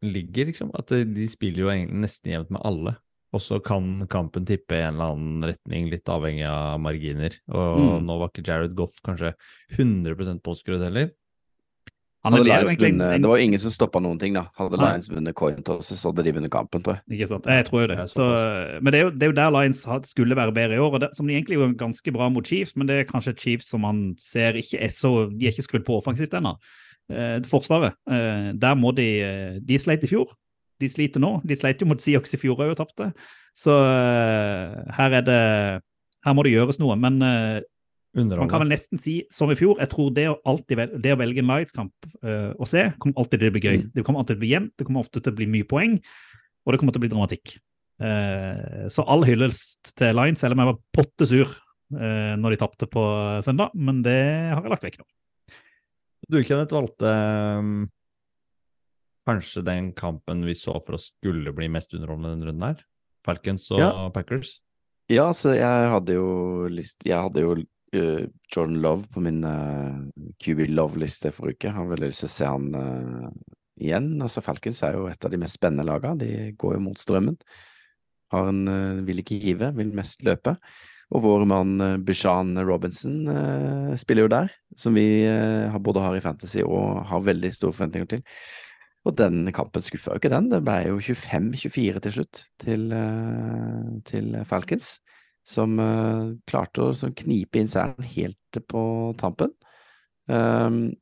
ligger, 0.04 0.50
liksom. 0.52 0.71
At 0.78 0.91
de, 0.93 1.06
de 1.15 1.26
spiller 1.32 1.63
jo 1.63 1.69
egentlig 1.73 2.02
nesten 2.04 2.34
jevnt 2.34 2.52
med 2.54 2.62
alle. 2.67 2.93
Og 3.36 3.41
så 3.43 3.58
kan 3.63 4.06
kampen 4.12 4.45
tippe 4.47 4.78
i 4.78 4.82
en 4.86 4.95
eller 4.95 5.13
annen 5.15 5.47
retning, 5.50 5.88
litt 5.91 6.08
avhengig 6.12 6.45
av 6.47 6.78
marginer. 6.80 7.34
Og 7.52 7.80
Mm. 7.82 8.06
nå 8.08 8.19
var 8.21 8.30
ikke 8.32 8.45
Jared 8.47 8.76
Goff 8.78 9.02
kanskje 9.04 9.34
100 9.76 10.39
påskrudd 10.45 10.86
heller. 10.86 11.12
Han 12.25 12.34
Hadde 12.34 12.47
Lions 12.47 12.69
egentlig 12.71 12.91
vunnet, 12.91 13.13
en- 13.15 13.21
det 13.21 13.30
var 13.30 13.38
jo 13.38 13.43
ingen 13.45 13.60
som 13.62 13.71
stoppa 13.71 13.99
noen 14.01 14.17
ting, 14.19 14.34
da. 14.34 14.47
Hadde 14.58 14.77
Nei. 14.77 14.88
Lions 14.91 15.10
vunnet 15.10 15.36
coin 15.38 15.62
toss, 15.63 15.91
så 15.93 16.10
hadde 16.10 16.23
de 16.25 16.34
vunnet 16.34 16.51
kampen, 16.51 16.82
tror 16.84 16.97
jeg. 16.97 17.03
Ikke 17.19 17.27
sant? 17.30 17.45
Jeg 17.45 17.65
tror 17.69 17.82
jo 17.84 17.88
det. 17.93 18.10
Så, 18.10 18.25
men 18.82 18.91
det 18.91 18.99
er, 18.99 19.06
jo, 19.06 19.12
det 19.12 19.23
er 19.23 19.32
jo 19.32 19.38
der 19.38 19.53
Lions 19.53 19.86
skulle 20.10 20.36
være 20.36 20.51
bedre 20.56 20.75
i 20.75 20.82
år, 20.82 20.93
og 20.97 20.99
det, 21.06 21.10
som 21.15 21.27
de 21.30 21.36
egentlig 21.38 21.60
gjorde 21.60 21.77
ganske 21.77 22.12
bra 22.17 22.27
mot 22.34 22.45
Chiefs, 22.47 22.75
men 22.75 22.88
det 22.89 22.97
er 22.99 23.08
kanskje 23.08 23.36
et 23.36 23.39
Chiefs 23.45 23.69
som 23.69 23.82
man 23.86 24.01
ser 24.19 24.58
ikke 24.60 24.82
er 24.82 24.91
så 24.91 25.13
De 25.32 25.45
er 25.47 25.53
ikke 25.56 25.67
skrudd 25.69 25.86
på 25.88 26.01
offensivt 26.01 26.34
ennå. 26.34 26.56
Eh, 27.10 27.38
Forsvaret, 27.47 27.93
eh, 28.12 28.51
der 28.60 28.75
må 28.75 28.91
de 28.97 29.08
eh, 29.23 29.60
De 29.63 29.77
sleit 29.80 30.03
i 30.03 30.08
fjor. 30.12 30.34
De 30.82 30.88
sliter 30.89 31.21
nå. 31.23 31.39
De 31.47 31.56
sleit 31.56 31.80
jo 31.80 31.88
mot 31.88 32.01
Seahawks 32.01 32.34
i 32.36 32.38
fjor 32.41 32.60
òg 32.60 32.73
og 32.73 32.77
tapte. 32.82 33.13
Så 33.56 33.71
eh, 33.73 34.75
her 34.97 35.15
er 35.21 35.23
det 35.25 35.82
Her 36.25 36.34
må 36.36 36.43
det 36.43 36.51
gjøres 36.58 36.80
noe. 36.82 36.97
Men 36.99 37.21
eh, 37.23 37.62
man 38.17 38.49
kan 38.49 38.63
vel 38.63 38.71
nesten 38.71 39.01
si 39.01 39.19
som 39.34 39.51
i 39.53 39.58
fjor. 39.58 39.77
Jeg 39.82 39.91
tror 39.91 40.10
det 40.15 40.25
å, 40.32 40.38
alltid 40.49 40.97
det 41.03 41.13
å 41.13 41.19
velge 41.19 41.43
en 41.43 41.51
Lions-kamp 41.51 42.10
uh, 42.25 42.51
å 42.58 42.67
se, 42.69 42.88
kommer 43.01 43.21
alltid 43.21 43.43
til 43.43 43.51
å 43.51 43.56
bli 43.56 43.63
gøy. 43.63 43.77
Mm. 43.84 43.91
Det 43.93 44.06
kommer 44.08 44.23
alltid 44.23 44.34
til 44.34 44.39
å 44.39 44.43
bli 44.45 44.51
jevnt, 44.53 44.73
det 44.75 44.88
kommer 44.88 45.06
ofte 45.06 45.21
til 45.21 45.36
å 45.36 45.38
bli 45.38 45.49
mye 45.53 45.67
poeng, 45.69 45.97
og 46.65 46.73
det 46.73 46.82
kommer 46.82 46.95
til 46.95 47.01
å 47.01 47.06
bli 47.06 47.12
dramatikk. 47.13 47.58
Uh, 48.01 48.88
så 48.93 49.06
all 49.10 49.25
hyllest 49.27 49.93
til 49.97 50.17
Lions, 50.17 50.41
selv 50.41 50.58
om 50.58 50.63
jeg 50.63 50.71
var 50.71 50.82
pottesur 50.97 51.53
uh, 51.53 52.34
når 52.41 52.56
de 52.56 52.62
tapte 52.63 52.89
på 52.89 53.06
søndag, 53.45 53.77
men 53.77 54.01
det 54.06 54.19
har 54.53 54.65
jeg 54.65 54.73
lagt 54.73 54.89
vekk 54.89 54.99
nå. 55.01 55.08
Du, 56.27 56.41
Kenneth, 56.43 56.75
valgte 56.75 57.12
um, 57.62 57.88
kanskje 59.27 59.63
den 59.67 59.91
kampen 59.95 60.45
vi 60.47 60.56
så 60.58 60.75
for 60.84 60.97
oss 60.97 61.12
skulle 61.13 61.53
bli 61.56 61.69
mest 61.71 61.93
underholdende 61.95 62.34
denne 62.36 62.49
runden 62.49 62.69
her? 62.71 62.88
Falcons 63.27 63.69
og 63.75 63.84
Ja. 63.84 63.91
Packers? 64.15 64.58
Ja, 65.12 65.30
så 65.36 65.53
jeg 65.56 65.91
hadde 65.91 66.17
jo 66.17 66.67
lyst 66.71 67.06
Jeg 67.08 67.15
hadde 67.15 67.43
jo 67.43 67.53
eh, 67.56 67.67
Jordan 67.93 68.82
Love 68.84 69.08
på 69.13 69.21
min 69.23 69.39
uh, 69.47 70.02
QB 70.43 70.65
Love-liste 70.73 71.32
forrige 71.36 71.62
uke. 71.62 71.76
Har 71.76 71.88
veldig 71.88 72.10
lyst 72.12 72.26
til 72.26 72.30
å 72.30 72.34
se 72.34 72.50
han 72.52 72.67
eh, 72.76 73.30
igjen. 73.88 74.12
Altså 74.23 74.43
Falcons 74.43 74.84
er 74.84 74.97
jo 74.97 75.08
et 75.12 75.23
av 75.26 75.34
de 75.34 75.39
mest 75.41 75.60
spennende 75.60 75.88
lagene. 75.88 76.19
De 76.19 76.52
går 76.60 76.78
jo 76.78 76.84
mot 76.84 77.00
strømmen. 77.00 77.39
Har 78.34 78.52
en, 78.52 78.62
eh, 78.67 79.02
vil 79.08 79.23
ikke 79.23 79.39
hive, 79.41 79.71
vil 79.78 79.95
mest 79.95 80.26
løpe. 80.28 80.58
Og 81.15 81.23
vår 81.23 81.45
mann 81.47 81.78
Bishan 82.04 82.58
Robinson 82.67 83.28
eh, 83.32 83.91
spiller 84.00 84.26
jo 84.26 84.32
der, 84.34 84.50
som 84.76 84.97
vi 84.97 85.23
eh, 85.23 85.78
både 85.80 86.04
har 86.04 86.17
i 86.17 86.23
Fantasy 86.23 86.65
og 86.65 87.06
har 87.08 87.23
veldig 87.23 87.52
store 87.56 87.76
forventninger 87.76 88.10
til. 88.12 88.26
Og 89.08 89.15
den 89.15 89.47
kampen 89.56 89.86
skuffa 89.86 90.12
jo 90.12 90.19
ikke 90.19 90.34
den. 90.34 90.50
Det 90.52 90.60
ble 90.67 90.82
jo 90.89 90.97
25-24 91.00 92.02
til 92.04 92.15
slutt 92.17 92.41
til, 92.60 92.89
eh, 92.91 93.93
til 94.10 94.36
Falcons, 94.50 94.97
som 95.47 95.77
uh, 95.79 96.33
klarte 96.49 96.89
å 96.89 96.95
som 96.97 97.13
knipe 97.15 97.60
inn 97.60 97.69
seieren 97.71 98.07
helt 98.15 98.62
på 98.67 98.81
tampen. 99.19 99.53
Um, 100.27 100.97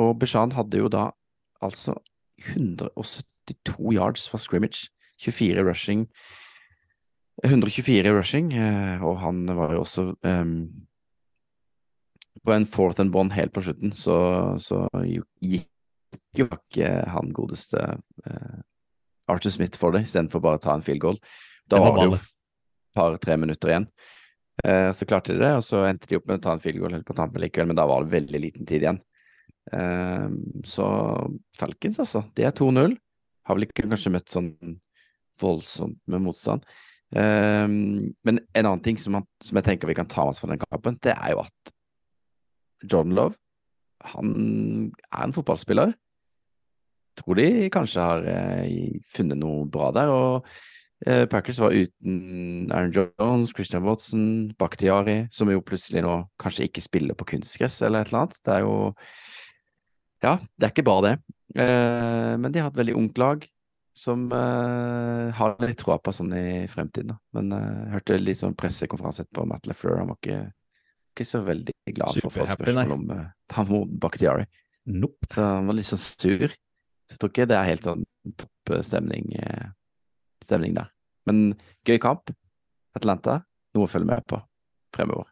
og 0.00 0.14
Beshan 0.22 0.54
hadde 0.56 0.80
jo 0.80 0.88
da 0.92 1.10
altså 1.62 1.98
172 2.48 3.92
yards 3.92 4.24
fra 4.30 4.40
scrimmage, 4.40 4.88
24 5.20 5.62
rushing 5.66 6.06
124 7.44 8.12
rushing, 8.12 8.52
uh, 8.54 9.04
og 9.04 9.18
han 9.22 9.44
var 9.56 9.74
jo 9.74 9.84
også 9.84 10.06
um, 10.22 10.56
på 12.44 12.52
en 12.52 12.66
fourth 12.66 13.00
and 13.00 13.14
one 13.14 13.32
helt 13.32 13.52
på 13.52 13.62
slutten, 13.62 13.92
så, 13.92 14.16
så 14.58 14.84
gikk 15.40 15.68
jo 16.36 16.48
ikke 16.48 16.90
han 17.12 17.32
godeste 17.34 17.80
uh, 18.26 18.60
Arthur 19.28 19.50
Smith 19.50 19.78
for 19.78 19.94
det, 19.94 20.04
istedenfor 20.06 20.42
bare 20.44 20.60
å 20.60 20.62
ta 20.62 20.76
en 20.76 20.84
field 20.84 21.00
goal. 21.00 21.18
Da 21.66 21.76
Det 21.76 21.82
var 21.84 21.96
var 21.96 21.98
det 21.98 22.08
jo 22.10 22.20
par-tre 22.94 23.36
minutter 23.40 23.72
igjen. 23.72 23.88
Eh, 24.64 24.90
så 24.92 25.08
klarte 25.08 25.34
de 25.34 25.42
det, 25.42 25.52
og 25.58 25.64
så 25.66 25.82
endte 25.88 26.08
de 26.10 26.18
opp 26.18 26.28
med 26.28 26.40
å 26.40 26.44
ta 26.44 26.54
en 26.56 26.62
field 26.62 26.82
goal 26.82 26.96
helt 26.96 27.08
på 27.08 27.16
tampen 27.16 27.42
likevel, 27.42 27.70
men 27.70 27.78
da 27.78 27.86
var 27.88 28.04
det 28.04 28.14
veldig 28.14 28.42
liten 28.42 28.68
tid 28.68 28.84
igjen. 28.84 29.00
Eh, 29.72 30.28
så 30.68 30.86
Falcons, 31.58 32.00
altså. 32.02 32.24
De 32.36 32.46
er 32.46 32.56
2-0. 32.56 32.96
Har 33.48 33.58
vel 33.58 33.66
ikke 33.66 33.86
kanskje 33.88 34.14
møtt 34.14 34.32
sånn 34.32 34.52
voldsomt 35.40 35.98
med 36.12 36.24
motstand. 36.24 36.66
Eh, 37.16 37.66
men 37.68 38.40
en 38.40 38.66
annen 38.66 38.84
ting 38.84 39.00
som, 39.00 39.18
han, 39.18 39.28
som 39.44 39.58
jeg 39.58 39.70
tenker 39.70 39.90
vi 39.90 39.98
kan 39.98 40.10
ta 40.10 40.26
med 40.26 40.36
oss 40.36 40.42
fra 40.42 40.52
den 40.52 40.62
kampen, 40.62 41.00
det 41.02 41.16
er 41.16 41.34
jo 41.34 41.42
at 41.44 41.74
Jordan 42.82 43.16
Love, 43.16 43.38
han 44.12 44.30
er 45.12 45.24
en 45.24 45.34
fotballspiller. 45.34 45.92
Tror 47.20 47.38
de 47.38 47.68
kanskje 47.72 48.04
har 48.04 48.24
eh, 48.26 49.00
funnet 49.12 49.38
noe 49.38 49.66
bra 49.70 49.90
der. 49.94 50.10
og 50.10 50.48
Packers 51.02 51.58
var 51.58 51.74
uten 51.74 52.70
Aaron 52.70 52.92
Jones, 52.94 53.50
Christian 53.56 53.82
Watson, 53.82 54.24
Bakhtiari, 54.54 55.24
som 55.34 55.50
jo 55.50 55.62
plutselig 55.66 56.04
nå 56.04 56.12
kanskje 56.38 56.68
ikke 56.68 56.84
spiller 56.84 57.18
på 57.18 57.26
kunstgress 57.32 57.80
eller 57.82 58.04
et 58.04 58.12
eller 58.12 58.20
annet. 58.20 58.36
Det 58.38 58.54
er 58.54 58.66
jo 58.66 58.76
Ja, 60.22 60.36
det 60.38 60.68
er 60.68 60.70
ikke 60.70 60.86
bare 60.86 61.08
det. 61.08 61.14
Eh, 61.58 62.34
men 62.38 62.54
de 62.54 62.62
har 62.62 62.70
et 62.70 62.78
veldig 62.78 62.94
ungt 63.00 63.18
lag 63.18 63.42
som 63.94 64.24
eh, 64.32 65.34
har 65.36 65.56
litt 65.60 65.80
troa 65.80 65.98
på 66.00 66.14
sånn 66.14 66.32
i 66.36 66.64
fremtiden. 66.70 67.12
Da. 67.12 67.18
Men 67.36 67.52
eh, 67.56 67.68
jeg 67.68 67.92
hørte 67.96 68.18
litt 68.20 68.40
sånn 68.40 68.56
pressekonferanse 68.58 69.26
etterpå 69.26 69.44
Matt 69.48 69.68
LeFleur. 69.68 70.00
Han 70.00 70.12
var 70.12 70.20
ikke, 70.20 70.40
ikke 71.12 71.28
så 71.28 71.42
veldig 71.44 71.76
glad 71.90 72.16
for 72.16 72.30
å 72.30 72.34
få 72.38 72.48
spørsmål 72.54 72.96
om 72.96 73.06
uh, 73.12 73.26
Tamo 73.52 73.84
Bakhtiari. 73.86 74.48
Nope. 74.92 75.28
Så 75.30 75.44
han 75.44 75.68
var 75.68 75.78
litt 75.78 75.90
sånn 75.90 76.02
sur. 76.02 76.48
Så 76.48 77.14
jeg 77.14 77.20
tror 77.20 77.34
ikke 77.34 77.48
det 77.50 77.58
er 77.58 77.68
helt 77.68 77.86
sånn 77.86 78.06
topp 78.40 78.74
stemning, 78.86 79.34
eh, 79.42 79.68
stemning 80.46 80.76
der. 80.76 80.90
Men 81.28 81.52
gøy 81.86 82.00
kamp. 82.02 82.32
Atlanta. 82.98 83.40
Noe 83.76 83.88
å 83.88 83.90
følge 83.90 84.10
med 84.10 84.26
på 84.28 84.40
fremover. 84.92 85.30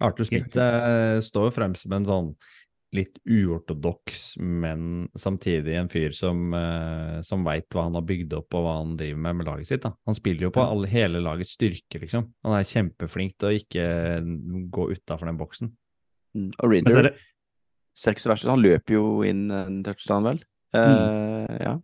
Arthur 0.00 0.24
Smith 0.24 0.56
eh, 0.56 1.18
står 1.20 1.50
jo 1.50 1.52
frem 1.52 1.74
som 1.76 1.92
en 1.92 2.08
sånn 2.08 2.28
litt 2.96 3.20
uortodoks, 3.22 4.32
men 4.42 5.04
samtidig 5.18 5.76
en 5.78 5.90
fyr 5.92 6.14
som, 6.16 6.48
eh, 6.54 7.20
som 7.22 7.44
veit 7.46 7.68
hva 7.70 7.84
han 7.86 7.94
har 7.94 8.06
bygd 8.06 8.34
opp 8.40 8.56
og 8.58 8.64
hva 8.64 8.72
han 8.80 8.96
driver 8.98 9.20
med 9.26 9.36
med 9.38 9.46
laget 9.46 9.70
sitt. 9.70 9.82
Da. 9.84 9.92
Han 10.08 10.16
spiller 10.16 10.48
jo 10.48 10.54
på 10.54 10.64
alle, 10.64 10.90
hele 10.90 11.22
lagets 11.22 11.54
styrke, 11.54 12.00
liksom. 12.02 12.32
Han 12.46 12.56
er 12.56 12.66
kjempeflink 12.66 13.36
til 13.38 13.50
å 13.50 13.58
ikke 13.60 13.84
gå 14.74 14.88
utafor 14.96 15.30
den 15.30 15.38
boksen. 15.38 15.70
Mm. 16.34 16.50
Og 16.56 16.72
Rinder, 16.72 16.94
så 16.94 17.02
er 17.04 17.08
det, 17.10 17.14
ser 17.94 18.16
ikke 18.16 18.24
så 18.24 18.32
verst 18.32 18.48
ut. 18.48 18.52
Han 18.56 18.64
løper 18.64 18.96
jo 18.96 19.04
inn 19.28 19.46
en 19.54 19.78
touchdown, 19.86 20.26
vel. 20.26 20.42
Eh, 20.74 21.54
ja. 21.62 21.76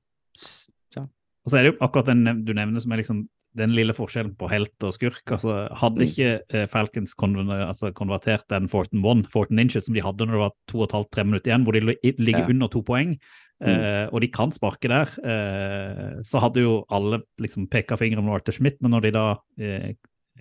Og 1.46 1.52
så 1.52 1.58
er 1.58 1.62
det 1.62 1.74
jo 1.74 1.80
akkurat 1.86 2.08
den 2.10 2.42
du 2.44 2.50
nevner 2.56 2.82
som 2.82 2.90
er 2.92 2.98
liksom 2.98 3.28
den 3.56 3.72
lille 3.72 3.94
forskjellen 3.96 4.34
på 4.36 4.48
helt 4.50 4.84
og 4.84 4.92
skurk. 4.92 5.22
altså 5.30 5.68
Hadde 5.72 6.02
Mm. 6.02 6.08
ikke 6.10 6.42
eh, 6.50 6.66
Falcons 6.66 7.14
altså, 7.16 7.92
konvertert 7.94 8.44
den 8.50 8.68
14-1, 8.68 9.26
14 9.30 9.58
inches, 9.58 9.86
som 9.86 9.94
de 9.94 10.02
hadde 10.02 10.26
når 10.26 10.32
det 10.32 10.44
var 10.44 10.52
2,5-3 10.68 11.24
minutter 11.24 11.50
igjen, 11.50 11.64
hvor 11.64 11.72
de 11.72 11.80
ligger 12.18 12.40
Ja. 12.40 12.48
under 12.48 12.68
to 12.68 12.82
poeng, 12.82 13.18
eh, 13.62 14.08
og 14.12 14.20
de 14.20 14.28
kan 14.28 14.50
sparke 14.50 14.88
der, 14.88 15.06
Uh, 15.22 16.20
så 16.22 16.40
hadde 16.40 16.60
jo 16.60 16.84
alle 16.90 17.22
liksom 17.40 17.68
peka 17.68 17.96
fingeren 17.96 18.28
over 18.28 18.40
til 18.40 18.54
Schmidt, 18.54 18.82
men 18.82 18.90
når 18.90 19.02
de 19.02 19.10
da 19.12 19.38
uh, 19.60 19.92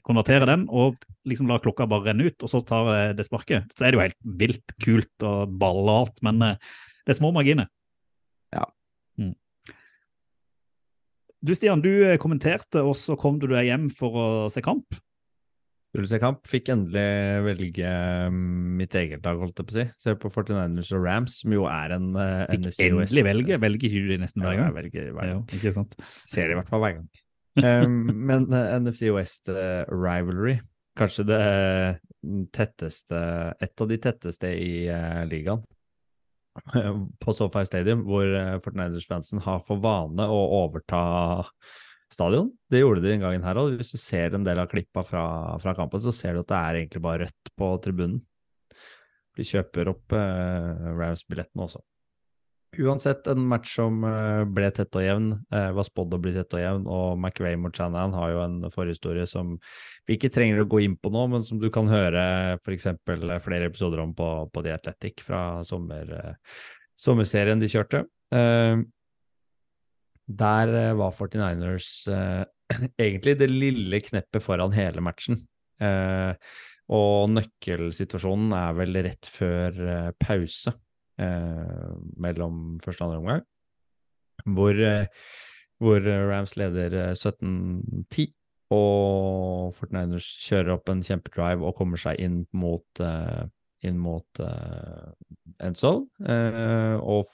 konverterer 0.03 0.45
den 0.45 0.67
og 0.69 0.95
liksom 1.25 1.47
lar 1.47 1.59
klokka 1.59 1.87
bare 1.87 2.11
renne 2.11 2.25
ut, 2.25 2.43
og 2.43 2.49
så 2.49 2.65
tar 2.65 3.13
det 3.13 3.25
sparket, 3.25 3.71
så 3.73 3.85
er 3.85 3.91
det 3.91 3.97
jo 3.97 4.07
helt 4.07 4.39
vilt 4.39 4.73
kult 4.83 5.23
og 5.23 5.57
ball 5.57 5.87
og 5.87 6.07
alt, 6.07 6.23
men 6.23 6.39
det 6.39 7.09
er 7.09 7.13
små 7.13 7.31
marginer. 7.31 7.67
Ja. 8.53 8.65
Mm. 9.17 9.35
Du 11.45 11.53
Stian, 11.53 11.81
du 11.83 11.91
eh, 12.07 12.15
kommenterte, 12.21 12.81
og 12.81 12.95
så 12.97 13.13
kom 13.19 13.35
du 13.41 13.45
deg 13.51 13.67
hjem 13.69 13.89
for 13.93 14.15
å 14.17 14.27
se 14.53 14.63
kamp. 14.65 14.95
Skulle 15.93 16.09
se 16.09 16.17
kamp. 16.19 16.41
Fikk 16.49 16.71
endelig 16.73 17.03
velge 17.45 17.91
mm, 18.33 18.39
mitt 18.81 18.95
eget 18.99 19.21
lag, 19.23 19.37
holdt 19.39 19.61
jeg 19.61 19.67
på 19.69 19.75
å 19.75 19.77
si. 19.77 19.85
Ser 20.03 20.17
på 20.19 20.31
49ers 20.33 20.89
og 20.97 21.05
Rams, 21.05 21.37
som 21.43 21.53
jo 21.55 21.67
er 21.71 21.93
en 21.95 22.09
uh, 22.17 22.47
Fikk 22.49 22.65
NFC 22.65 22.71
West. 22.73 22.87
endelig 22.89 23.25
velge. 23.29 23.59
Velger 23.63 23.87
ikke 23.93 24.09
du 24.09 24.23
nesten 24.25 24.43
hver 24.43 24.57
Ja, 24.57 24.63
gang? 24.63 24.71
jeg 24.73 24.77
velger 24.81 25.11
hver 25.13 25.29
Ja, 25.29 25.37
gang. 25.37 25.45
ikke 25.59 25.75
sant? 25.77 25.95
Ser 26.27 26.49
det 26.49 26.57
i 26.57 26.59
hvert 26.59 26.73
fall 26.73 26.83
hver 26.83 26.97
gang. 26.97 27.05
Um, 27.63 28.01
men 28.33 28.49
uh, 28.51 28.73
NFC 28.81 29.07
West 29.15 29.47
uh, 29.53 29.85
rivalry, 29.93 30.57
kanskje 30.99 31.27
det 31.29 31.39
uh, 31.45 32.01
tetteste 32.57 33.21
Et 33.63 33.85
av 33.85 33.93
de 33.93 34.01
tetteste 34.01 34.49
i 34.57 34.69
ligaen. 35.29 35.61
På 37.23 37.33
SoFi 37.35 37.65
Stadium, 37.67 38.05
hvor 38.07 38.25
uh, 38.25 38.59
49ers-fansen 38.63 39.43
har 39.45 39.63
for 39.67 39.81
vane 39.83 40.27
å 40.31 40.39
overta 40.63 41.01
stadion. 42.11 42.51
Det 42.71 42.81
gjorde 42.81 43.03
de 43.03 43.11
den 43.11 43.25
gangen 43.25 43.43
her 43.45 43.59
òg. 43.59 43.75
Hvis 43.79 43.95
du 43.95 43.99
ser 44.01 44.35
en 44.35 44.45
del 44.45 44.61
av 44.61 44.69
klippa 44.71 45.03
fra, 45.05 45.25
fra 45.61 45.75
kampen, 45.77 46.01
så 46.03 46.13
ser 46.15 46.35
du 46.35 46.43
at 46.43 46.51
det 46.51 46.61
er 46.61 46.79
egentlig 46.81 47.03
bare 47.03 47.25
rødt 47.25 47.51
på 47.59 47.71
tribunen. 47.83 48.21
De 49.35 49.43
kjøper 49.43 49.91
opp 49.91 50.15
eh, 50.15 50.85
Rams-billettene 50.95 51.65
også. 51.65 51.81
Uansett, 52.81 53.27
en 53.27 53.43
match 53.47 53.75
som 53.77 54.03
eh, 54.07 54.43
ble 54.51 54.69
tett 54.75 54.95
og 54.97 55.03
jevn, 55.03 55.29
eh, 55.53 55.69
var 55.75 55.85
spådd 55.87 56.15
å 56.17 56.19
bli 56.21 56.33
tett 56.35 56.55
og 56.57 56.61
jevn, 56.61 56.87
og 56.91 57.19
McRae 57.19 57.57
mot 57.59 57.75
Shanahan 57.75 58.15
har 58.17 58.33
jo 58.33 58.41
en 58.43 58.57
forhistorie 58.73 59.25
som 59.29 59.55
vi 60.07 60.17
ikke 60.17 60.31
trenger 60.33 60.63
å 60.63 60.67
gå 60.69 60.81
inn 60.85 60.97
på 60.99 61.11
nå, 61.13 61.25
men 61.31 61.45
som 61.47 61.61
du 61.61 61.69
kan 61.73 61.89
høre 61.91 62.25
f.eks. 62.59 62.89
flere 63.05 63.69
episoder 63.69 64.03
om 64.03 64.13
på, 64.17 64.29
på 64.51 64.65
The 64.65 64.75
Athletic 64.75 65.23
fra 65.25 65.63
sommer, 65.67 66.11
eh, 66.19 66.61
sommerserien 66.99 67.63
de 67.63 67.71
kjørte. 67.71 68.05
Eh, 68.35 68.85
der 70.25 70.77
eh, 70.83 70.93
var 70.99 71.15
49ers 71.15 71.89
eh, 72.11 72.45
egentlig 73.07 73.37
det 73.41 73.51
lille 73.51 74.01
kneppet 74.03 74.43
foran 74.43 74.75
hele 74.75 75.03
matchen. 75.05 75.43
Eh, 75.81 76.33
og 76.95 77.31
nøkkelsituasjonen 77.33 78.51
er 78.53 78.75
vel 78.77 78.99
rett 79.07 79.29
før 79.33 79.85
eh, 79.89 80.09
pause 80.21 80.75
eh, 81.21 81.91
mellom 82.21 82.79
første 82.83 83.03
og 83.03 83.11
andre 83.11 83.21
omgang, 83.21 83.43
hvor, 84.57 84.79
eh, 84.79 85.07
hvor 85.81 86.09
Rams 86.31 86.55
leder 86.59 86.97
eh, 87.09 87.13
17-10. 87.15 88.33
Og 88.73 89.75
49ers 89.77 90.25
kjører 90.41 90.73
opp 90.73 90.89
en 90.89 91.03
kjempedrive 91.05 91.67
og 91.67 91.75
kommer 91.77 92.01
seg 92.01 92.17
inn 92.23 92.39
mot, 92.57 92.85
eh, 92.97 93.43
inn 93.85 93.99
mot 94.01 94.41
eh, 94.41 95.11
end 95.61 95.77
zone, 95.77 96.07
eh, 96.25 96.95
og 96.97 97.29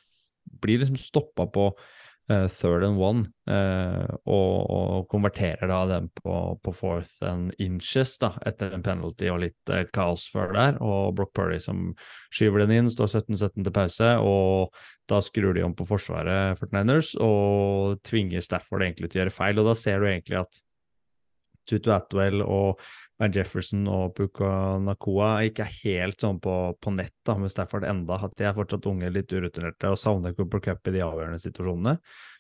blir 0.62 0.82
liksom 0.82 1.00
stoppa 1.00 1.48
på 1.48 1.70
eh, 1.72 2.01
third 2.30 2.84
and 2.84 3.00
one, 3.02 3.26
eh, 3.50 4.14
og, 4.30 4.56
og 4.72 5.08
konverterer 5.12 5.68
da 5.68 5.80
den 5.90 6.10
på, 6.16 6.36
på 6.64 6.74
fourth 6.76 7.24
and 7.28 7.52
inches, 7.60 8.14
da, 8.22 8.34
etter 8.48 8.76
en 8.76 8.86
penalty 8.86 9.28
og 9.32 9.42
litt 9.44 9.72
eh, 9.74 9.84
kaos 9.94 10.28
før 10.32 10.54
der, 10.56 10.80
og 10.84 11.16
Brock 11.18 11.34
Purdy 11.38 11.60
som 11.64 11.90
skyver 12.32 12.64
den 12.64 12.76
inn, 12.78 12.92
står 12.92 13.12
17-17 13.22 13.66
til 13.66 13.76
pause, 13.76 14.12
og 14.24 14.76
da 15.12 15.22
skrur 15.24 15.58
de 15.58 15.66
om 15.68 15.76
på 15.76 15.88
forsvaret, 15.90 16.62
49ers, 16.62 17.14
og 17.20 18.00
tvinger 18.08 18.46
Stafford 18.46 18.86
egentlig 18.86 19.12
til 19.12 19.22
å 19.22 19.26
gjøre 19.26 19.40
feil, 19.42 19.60
og 19.60 19.72
da 19.72 19.78
ser 19.78 20.00
du 20.00 20.12
egentlig 20.12 20.44
at 20.44 20.62
Tutu 21.70 21.92
Atwell 21.94 22.42
og 22.42 22.82
Jefferson 23.30 23.84
og 23.92 24.16
Puka 24.18 24.80
Nakua 24.82 25.44
ikke 25.46 25.66
er 25.68 25.76
helt 25.84 26.24
sånn 26.24 26.40
på, 26.42 26.54
på 26.82 26.94
nett 26.96 27.14
da, 27.28 27.36
med 27.38 27.52
Stafford 27.54 27.86
enda, 27.86 28.18
at 28.18 28.34
de 28.40 28.48
er 28.50 28.56
fortsatt 28.58 28.88
unge, 28.90 29.12
litt 29.14 29.30
urutinerte 29.30 29.92
og 29.94 30.00
savner 30.02 30.34
Cooper 30.38 30.64
Cup 30.66 30.90
i 30.90 30.96
de 30.96 31.04
avgjørende 31.06 31.42
situasjonene, 31.44 31.98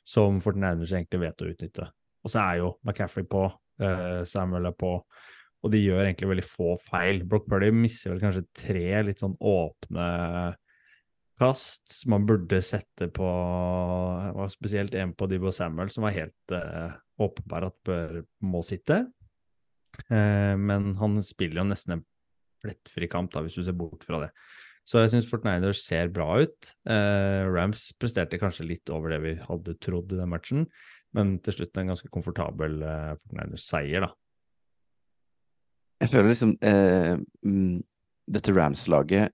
som 0.08 0.40
49ers 0.42 0.96
egentlig 0.96 1.22
vet 1.28 1.44
å 1.44 1.52
utnytte. 1.52 1.92
Og 2.26 2.34
så 2.34 2.42
er 2.42 2.62
jo 2.64 2.72
McCaffrey 2.82 3.28
på, 3.30 3.46
eh, 3.82 4.24
Samuel 4.30 4.72
er 4.72 4.76
på, 4.78 4.96
og 5.62 5.74
de 5.74 5.84
gjør 5.84 6.08
egentlig 6.08 6.32
veldig 6.32 6.48
få 6.50 6.74
feil. 6.82 7.22
Brock 7.30 7.46
Purdy 7.50 7.70
mister 7.76 8.16
vel 8.16 8.24
kanskje 8.24 8.48
tre 8.64 9.04
litt 9.06 9.22
sånn 9.22 9.38
åpne 9.38 10.10
kast 11.42 11.96
som 12.02 12.14
man 12.14 12.26
burde 12.30 12.60
sette 12.66 13.08
på 13.14 13.26
det 13.26 14.34
var 14.38 14.52
Spesielt 14.54 14.98
en 14.98 15.14
på 15.18 15.28
Dibbo 15.30 15.54
Samuel 15.54 15.90
som 15.94 16.06
var 16.06 16.14
helt 16.14 16.54
eh, 16.54 16.94
åpenbar 17.22 17.70
at 17.70 17.78
bør, 17.86 18.22
må 18.46 18.62
sitte. 18.66 19.04
Eh, 20.10 20.56
men 20.58 20.96
han 21.02 21.20
spiller 21.26 21.62
jo 21.62 21.70
nesten 21.70 21.98
en 21.98 22.06
plettfri 22.62 23.10
kamp, 23.12 23.32
da, 23.34 23.44
hvis 23.46 23.58
du 23.58 23.66
ser 23.66 23.78
bort 23.78 24.06
fra 24.08 24.24
det. 24.26 24.32
Så 24.88 25.02
jeg 25.04 25.12
syns 25.14 25.30
Fortniners 25.30 25.84
ser 25.86 26.10
bra 26.14 26.28
ut. 26.42 26.72
Eh, 26.90 27.44
Rams 27.50 27.92
presterte 28.02 28.40
kanskje 28.42 28.68
litt 28.68 28.92
over 28.94 29.14
det 29.14 29.22
vi 29.24 29.36
hadde 29.44 29.78
trodd 29.84 30.14
i 30.14 30.20
den 30.20 30.32
matchen, 30.32 30.66
men 31.16 31.38
til 31.44 31.60
slutt 31.60 31.78
en 31.78 31.94
ganske 31.94 32.10
komfortabel 32.14 32.82
eh, 32.82 33.14
Fortniners 33.22 33.68
seier, 33.70 34.08
da. 34.08 34.12
Jeg 36.02 36.10
føler 36.10 36.32
liksom 36.32 36.56
eh, 36.66 37.14
mm, 37.46 37.82
Dette 38.32 38.54
Rams-laget 38.56 39.34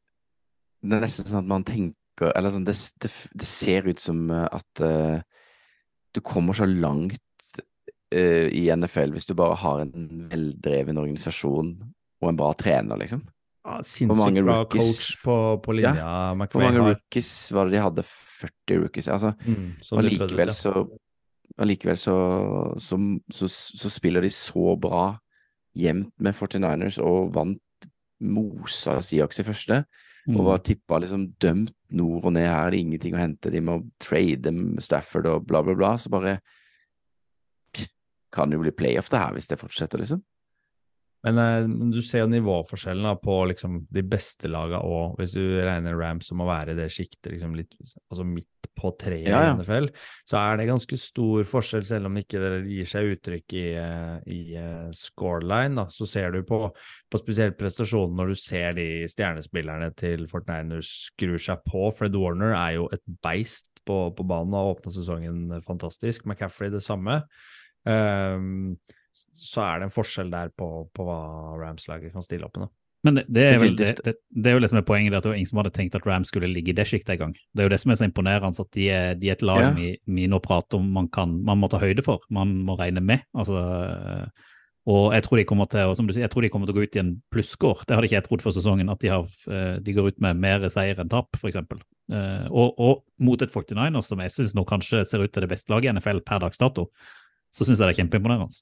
Det 0.84 0.98
er 0.98 1.04
nesten 1.06 1.30
sånn 1.30 1.46
at 1.46 1.52
man 1.54 1.66
tenker 1.68 2.34
Eller 2.34 2.52
sånn, 2.52 2.66
det, 2.68 2.76
det, 3.00 3.12
det 3.40 3.48
ser 3.48 3.88
ut 3.88 4.04
som 4.04 4.26
eh, 4.34 4.50
at 4.52 4.84
eh, 4.84 5.22
du 6.16 6.22
kommer 6.26 6.58
så 6.58 6.68
langt 6.68 7.22
eh, 8.14 8.48
i 8.54 8.68
NFL 8.74 9.16
hvis 9.16 9.28
du 9.30 9.34
bare 9.38 9.58
har 9.62 9.84
en 9.84 10.28
veldreven 10.32 11.00
organisasjon 11.02 11.74
og 12.22 12.30
en 12.30 12.40
bra 12.40 12.54
trener, 12.58 13.00
liksom. 13.00 13.26
Ja, 13.68 13.82
Sinnssykt 13.84 14.46
bra 14.48 14.62
coach 14.72 15.18
på, 15.24 15.36
på 15.64 15.76
linja. 15.76 15.94
Hvor 16.40 16.64
mange 16.64 16.80
har. 16.80 16.94
rookies 16.94 17.32
var 17.52 17.68
det 17.68 17.76
de 17.76 17.84
hadde? 17.84 18.06
40 18.08 18.82
rookies? 18.86 19.10
Altså, 19.12 19.34
Mm, 19.44 19.76
og 19.92 20.04
likevel, 20.08 20.54
så 20.56 20.88
Allikevel 21.58 21.98
så, 21.98 22.16
så, 22.78 22.98
så, 23.34 23.48
så 23.50 23.90
spiller 23.90 24.22
de 24.22 24.30
så 24.30 24.76
bra 24.78 25.18
jevnt 25.78 26.12
med 26.22 26.36
49ers 26.38 27.00
og 27.02 27.32
vant 27.34 27.88
mosa 28.22 29.00
Seahawks 29.02 29.42
i 29.42 29.46
første. 29.48 29.80
Mm. 30.28 30.36
Og 30.36 30.46
var 30.50 30.62
tippa 30.66 31.00
liksom 31.02 31.30
dømt 31.42 31.74
nord 31.98 32.28
og 32.28 32.34
ned 32.36 32.46
her, 32.46 32.70
det 32.70 32.78
er 32.78 32.84
ingenting 32.84 33.16
å 33.16 33.22
hente, 33.22 33.52
de 33.54 33.62
må 33.64 33.80
trade 34.04 34.52
med 34.54 34.84
Stafford 34.84 35.30
og 35.32 35.46
bla, 35.48 35.64
bla, 35.64 35.76
bla. 35.78 35.94
Så 35.98 36.12
bare 36.14 36.38
kan 38.38 38.54
jo 38.54 38.62
bli 38.62 38.74
playoff 38.76 39.12
det 39.14 39.22
her 39.22 39.36
hvis 39.36 39.50
det 39.52 39.60
fortsetter, 39.62 40.04
liksom. 40.04 40.24
Men 41.26 41.38
eh, 41.42 41.92
du 41.92 42.02
ser 42.06 42.24
jo 42.24 42.30
nivåforskjellen 42.32 43.08
da, 43.10 43.16
på 43.20 43.40
liksom, 43.52 43.82
de 43.94 44.04
beste 44.06 44.50
laga 44.52 44.84
og 44.86 45.18
hvis 45.20 45.34
du 45.36 45.58
regner 45.66 45.98
Rams 45.98 46.30
som 46.30 46.44
å 46.44 46.48
være 46.48 46.76
i 46.76 46.78
det 46.78 46.92
sjiktet 46.94 47.34
liksom, 47.34 47.56
litt, 47.58 47.74
altså 48.12 48.26
midt 48.28 48.70
på 48.78 48.92
treet 49.02 49.26
Ja, 49.32 49.42
ja. 49.42 49.56
i 49.56 49.58
NFL, 49.58 49.90
så 50.28 50.38
er 50.38 50.60
det 50.60 50.68
ganske 50.70 51.00
stor 51.02 51.48
forskjell, 51.50 51.86
selv 51.88 52.10
om 52.12 52.20
ikke 52.20 52.42
det 52.42 52.52
gir 52.70 52.90
seg 52.90 53.10
uttrykk 53.16 53.56
i, 53.58 53.66
eh, 53.82 54.14
i 54.30 54.40
uh, 54.54 54.92
scoreline. 54.94 55.80
Da, 55.80 55.88
så 55.94 56.06
ser 56.10 56.36
du 56.36 56.44
på, 56.46 56.60
på 57.10 57.22
spesielt 57.24 57.58
prestasjonen 57.58 58.14
når 58.20 58.32
du 58.32 58.38
ser 58.38 58.78
de 58.78 58.88
stjernespillerne 59.10 59.90
til 59.98 60.28
Fortniners 60.30 60.92
skrur 61.10 61.42
seg 61.42 61.66
på. 61.66 61.88
Fred 61.98 62.18
Warner 62.22 62.54
er 62.54 62.78
jo 62.78 62.88
et 62.94 63.04
beist 63.26 63.82
på, 63.88 64.04
på 64.14 64.28
banen 64.30 64.54
og 64.54 64.60
har 64.60 64.74
åpna 64.76 64.94
sesongen 64.94 65.44
fantastisk. 65.66 66.28
McCaffrey 66.30 66.70
det 66.74 66.86
samme. 66.86 67.24
Ehm, 67.88 68.76
så 69.38 69.64
er 69.66 69.80
det 69.80 69.88
en 69.88 69.96
forskjell 69.96 70.30
der 70.34 70.52
på, 70.58 70.68
på 70.94 71.06
hva 71.08 71.22
Rams-laget 71.58 72.14
kan 72.14 72.26
stille 72.26 72.48
opp 72.48 72.60
med. 72.62 72.74
Men 73.06 73.20
det, 73.20 73.24
det, 73.30 73.44
er 73.46 73.60
vel, 73.62 73.76
det, 73.78 73.92
det, 74.04 74.14
det 74.34 74.50
er 74.50 74.58
jo 74.58 74.62
det 74.64 74.70
som 74.72 74.80
er 74.80 74.86
poenget, 74.88 75.14
at 75.16 75.24
det 75.24 75.32
var 75.32 75.38
ingen 75.38 75.50
som 75.52 75.62
hadde 75.62 75.72
tenkt 75.76 75.96
at 75.96 76.06
Rams 76.10 76.32
skulle 76.32 76.50
ligge 76.50 76.74
i 76.74 76.76
det 76.76 76.88
sjiktet 76.90 77.16
engang. 77.16 77.36
Det 77.54 77.64
er 77.64 77.70
jo 77.70 77.74
det 77.76 77.80
som 77.84 77.94
er 77.94 78.00
så 78.00 78.08
imponerende, 78.08 78.66
at 78.66 78.72
de 78.76 78.88
er, 78.92 79.14
de 79.20 79.30
er 79.30 79.38
et 79.38 79.46
lag 79.46 79.64
Ja. 79.64 79.72
vi, 79.78 79.92
vi 80.18 80.28
nå 80.28 80.40
prater 80.44 80.82
om 80.82 80.90
man, 80.98 81.08
kan, 81.14 81.38
man 81.46 81.62
må 81.62 81.70
ta 81.72 81.80
høyde 81.82 82.04
for, 82.04 82.26
man 82.34 82.56
må 82.68 82.76
regne 82.80 83.04
med. 83.06 83.24
Altså, 83.38 83.62
og 84.88 85.14
jeg 85.14 85.24
tror 85.24 85.40
de 85.40 85.46
kommer 85.48 85.70
til 85.70 85.92
og 85.92 85.96
som 86.00 86.08
du 86.08 86.14
sier, 86.16 86.26
jeg 86.26 86.34
tror 86.34 86.46
de 86.48 86.50
kommer 86.50 86.68
til 86.68 86.76
å 86.76 86.80
gå 86.80 86.88
ut 86.88 86.98
i 86.98 87.04
en 87.04 87.14
plusskår. 87.32 87.86
Det 87.86 87.96
hadde 87.96 88.10
ikke 88.10 88.18
jeg 88.18 88.28
trodd 88.28 88.44
for 88.44 88.56
sesongen, 88.56 88.90
at 88.92 89.04
de, 89.04 89.12
har, 89.14 89.30
eh, 89.52 89.78
de 89.84 89.96
går 89.96 90.10
ut 90.12 90.20
med 90.24 90.42
mer 90.42 90.68
seier 90.74 91.00
enn 91.04 91.12
tap, 91.12 91.38
f.eks. 91.38 91.60
Og, 91.68 92.68
og 92.80 93.02
mot 93.20 93.42
et 93.44 93.52
49ers 93.52 94.10
som 94.10 94.22
jeg 94.24 94.34
syns 94.34 94.56
nå 94.56 94.64
kanskje 94.68 95.04
ser 95.06 95.24
ut 95.24 95.34
til 95.36 95.44
det 95.44 95.52
beste 95.52 95.74
laget 95.74 95.92
i 95.92 95.98
NFL 96.00 96.24
per 96.28 96.40
dags 96.44 96.60
dato, 96.62 96.88
så 97.58 97.66
syns 97.66 97.80
jeg 97.82 97.88
det 97.90 97.94
er 97.96 98.00
kjempeimponerende. 98.04 98.62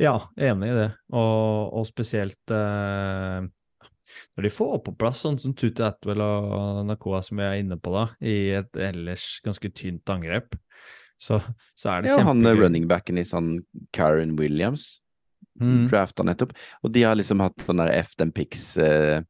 Ja, 0.00 0.14
enig 0.38 0.70
i 0.70 0.76
det. 0.78 0.88
Og, 1.12 1.72
og 1.80 1.86
spesielt 1.88 2.52
eh, 2.54 3.46
når 4.38 4.46
de 4.46 4.52
får 4.54 4.78
på 4.86 4.94
plass 4.98 5.24
sånn 5.26 5.36
som 5.42 5.52
Tutu 5.58 5.82
Atwell 5.84 6.22
og 6.24 6.84
Nakoa 6.88 7.20
som 7.26 7.40
jeg 7.42 7.50
er 7.50 7.64
inne 7.64 7.76
på 7.82 7.92
da, 7.92 8.04
i 8.22 8.36
et 8.60 8.78
ellers 8.88 9.26
ganske 9.44 9.70
tynt 9.76 10.08
angrep, 10.14 10.54
så, 11.20 11.40
så 11.76 11.90
er 11.96 12.04
det 12.06 12.12
Ja, 12.14 12.20
han 12.22 12.38
er 12.40 12.52
kjempegøy. 12.54 12.62
running 12.64 12.86
backen 12.88 13.18
i 13.20 13.26
sånn 13.28 13.58
Karen 13.96 14.36
Williams, 14.40 14.96
Mm. 15.58 15.88
drafta 15.90 16.22
nettopp. 16.22 16.52
Og 16.86 16.92
de 16.94 17.00
har 17.02 17.16
liksom 17.18 17.40
hatt 17.42 17.64
den 17.66 17.80
der 17.80 17.88
F 17.98 18.12
den 18.20 18.30
picks 18.30 18.76
eh, 18.78 19.24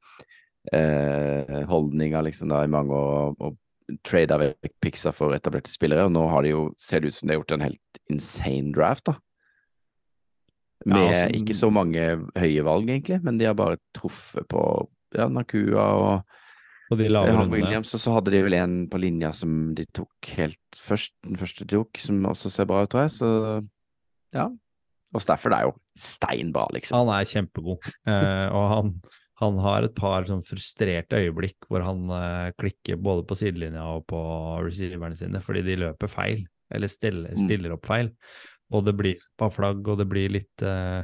eh, 0.77 1.63
holdninga 1.71 2.21
liksom 2.27 2.51
da 2.53 2.59
i 2.67 2.69
mange 2.69 2.93
år, 2.93 3.31
og, 3.31 3.39
og 3.41 3.57
trada 4.05 4.39
vekk 4.41 4.75
Pixar 4.85 5.15
for 5.17 5.33
etablerte 5.37 5.73
spillere, 5.73 6.05
og 6.09 6.13
nå 6.13 6.27
har 6.31 6.45
de 6.45 6.53
jo, 6.53 6.63
ser 6.79 7.01
det 7.01 7.13
ut 7.13 7.15
som 7.19 7.29
de 7.29 7.35
har 7.35 7.41
gjort 7.41 7.57
en 7.57 7.67
helt 7.69 8.03
insane 8.13 8.73
draft, 8.77 9.05
da. 9.09 9.17
Med 10.87 10.97
Ja, 11.03 11.09
altså- 11.27 11.35
ikke 11.41 11.57
så 11.57 11.73
mange 11.73 12.05
høye 12.37 12.65
valg, 12.65 12.87
egentlig, 12.89 13.23
men 13.25 13.39
de 13.39 13.47
har 13.47 13.55
bare 13.55 13.79
truffet 13.95 14.47
på 14.49 14.89
ja, 15.17 15.29
Nakua 15.29 15.87
og 15.99 16.25
Og 16.91 16.99
han 16.99 17.13
rundene. 17.13 17.51
Williams, 17.51 17.93
og 17.93 18.01
så 18.01 18.13
hadde 18.15 18.31
de 18.33 18.43
vel 18.43 18.55
en 18.55 18.89
på 18.89 18.99
linja 18.99 19.31
som 19.35 19.75
de 19.75 19.85
tok 19.93 20.09
helt 20.39 20.57
først, 20.75 21.13
den 21.23 21.37
første 21.37 21.67
de 21.67 21.77
tok, 21.77 21.99
som 21.99 22.23
også 22.25 22.51
ser 22.51 22.65
bra 22.65 22.83
ut, 22.83 22.89
tror 22.89 23.03
jeg, 23.03 23.11
så 23.11 23.69
ja. 24.33 24.49
Og 25.15 25.21
Stafford 25.21 25.53
er 25.53 25.63
jo 25.63 25.75
steinbra, 25.97 26.67
liksom. 26.73 26.97
Han 26.97 27.09
er 27.21 27.25
kjempegod, 27.29 27.79
eh, 28.07 28.49
og 28.53 28.69
han, 28.73 29.03
han 29.39 29.59
har 29.63 29.87
et 29.87 29.95
par 29.95 30.27
sånn 30.27 30.43
frustrerte 30.43 31.19
øyeblikk 31.21 31.69
hvor 31.71 31.85
han 31.87 32.09
eh, 32.11 32.53
klikker 32.59 32.99
både 32.99 33.23
på 33.29 33.37
sidelinja 33.39 33.85
og 33.95 34.07
på 34.11 34.21
receiverne 34.67 35.19
sine, 35.19 35.43
fordi 35.45 35.63
de 35.67 35.77
løper 35.85 36.11
feil, 36.11 36.47
eller 36.75 36.91
stiller, 36.91 37.31
Mm. 37.37 37.45
stiller 37.47 37.75
opp 37.77 37.87
feil. 37.87 38.11
Og 38.71 38.85
det 38.85 38.97
blir 38.99 39.15
et 39.17 39.39
par 39.39 39.49
flagg, 39.55 39.87
og 39.89 39.97
det 39.97 40.09
blir 40.11 40.29
litt, 40.29 40.63
eh, 40.63 41.03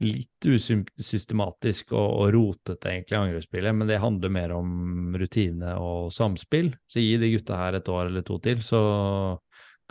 litt 0.00 0.46
usystematisk 0.48 1.92
og, 1.92 2.08
og 2.22 2.32
rotete, 2.32 2.88
egentlig, 2.88 3.18
angrepsspillet. 3.18 3.76
Men 3.76 3.90
det 3.90 4.00
handler 4.00 4.32
mer 4.32 4.54
om 4.56 5.12
rutine 5.20 5.74
og 5.76 6.10
samspill. 6.14 6.72
Så 6.88 7.02
gi 7.04 7.18
de 7.20 7.34
gutta 7.34 7.58
her 7.58 7.76
et 7.76 7.90
år 7.92 8.06
eller 8.06 8.22
to 8.22 8.38
til, 8.38 8.62
så 8.64 9.38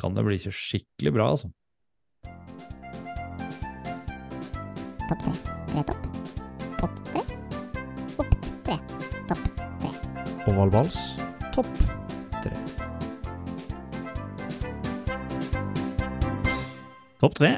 kan 0.01 0.15
det 0.15 0.25
bli 0.25 0.39
så 0.41 0.49
skikkelig 0.49 1.13
bra, 1.13 1.29
altså. 1.35 1.51
Topp 5.11 5.27
tre. 5.27 5.35
Tre 5.75 5.83
topp. 5.91 6.10
Oval 10.51 10.67
vals, 10.67 10.95
topp 11.55 11.67
tre. 12.43 12.51
Topp 17.21 17.37
tre. 17.37 17.51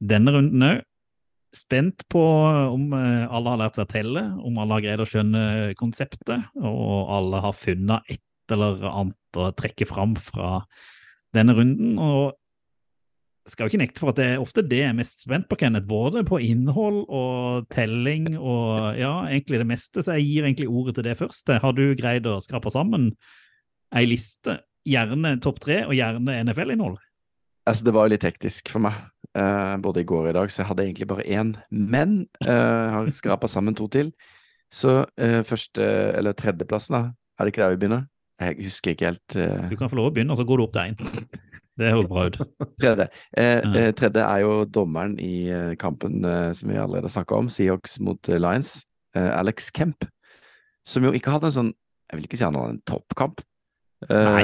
Denne 0.00 0.32
runden 0.32 0.64
òg. 0.64 0.80
Spent 1.52 2.06
på 2.08 2.22
om 2.72 2.94
eh, 2.96 3.26
alle 3.28 3.52
har 3.52 3.60
lært 3.60 3.76
seg 3.76 3.84
å 3.84 3.90
telle, 3.90 4.22
om 4.40 4.56
alle 4.62 4.78
har 4.78 4.84
greid 4.86 5.02
å 5.04 5.08
skjønne 5.10 5.42
konseptet, 5.76 6.48
og 6.64 7.12
alle 7.12 7.42
har 7.44 7.52
funnet 7.60 8.08
et 8.08 8.56
eller 8.56 8.80
annet 8.88 9.40
å 9.42 9.50
trekke 9.60 9.84
fram 9.90 10.16
fra 10.16 10.62
denne 11.36 11.52
runden. 11.58 12.00
Og 12.00 12.32
skal 13.48 13.66
jo 13.66 13.72
ikke 13.72 13.80
nekte 13.82 14.02
for 14.02 14.12
at 14.12 14.18
det 14.20 14.26
er 14.32 14.42
ofte 14.42 14.62
det 14.62 14.78
jeg 14.78 14.90
er 14.92 14.98
mest 14.98 15.24
spent 15.24 15.48
på, 15.50 15.56
Kenneth. 15.58 15.86
Både 15.88 16.22
på 16.28 16.38
innhold 16.42 17.00
og 17.08 17.64
telling 17.74 18.28
og 18.38 18.98
ja, 19.00 19.14
egentlig 19.26 19.58
det 19.62 19.66
meste. 19.66 20.02
Så 20.04 20.14
jeg 20.18 20.28
gir 20.28 20.46
egentlig 20.46 20.68
ordet 20.70 20.94
til 20.98 21.06
det 21.08 21.16
først. 21.18 21.50
Har 21.62 21.74
du 21.74 21.84
greid 21.98 22.28
å 22.30 22.36
skrape 22.44 22.70
sammen 22.74 23.10
ei 23.94 24.04
liste? 24.06 24.60
Gjerne 24.86 25.36
topp 25.42 25.60
tre, 25.62 25.84
og 25.86 25.94
gjerne 25.94 26.40
NFL-innhold? 26.42 26.96
Altså, 27.70 27.84
det 27.86 27.92
var 27.94 28.08
jo 28.08 28.14
litt 28.16 28.24
hektisk 28.26 28.72
for 28.74 28.82
meg, 28.82 28.96
eh, 29.38 29.74
både 29.78 30.02
i 30.02 30.06
går 30.10 30.24
og 30.24 30.30
i 30.32 30.34
dag, 30.34 30.50
så 30.50 30.62
jeg 30.64 30.68
hadde 30.72 30.86
egentlig 30.88 31.06
bare 31.12 31.26
én. 31.30 31.52
Men 31.70 32.16
eh, 32.42 32.88
har 32.96 33.10
skrapa 33.14 33.46
sammen 33.50 33.76
to 33.78 33.86
til. 33.86 34.10
Så 34.72 35.04
eh, 35.14 35.42
første, 35.46 35.86
eller 36.18 36.34
tredjeplassen, 36.34 36.96
da. 36.98 37.02
Er 37.38 37.46
det 37.46 37.52
ikke 37.54 37.62
der 37.62 37.76
vi 37.76 37.80
begynner? 37.84 38.08
Jeg 38.42 38.58
husker 38.64 38.96
ikke 38.96 39.12
helt. 39.12 39.36
eh, 39.38 39.68
Du 39.70 39.78
kan 39.78 39.90
få 39.92 40.00
lov 40.00 40.10
å 40.10 40.14
begynne, 40.16 40.34
og 40.34 40.42
så 40.42 40.46
går 40.48 40.58
du 40.58 40.64
opp 40.66 40.74
til 40.74 40.90
én. 40.90 41.38
Det 41.80 41.88
høres 41.94 42.08
bra 42.10 42.26
ut. 42.28 42.36
Tredje. 42.82 43.06
Eh, 43.38 43.60
eh, 43.64 43.92
tredje 43.96 44.24
er 44.26 44.42
jo 44.44 44.56
dommeren 44.68 45.14
i 45.22 45.48
eh, 45.48 45.70
kampen 45.80 46.18
eh, 46.28 46.50
som 46.58 46.68
vi 46.68 46.76
allerede 46.76 47.08
har 47.08 47.14
snakka 47.16 47.38
om, 47.38 47.48
Seahawks 47.52 47.98
mot 48.04 48.28
eh, 48.28 48.36
Lions, 48.42 48.82
eh, 49.16 49.30
Alex 49.38 49.70
Kemp, 49.72 50.04
som 50.84 51.06
jo 51.06 51.14
ikke 51.16 51.32
hadde 51.32 51.48
en 51.52 51.56
sånn 51.60 51.72
Jeg 52.12 52.18
vil 52.20 52.26
ikke 52.28 52.36
si 52.36 52.44
han 52.44 52.56
hadde 52.58 52.74
en 52.74 52.82
toppkamp, 52.90 53.40
eh, 54.04 54.26
Nei, 54.28 54.42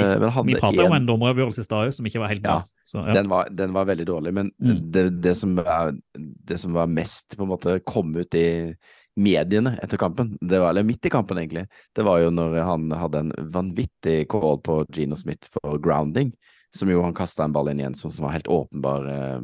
Vi 0.48 0.54
prata 0.56 0.86
om 0.86 0.94
en- 0.96 1.04
dommeravgjørelse 1.10 1.60
i 1.60 1.66
stad 1.66 1.92
som 1.92 2.06
ikke 2.08 2.22
var 2.22 2.30
helt 2.32 2.40
bra. 2.46 2.54
Ja, 2.62 2.84
Så, 2.88 3.02
ja. 3.04 3.12
Den, 3.18 3.28
var, 3.28 3.50
den 3.52 3.74
var 3.76 3.84
veldig 3.90 4.06
dårlig, 4.08 4.32
men 4.32 4.50
Mm. 4.56 4.78
det, 4.90 5.02
det, 5.20 5.34
som 5.36 5.58
er, 5.58 5.92
det 6.16 6.56
som 6.62 6.72
var 6.72 6.86
mest 6.88 7.36
på 7.36 7.44
en 7.44 7.50
måte 7.52 7.74
kom 7.84 8.14
ut 8.16 8.34
i 8.34 8.72
mediene 9.18 9.74
etter 9.82 9.98
kampen, 10.00 10.38
det 10.40 10.60
var, 10.62 10.70
eller 10.70 10.86
midt 10.86 11.04
i 11.04 11.10
kampen 11.12 11.36
egentlig, 11.42 11.66
det 11.94 12.04
var 12.06 12.20
jo 12.22 12.30
når 12.30 12.56
han 12.64 12.88
hadde 12.96 13.18
en 13.26 13.32
vanvittig 13.52 14.28
call 14.30 14.60
på 14.64 14.86
Gino 14.94 15.16
Smith 15.18 15.50
for 15.52 15.76
grounding, 15.82 16.32
som 16.74 16.90
jo 16.90 17.02
han 17.04 17.16
kasta 17.16 17.46
en 17.46 17.54
ball 17.54 17.70
inn 17.72 17.80
igjen 17.82 17.96
som, 17.98 18.12
som 18.12 18.26
var 18.26 18.36
helt 18.36 18.50
åpenbar 18.52 19.08
eh, 19.12 19.40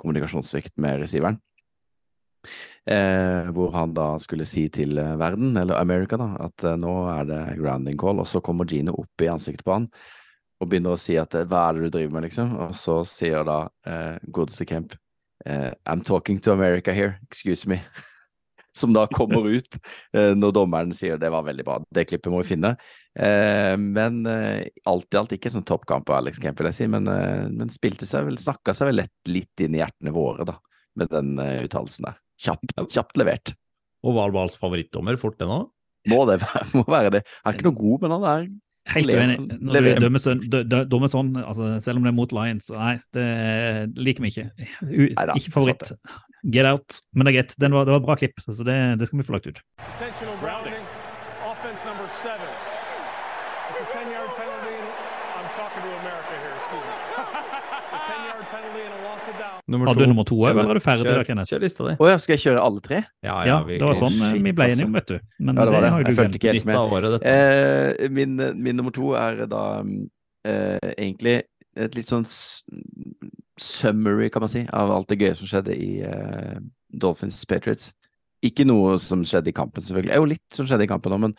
kommunikasjonssvikt 0.00 0.76
med 0.80 1.02
receiveren. 1.04 1.40
Eh, 2.88 3.50
hvor 3.52 3.74
han 3.74 3.92
da 3.92 4.14
skulle 4.22 4.46
si 4.48 4.68
til 4.72 4.96
eh, 4.98 5.16
verden, 5.20 5.56
eller 5.60 5.80
America, 5.80 6.16
da, 6.16 6.30
at 6.46 6.64
eh, 6.64 6.78
nå 6.80 6.94
er 7.12 7.26
det 7.28 7.42
grounding 7.58 7.98
call, 8.00 8.22
og 8.22 8.30
så 8.30 8.40
kommer 8.44 8.68
Gino 8.68 8.94
opp 8.96 9.24
i 9.24 9.28
ansiktet 9.28 9.66
på 9.66 9.76
han 9.76 9.90
og 10.58 10.70
begynner 10.70 10.96
å 10.96 11.00
si 11.00 11.16
at 11.20 11.34
eh, 11.38 11.46
hva 11.48 11.68
er 11.68 11.76
det 11.76 11.88
du 11.88 11.96
driver 11.98 12.16
med, 12.16 12.28
liksom, 12.28 12.54
og 12.64 12.74
så 12.78 13.00
sier 13.08 13.46
da 13.46 13.60
eh, 13.86 14.16
godeste 14.34 14.66
Kemp 14.68 14.96
eh, 15.46 15.70
I'm 15.86 16.02
talking 16.06 16.38
to 16.42 16.52
America 16.52 16.92
here, 16.92 17.18
excuse 17.28 17.68
me. 17.68 17.82
Som 18.78 18.94
da 18.94 19.04
kommer 19.10 19.48
ut 19.50 19.78
eh, 20.14 20.34
når 20.38 20.54
dommeren 20.54 20.94
sier 20.96 21.18
det 21.20 21.30
var 21.34 21.46
veldig 21.46 21.66
bra. 21.66 21.78
Det 21.94 22.06
klippet 22.08 22.30
må 22.32 22.42
vi 22.42 22.52
finne. 22.52 22.74
Eh, 23.18 23.74
men 23.78 24.20
eh, 24.30 24.68
alt 24.88 25.14
i 25.14 25.20
alt 25.20 25.34
ikke 25.34 25.52
sånn 25.52 25.66
toppkamp 25.68 26.08
av 26.12 26.20
Alex 26.20 26.38
Kemp, 26.42 26.60
vil 26.60 26.70
jeg 26.70 26.78
si, 26.80 26.90
men, 26.90 27.08
men 27.54 27.72
spilte 27.74 28.06
seg 28.08 28.28
vel, 28.28 28.38
snakka 28.42 28.76
seg 28.76 28.92
vel 28.92 29.02
lett, 29.02 29.16
litt 29.30 29.64
inn 29.64 29.74
i 29.74 29.82
hjertene 29.82 30.14
våre, 30.14 30.46
da, 30.48 30.58
med 30.98 31.10
den 31.14 31.34
uttalelsen 31.38 32.08
der. 32.08 32.20
Kjapt, 32.38 32.76
kjapt 32.94 33.18
levert. 33.18 33.56
Oval 34.06 34.30
vals 34.34 34.54
favorittdommer, 34.60 35.18
fort 35.18 35.40
det 35.40 35.50
nå? 35.50 35.64
Må 36.08 36.22
det 36.30 36.38
være, 36.44 36.64
må 36.78 36.86
være 36.86 37.18
det. 37.18 37.24
Han 37.42 37.52
er 37.52 37.58
ikke 37.58 37.68
noe 37.70 37.80
god, 37.82 38.04
men 38.04 38.16
han 38.16 38.26
er 38.30 38.48
Helt 38.88 39.06
uenig. 39.20 39.36
Når 39.60 39.72
du 39.84 39.88
dømmer 40.00 40.22
sånn, 40.24 40.40
dø- 40.48 40.62
dø- 40.64 40.84
dømmer 40.88 41.10
sånn 41.12 41.32
altså, 41.42 41.66
selv 41.84 41.98
om 42.00 42.06
det 42.06 42.12
er 42.12 42.16
mot 42.16 42.32
Lions, 42.32 42.70
nei, 42.72 42.94
det 43.12 43.26
liker 44.00 44.24
vi 44.24 44.30
ikke. 44.32 44.46
U, 44.82 45.02
Neida, 45.12 45.34
ikke 45.36 45.52
favoritt. 45.52 45.92
Get 46.48 46.64
out. 46.64 47.00
Men 47.12 47.26
det 47.26 47.34
er 47.34 47.38
greit. 47.42 47.54
Den 47.60 47.72
var, 47.76 47.84
det 47.84 47.92
var 47.96 48.00
bra 48.06 48.14
klipp, 48.16 48.38
så 48.40 48.54
det, 48.64 48.78
det 49.00 49.08
skal 49.10 49.18
vi 49.20 49.26
få 49.28 49.34
lagt 49.36 49.46
ut. 49.50 49.60
Offense 51.48 51.82
number 51.84 52.08
seven. 52.08 52.50
It's 53.68 53.80
a 53.82 53.86
10 53.92 54.12
yard 54.14 54.30
penalty. 54.38 54.76
I'm 55.38 55.48
talking 55.58 55.82
to 55.86 55.90
America 56.02 56.34
here, 56.42 56.54
excuse 56.58 56.84
me. 56.88 56.94
It's 56.98 57.94
a 57.94 58.00
10 58.10 58.28
yard 58.28 58.44
penalty 58.52 58.82
and 58.88 58.94
a 58.98 59.00
loss 59.08 59.24
of 59.30 59.34
down. 59.38 59.60
Nummer 59.68 59.86
Hadde 59.90 59.98
du 60.02 60.06
nummer 60.10 60.24
to, 60.30 60.36
eller 60.50 60.70
er 60.70 60.74
du 60.78 60.80
ferdig 60.84 61.04
Kjør- 61.06 61.20
da, 61.20 61.24
Kenneth? 61.28 61.50
Kjør 61.52 61.62
lista 61.66 61.86
di. 61.88 61.94
Å 62.02 62.08
ja, 62.10 62.16
skal 62.24 62.34
jeg 62.36 62.42
kjøre 62.46 62.64
alle 62.68 62.80
tre? 62.88 62.98
Ja, 63.22 63.36
Ja, 63.46 63.58
vi- 63.68 63.78
det 63.78 63.86
var 63.88 63.94
sånn 64.00 64.16
eh, 64.22 64.32
shit, 64.32 64.42
vi 64.48 64.52
ble 64.52 64.64
enige 64.72 64.84
om, 64.88 64.92
vet 64.98 65.06
du. 65.12 65.18
Men 65.38 65.56
Ja, 65.56 65.64
det 65.64 65.72
var 65.74 65.80
det. 65.86 65.90
har 65.94 66.02
Jeg 66.02 66.06
du 66.16 66.22
fulgte 66.22 66.38
ikke 66.40 66.52
helt 66.52 66.64
med. 66.66 66.76
året, 66.76 67.10
dette. 67.16 67.34
Eh, 68.02 68.08
min, 68.08 68.36
min 68.62 68.76
nummer 68.76 68.90
to 68.92 69.12
er 69.14 69.46
da 69.46 69.62
eh, 70.44 70.78
egentlig 70.98 71.42
et 71.76 71.94
litt 71.94 72.06
sånn 72.10 72.26
summary, 73.58 74.28
kan 74.30 74.40
man 74.44 74.48
si, 74.52 74.66
av 74.72 74.90
alt 74.90 75.08
det 75.10 75.18
gøye 75.20 75.36
som 75.38 75.46
skjedde 75.50 75.74
i 75.76 76.00
eh, 76.06 76.58
Dolphins 76.94 77.44
Patriots. 77.48 77.92
Ikke 78.44 78.64
noe 78.68 78.98
som 79.02 79.22
skjedde 79.26 79.50
i 79.50 79.56
kampen, 79.56 79.82
selvfølgelig. 79.82 80.14
Jo, 80.14 80.24
litt 80.30 80.54
som 80.54 80.66
skjedde 80.68 80.86
i 80.86 80.90
kampen 80.90 81.12
òg, 81.16 81.20
men 81.26 81.34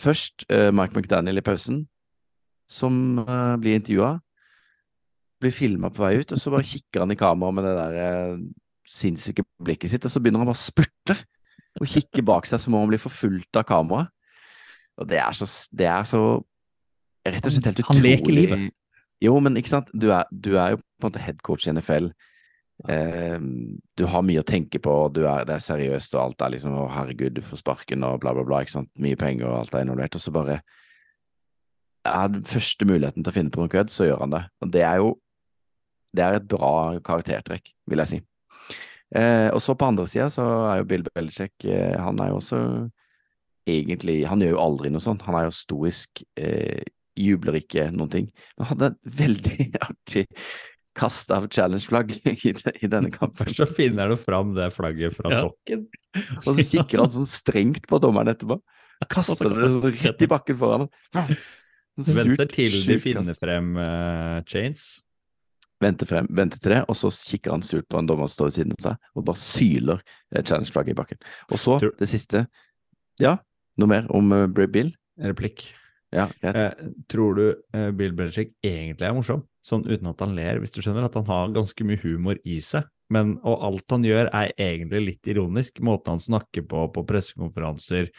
først 0.00 0.46
eh, 0.50 0.70
Mike 0.72 0.96
McDaniel 0.96 1.38
i 1.40 1.44
pausen, 1.44 1.82
som 2.70 2.94
uh, 3.24 3.56
blir 3.60 3.78
intervjua. 3.80 4.14
Blir 5.40 5.54
filma 5.56 5.90
på 5.92 6.04
vei 6.04 6.14
ut, 6.20 6.34
og 6.36 6.40
så 6.40 6.52
bare 6.52 6.68
kikker 6.68 7.04
han 7.04 7.14
i 7.14 7.18
kamera 7.18 7.56
med 7.56 7.66
det 7.66 7.74
der 7.78 7.98
uh, 7.98 8.42
sinnssyke 8.90 9.44
blikket 9.62 9.92
sitt, 9.92 10.06
og 10.06 10.12
så 10.12 10.22
begynner 10.22 10.42
han 10.42 10.50
bare 10.50 10.58
å 10.58 10.62
spurte 10.62 11.16
og 11.80 11.86
kikke 11.86 12.24
bak 12.26 12.48
seg 12.50 12.62
som 12.62 12.74
om 12.74 12.84
han 12.84 12.90
blir 12.90 13.02
forfulgt 13.02 13.58
av 13.58 13.66
kameraet. 13.68 14.10
Og 15.00 15.08
det 15.08 15.20
er 15.22 15.36
så, 15.36 15.46
det 15.72 15.86
er 15.88 16.04
så 16.08 16.22
rett 17.24 17.46
og 17.46 17.54
slett 17.54 17.68
helt 17.70 17.86
Han 17.88 18.02
leker 18.02 18.34
livet. 18.34 18.66
Jo, 19.22 19.36
men 19.40 19.56
ikke 19.56 19.72
sant, 19.72 19.92
du 19.92 20.10
er, 20.12 20.26
du 20.32 20.54
er 20.56 20.74
jo 20.74 20.80
på 20.80 21.06
en 21.06 21.08
måte 21.08 21.22
headcoach 21.22 21.66
i 21.68 21.72
NFL. 21.72 22.10
Eh, 22.88 23.38
du 23.96 24.04
har 24.08 24.24
mye 24.24 24.40
å 24.40 24.46
tenke 24.46 24.80
på, 24.82 24.94
du 25.12 25.22
er, 25.26 25.46
det 25.48 25.56
er 25.56 25.64
seriøst 25.64 26.16
og 26.16 26.22
alt 26.22 26.44
er 26.44 26.54
liksom 26.56 26.76
å 26.80 26.86
herregud, 26.92 27.36
du 27.36 27.44
får 27.44 27.60
sparken 27.60 28.06
og 28.08 28.20
bla, 28.22 28.32
bla, 28.36 28.44
bla, 28.48 28.62
ikke 28.64 28.78
sant, 28.78 28.90
mye 29.00 29.18
penger 29.20 29.48
og 29.48 29.58
alt 29.58 29.76
er 29.76 29.84
involvert, 29.84 30.16
og 30.16 30.24
så 30.24 30.32
bare 30.34 30.60
er 32.08 32.28
den 32.32 32.44
første 32.48 32.86
muligheten 32.88 33.22
til 33.24 33.32
å 33.32 33.34
finne 33.36 33.52
på 33.52 33.60
noe 33.62 33.72
kødd, 33.72 33.90
så 33.92 34.06
gjør 34.08 34.22
han 34.24 34.32
det. 34.36 34.44
Og 34.64 34.70
det 34.72 34.84
er 34.86 35.02
jo 35.02 35.10
det 36.16 36.24
er 36.26 36.38
et 36.40 36.46
bra 36.50 36.98
karaktertrekk, 37.06 37.68
vil 37.86 38.00
jeg 38.02 38.10
si. 38.10 38.18
Eh, 39.14 39.48
og 39.54 39.60
så 39.62 39.74
på 39.78 39.86
andre 39.86 40.06
sida 40.10 40.26
så 40.30 40.44
er 40.70 40.80
jo 40.80 40.86
Bill 40.90 41.02
Belichick 41.10 41.64
eh, 41.66 41.96
Han 41.98 42.20
er 42.22 42.28
jo 42.30 42.36
også 42.38 42.58
egentlig 43.66 44.20
Han 44.30 44.38
gjør 44.44 44.52
jo 44.54 44.60
aldri 44.62 44.90
noe 44.94 45.02
sånt. 45.02 45.22
Han 45.26 45.34
er 45.38 45.48
jo 45.48 45.54
stoisk, 45.54 46.22
eh, 46.38 46.82
jubler 47.18 47.58
ikke 47.60 47.88
noen 47.94 48.10
ting. 48.12 48.28
Men 48.56 48.66
han 48.66 48.70
hadde 48.74 48.90
et 48.92 49.16
veldig 49.20 49.68
artig 49.88 50.26
kast 50.98 51.30
av 51.34 51.46
challenge-flagg 51.52 52.10
i, 52.32 52.54
i 52.82 52.90
denne 52.90 53.12
kampen. 53.14 53.50
Så 53.54 53.66
finner 53.70 54.10
du 54.10 54.16
fram 54.18 54.54
det 54.56 54.70
flagget 54.74 55.14
fra 55.18 55.30
Ja. 55.34 55.44
sokken. 55.46 55.86
Og 56.42 56.50
så 56.50 56.66
kikker 56.66 57.04
han 57.04 57.14
sånn 57.14 57.30
strengt 57.30 57.86
på 57.90 58.02
dommeren 58.02 58.32
etterpå. 58.34 58.58
Kaster 59.10 59.46
det 59.54 59.70
sånn 59.70 59.86
rett 60.02 60.26
i 60.26 60.28
bakken 60.28 60.58
foran 60.60 60.88
ham. 61.14 61.36
Venter 61.98 62.50
til 62.52 62.76
de 62.86 62.96
finner 63.02 63.36
frem 63.36 63.74
uh, 63.76 64.40
chains. 64.48 65.00
Venter, 65.80 66.04
frem, 66.04 66.26
venter 66.36 66.60
til 66.60 66.74
det, 66.74 66.80
og 66.92 66.96
så 66.98 67.08
kikker 67.08 67.54
han 67.54 67.62
surt 67.64 67.86
på 67.88 67.96
en 67.96 68.08
dommer 68.08 68.28
som 68.28 68.36
står 68.36 68.50
ved 68.50 68.56
siden 68.58 68.74
av 68.76 68.82
seg, 68.84 69.10
og 69.16 69.24
bare 69.30 69.40
syler 69.40 70.02
eh, 70.28 70.42
challenge-flagget 70.42 70.92
i 70.92 70.98
bakken. 70.98 71.20
Og 71.48 71.60
så, 71.60 71.78
Tror- 71.80 71.94
det 71.96 72.08
siste 72.12 72.44
Ja, 73.20 73.38
noe 73.80 73.88
mer 73.88 74.10
om 74.12 74.28
uh, 74.32 74.44
Bill? 74.68 74.92
Replikk. 75.20 75.64
Ja. 76.12 76.26
Eh, 76.42 76.72
tror 77.08 77.34
du 77.38 77.44
eh, 77.76 77.90
Bill 77.94 78.12
Belichick 78.16 78.52
egentlig 78.66 79.06
er 79.06 79.14
morsom? 79.14 79.44
Sånn 79.64 79.84
uten 79.86 80.08
at 80.10 80.22
han 80.24 80.34
ler, 80.34 80.58
hvis 80.60 80.72
du 80.74 80.80
skjønner 80.82 81.06
at 81.06 81.16
han 81.18 81.28
har 81.28 81.52
ganske 81.54 81.86
mye 81.86 82.00
humor 82.02 82.40
i 82.44 82.58
seg. 82.64 82.88
Men, 83.12 83.36
og 83.46 83.62
alt 83.66 83.94
han 83.94 84.06
gjør 84.06 84.30
er 84.30 84.52
egentlig 84.54 85.02
litt 85.04 85.30
ironisk. 85.30 85.80
Måten 85.84 86.14
han 86.14 86.22
snakker 86.22 86.64
på 86.70 86.86
på 86.94 87.04
pressekonferanser, 87.08 88.10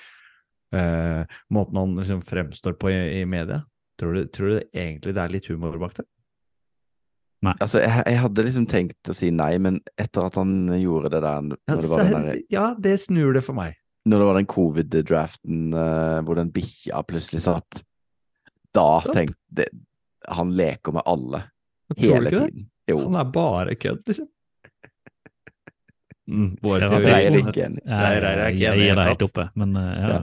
eh, 0.76 1.38
måten 1.54 1.78
han 1.78 1.96
liksom 2.00 2.22
fremstår 2.26 2.74
på 2.80 2.92
i, 2.92 2.98
i 3.22 3.26
media. 3.26 3.62
Tror 4.00 4.18
du, 4.18 4.26
tror 4.34 4.48
du 4.56 4.58
egentlig 4.72 5.14
det 5.14 5.22
er 5.24 5.34
litt 5.34 5.50
humor 5.52 5.78
bak 5.82 6.00
det? 6.00 6.08
Altså, 7.42 7.80
jeg, 7.82 8.04
jeg 8.06 8.22
hadde 8.22 8.44
liksom 8.46 8.66
tenkt 8.70 9.10
å 9.10 9.16
si 9.18 9.32
nei, 9.34 9.56
men 9.62 9.80
etter 9.98 10.28
at 10.28 10.36
han 10.38 10.70
gjorde 10.78 11.10
det 11.10 11.22
der 11.24 11.40
Ja, 11.42 11.42
når 11.74 11.82
det 11.82 11.90
var 11.90 12.04
den, 12.06 12.26
der, 12.28 12.42
ja, 12.54 12.66
det 12.78 12.98
snur 13.02 13.34
det 13.34 13.42
for 13.46 13.58
meg. 13.58 13.80
når 14.06 14.22
det 14.22 14.28
var 14.28 14.38
den 14.38 14.50
covid-draften 14.50 15.64
uh, 15.74 16.20
hvor 16.26 16.38
den 16.38 16.52
bikkja 16.54 17.02
plutselig 17.10 17.42
satt, 17.48 17.82
da 18.78 19.02
tenkte 19.10 19.66
jeg 19.66 19.82
Han 20.38 20.54
leker 20.54 20.94
med 20.94 21.02
alle 21.10 21.44
hele 21.98 22.30
tiden. 22.30 22.68
Jo. 22.88 23.00
Han 23.08 23.18
er 23.20 23.32
bare 23.34 23.74
kødd, 23.76 24.04
liksom. 24.06 24.30
Mm, 26.32 26.50
vår 26.64 26.80
teori. 26.88 27.06
Reier 27.06 27.28
er 27.28 27.36
det. 27.36 27.42
ikke 27.52 27.66
enig. 27.68 27.84
Nei, 27.92 28.12
Reier 28.24 28.40
er 28.46 28.52
ikke 28.54 28.60
Jeg 28.64 28.72
enig 28.78 28.88
det 28.88 28.96
det 29.02 29.06
helt 29.12 29.26
oppe, 29.28 29.46
men 29.62 29.76
eh, 29.76 29.94
ja. 30.00 30.08
Ja. 30.08 30.22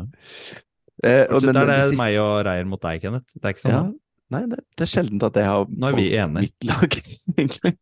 Eh, 1.05 1.25
og- 1.31 1.43
men- 1.45 1.57
er 1.57 1.67
det 1.67 1.79
siste- 1.91 1.97
meg 2.01 2.17
og 2.19 2.45
Reier 2.49 2.65
mot 2.67 2.81
deg, 2.81 3.01
Kenneth. 3.03 3.27
Det 3.37 3.45
er 3.45 3.53
ikke 3.55 3.65
sånn. 3.67 3.77
Ja, 3.77 3.83
nei, 4.35 4.41
det, 4.51 4.59
det 4.77 4.87
er 4.87 4.91
sjelden 4.95 5.23
at 5.23 5.35
jeg 5.35 5.45
har 5.45 5.67
Nå 5.69 5.87
er 5.93 5.97
vi 6.01 6.09
enige. 6.17 6.41
mitt 6.49 6.65
lag, 6.65 6.99
egentlig. 7.39 7.77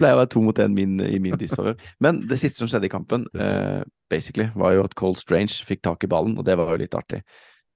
Pleier 0.00 0.14
å 0.16 0.20
være 0.22 0.30
to 0.32 0.40
mot 0.40 0.56
én 0.56 0.72
min, 0.74 0.94
i 1.04 1.18
min 1.20 1.36
disfavør. 1.36 1.76
Men 2.00 2.20
det 2.26 2.38
siste 2.40 2.62
som 2.62 2.68
skjedde 2.70 2.86
i 2.88 2.92
kampen, 2.94 3.26
eh, 3.38 3.82
basically, 4.08 4.46
var 4.56 4.72
jo 4.72 4.84
at 4.84 4.94
Cole 4.94 5.16
Strange 5.20 5.60
fikk 5.68 5.82
tak 5.82 6.02
i 6.04 6.06
ballen, 6.08 6.38
og 6.38 6.44
det 6.46 6.56
var 6.56 6.70
jo 6.72 6.78
litt 6.80 6.94
artig. 6.96 7.20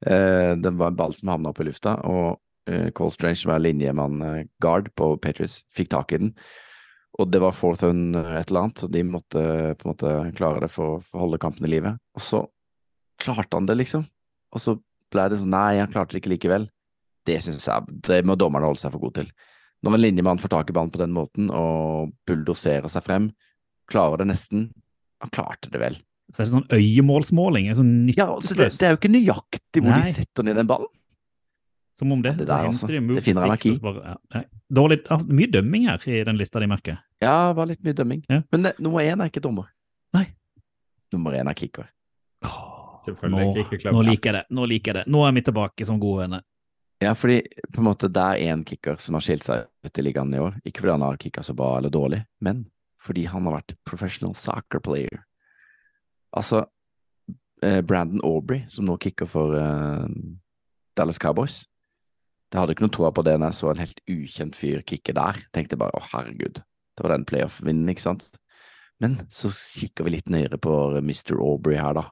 Eh, 0.07 0.55
det 0.57 0.73
var 0.79 0.89
en 0.93 0.97
ball 0.97 1.13
som 1.13 1.29
havna 1.29 1.51
opp 1.51 1.61
i 1.61 1.65
lufta, 1.69 1.97
og 2.09 2.39
eh, 2.71 2.89
Cole 2.97 3.11
Strange, 3.13 3.37
som 3.43 3.53
er 3.53 3.59
linjemann 3.67 4.23
eh, 4.23 4.45
guard 4.63 4.89
på 4.97 5.21
Patriots, 5.21 5.63
fikk 5.77 5.89
tak 5.93 6.13
i 6.13 6.19
den. 6.25 6.33
Og 7.19 7.31
det 7.33 7.41
var 7.43 7.57
fourth 7.57 7.87
and 7.89 8.17
et 8.19 8.51
eller 8.51 8.67
annet, 8.67 8.83
så 8.83 8.89
de 8.93 9.03
måtte 9.07 9.41
på 9.81 9.87
en 9.87 9.91
måte 9.91 10.13
klare 10.39 10.63
det 10.67 10.71
for, 10.71 11.01
for 11.03 11.19
å 11.19 11.25
holde 11.25 11.41
kampen 11.43 11.67
i 11.67 11.73
live. 11.73 11.95
Og 12.15 12.23
så 12.23 12.43
klarte 13.19 13.59
han 13.59 13.67
det, 13.67 13.79
liksom. 13.81 14.05
Og 14.55 14.63
så 14.63 14.77
ble 15.13 15.25
det 15.33 15.41
sånn 15.41 15.55
Nei, 15.55 15.81
han 15.81 15.91
klarte 15.91 16.15
det 16.15 16.23
ikke 16.23 16.35
likevel. 16.37 16.69
Det 17.29 17.41
synes 17.45 17.67
jeg 17.69 17.97
Det 18.07 18.23
må 18.25 18.37
dommerne 18.41 18.69
holde 18.69 18.81
seg 18.81 18.93
for 18.95 19.03
god 19.03 19.19
til. 19.21 19.33
Når 19.85 19.95
en 19.95 20.03
linjemann 20.03 20.41
får 20.43 20.53
tak 20.53 20.71
i 20.71 20.77
ballen 20.77 20.93
på 20.95 21.01
den 21.01 21.15
måten 21.15 21.51
og 21.55 22.13
bulldoserer 22.29 22.91
seg 22.93 23.05
frem, 23.07 23.31
klarer 23.91 24.23
det 24.23 24.29
nesten 24.33 24.69
Han 25.23 25.33
klarte 25.35 25.71
det 25.73 25.81
vel. 25.83 25.99
Så 26.35 26.43
er 26.43 26.49
det 26.49 26.53
sånn 26.53 26.71
øyemålsmåling. 26.77 27.71
Sånn 27.79 27.93
Ja, 28.13 28.29
altså 28.35 28.55
det, 28.59 28.71
det 28.77 28.87
er 28.87 28.95
jo 28.95 29.01
ikke 29.01 29.15
nøyaktig 29.15 29.83
hvor 29.83 29.95
Nei. 29.95 30.03
de 30.05 30.17
setter 30.21 30.47
ned 30.47 30.59
den 30.61 30.69
ballen. 30.69 30.91
Som 31.99 32.12
om 32.14 32.22
det. 32.22 32.36
det 32.38 32.46
der, 32.46 32.68
altså. 32.68 32.86
Det 32.86 33.24
finner 33.24 33.57
så 33.59 33.80
bare- 33.82 34.16
ja. 34.34 34.42
Dårlig, 34.70 35.01
mye 35.26 35.51
dømming 35.51 35.88
her 35.88 35.99
i 36.09 36.24
den 36.24 36.36
lista 36.38 36.61
de 36.61 36.66
merker. 36.70 36.99
Ja, 37.20 37.49
det 37.49 37.57
var 37.57 37.66
litt 37.66 37.82
mye 37.82 37.92
dømming. 37.94 38.24
Ja. 38.30 38.42
Men 38.53 38.62
det, 38.62 38.78
nummer 38.78 39.01
én 39.03 39.18
er 39.20 39.30
ikke 39.32 39.42
dommer. 39.42 39.66
Nei. 40.14 40.28
Nummer 41.12 41.32
én 41.32 41.51
er 41.51 41.55
kicker. 41.55 41.88
Selvfølgelig 43.03 43.90
Nå, 43.90 43.92
nå 43.92 44.03
liker 44.07 44.32
jeg 44.32 44.36
det. 44.38 44.44
Nå 44.55 44.66
liker 44.68 44.92
jeg 44.94 44.94
det. 44.94 45.12
Nå 45.12 45.24
er 45.26 45.32
vi 45.32 45.42
tilbake 45.42 45.86
som 45.86 45.99
gode 45.99 46.22
venner. 46.22 46.42
Ja, 47.01 47.12
fordi 47.14 47.42
på 47.72 47.78
en 47.78 47.86
måte 47.86 48.09
det 48.11 48.22
er 48.22 48.40
én 48.55 48.64
kicker 48.66 48.99
som 49.01 49.14
har 49.14 49.22
skilt 49.22 49.44
seg 49.46 49.66
ut 49.86 49.99
i 49.99 50.03
ligaen 50.03 50.34
i 50.34 50.38
år. 50.42 50.57
Ikke 50.66 50.82
fordi 50.82 50.94
han 50.96 51.05
har 51.07 51.16
kicka 51.16 51.42
så 51.46 51.55
bra 51.55 51.76
eller 51.78 51.90
dårlig, 51.94 52.24
men 52.40 52.64
fordi 53.03 53.24
han 53.30 53.44
har 53.46 53.61
vært 53.61 53.76
professional 53.86 54.34
soccer 54.34 54.80
player. 54.82 55.24
Altså, 56.36 56.64
eh, 57.62 57.80
Brandon 57.82 58.20
Aubrey, 58.24 58.64
som 58.68 58.84
nå 58.86 58.99
kicker 58.99 59.26
for 59.30 59.55
eh, 59.57 60.09
Dallas 60.96 61.18
Cowboys. 61.22 61.66
Jeg 62.49 62.61
hadde 62.62 62.74
ikke 62.74 62.86
noe 62.86 62.94
tro 62.96 63.09
på 63.12 63.24
det 63.26 63.34
når 63.36 63.51
jeg 63.51 63.59
så 63.59 63.70
en 63.70 63.82
helt 63.82 63.99
ukjent 64.09 64.57
fyr 64.57 64.84
kicke 64.88 65.14
der. 65.16 65.40
Tenkte 65.53 65.78
bare 65.80 65.99
å 65.99 66.05
herregud, 66.14 66.62
det 66.62 67.05
var 67.05 67.12
den 67.12 67.26
playoff-vinnen, 67.28 67.90
ikke 67.92 68.07
sant? 68.07 68.30
Men 69.03 69.18
så 69.30 69.51
kikker 69.53 70.07
vi 70.07 70.16
litt 70.16 70.30
nøyere 70.32 70.59
på 70.61 70.72
Mr. 70.99 71.36
Aubrey 71.36 71.78
her, 71.78 71.94
da, 71.99 72.09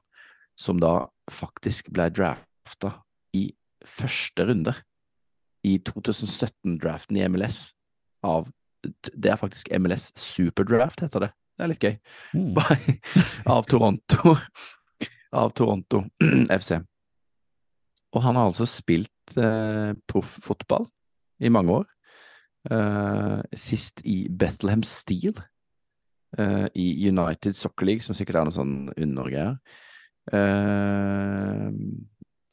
som 0.57 0.79
da 0.79 1.09
faktisk 1.33 1.89
ble 1.93 2.07
drafta 2.13 2.93
i 3.35 3.49
første 3.87 4.45
runde 4.47 4.75
i 5.67 5.75
2017-draften 5.89 7.17
i 7.19 7.25
MLS 7.27 7.71
av 8.25 8.47
Det 8.87 9.31
er 9.31 9.39
faktisk 9.39 9.67
MLS 9.81 10.11
Superdraft, 10.15 11.01
heter 11.01 11.25
det. 11.25 11.31
Det 11.57 11.65
er 11.65 11.71
litt 11.71 11.83
gøy. 11.83 11.95
Mm. 12.37 12.53
av 13.55 13.65
Toronto. 13.67 14.35
Av 15.33 15.51
Toronto 15.57 16.03
FC. 16.61 16.77
Og 18.13 18.23
han 18.23 18.37
har 18.37 18.47
altså 18.47 18.67
spilt 18.69 19.11
eh, 19.35 19.91
profffotball 20.07 20.87
i 21.43 21.51
mange 21.53 21.81
år. 21.81 21.85
Eh, 22.71 23.41
sist 23.57 24.01
i 24.03 24.27
Bethlehem 24.29 24.83
Steel 24.83 25.35
eh, 26.37 26.67
i 26.75 26.87
United 27.07 27.55
Soccer 27.55 27.87
League, 27.87 28.05
som 28.05 28.17
sikkert 28.17 28.41
er 28.41 28.49
noe 28.49 28.55
sånn 28.55 28.77
undergreier. 28.95 29.57
Eh, 30.31 31.71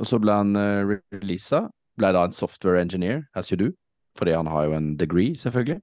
og 0.01 0.09
så 0.11 0.19
ble 0.23 0.35
han 0.35 0.59
uh, 0.59 0.95
releasa. 1.15 1.69
Ble 1.99 2.11
da 2.15 2.25
en 2.27 2.35
software 2.35 2.83
engineer, 2.83 3.29
as 3.39 3.53
you 3.53 3.59
do, 3.59 3.71
fordi 4.19 4.35
han 4.35 4.51
har 4.51 4.67
jo 4.67 4.79
en 4.79 4.95
degree, 4.99 5.37
selvfølgelig. 5.39 5.79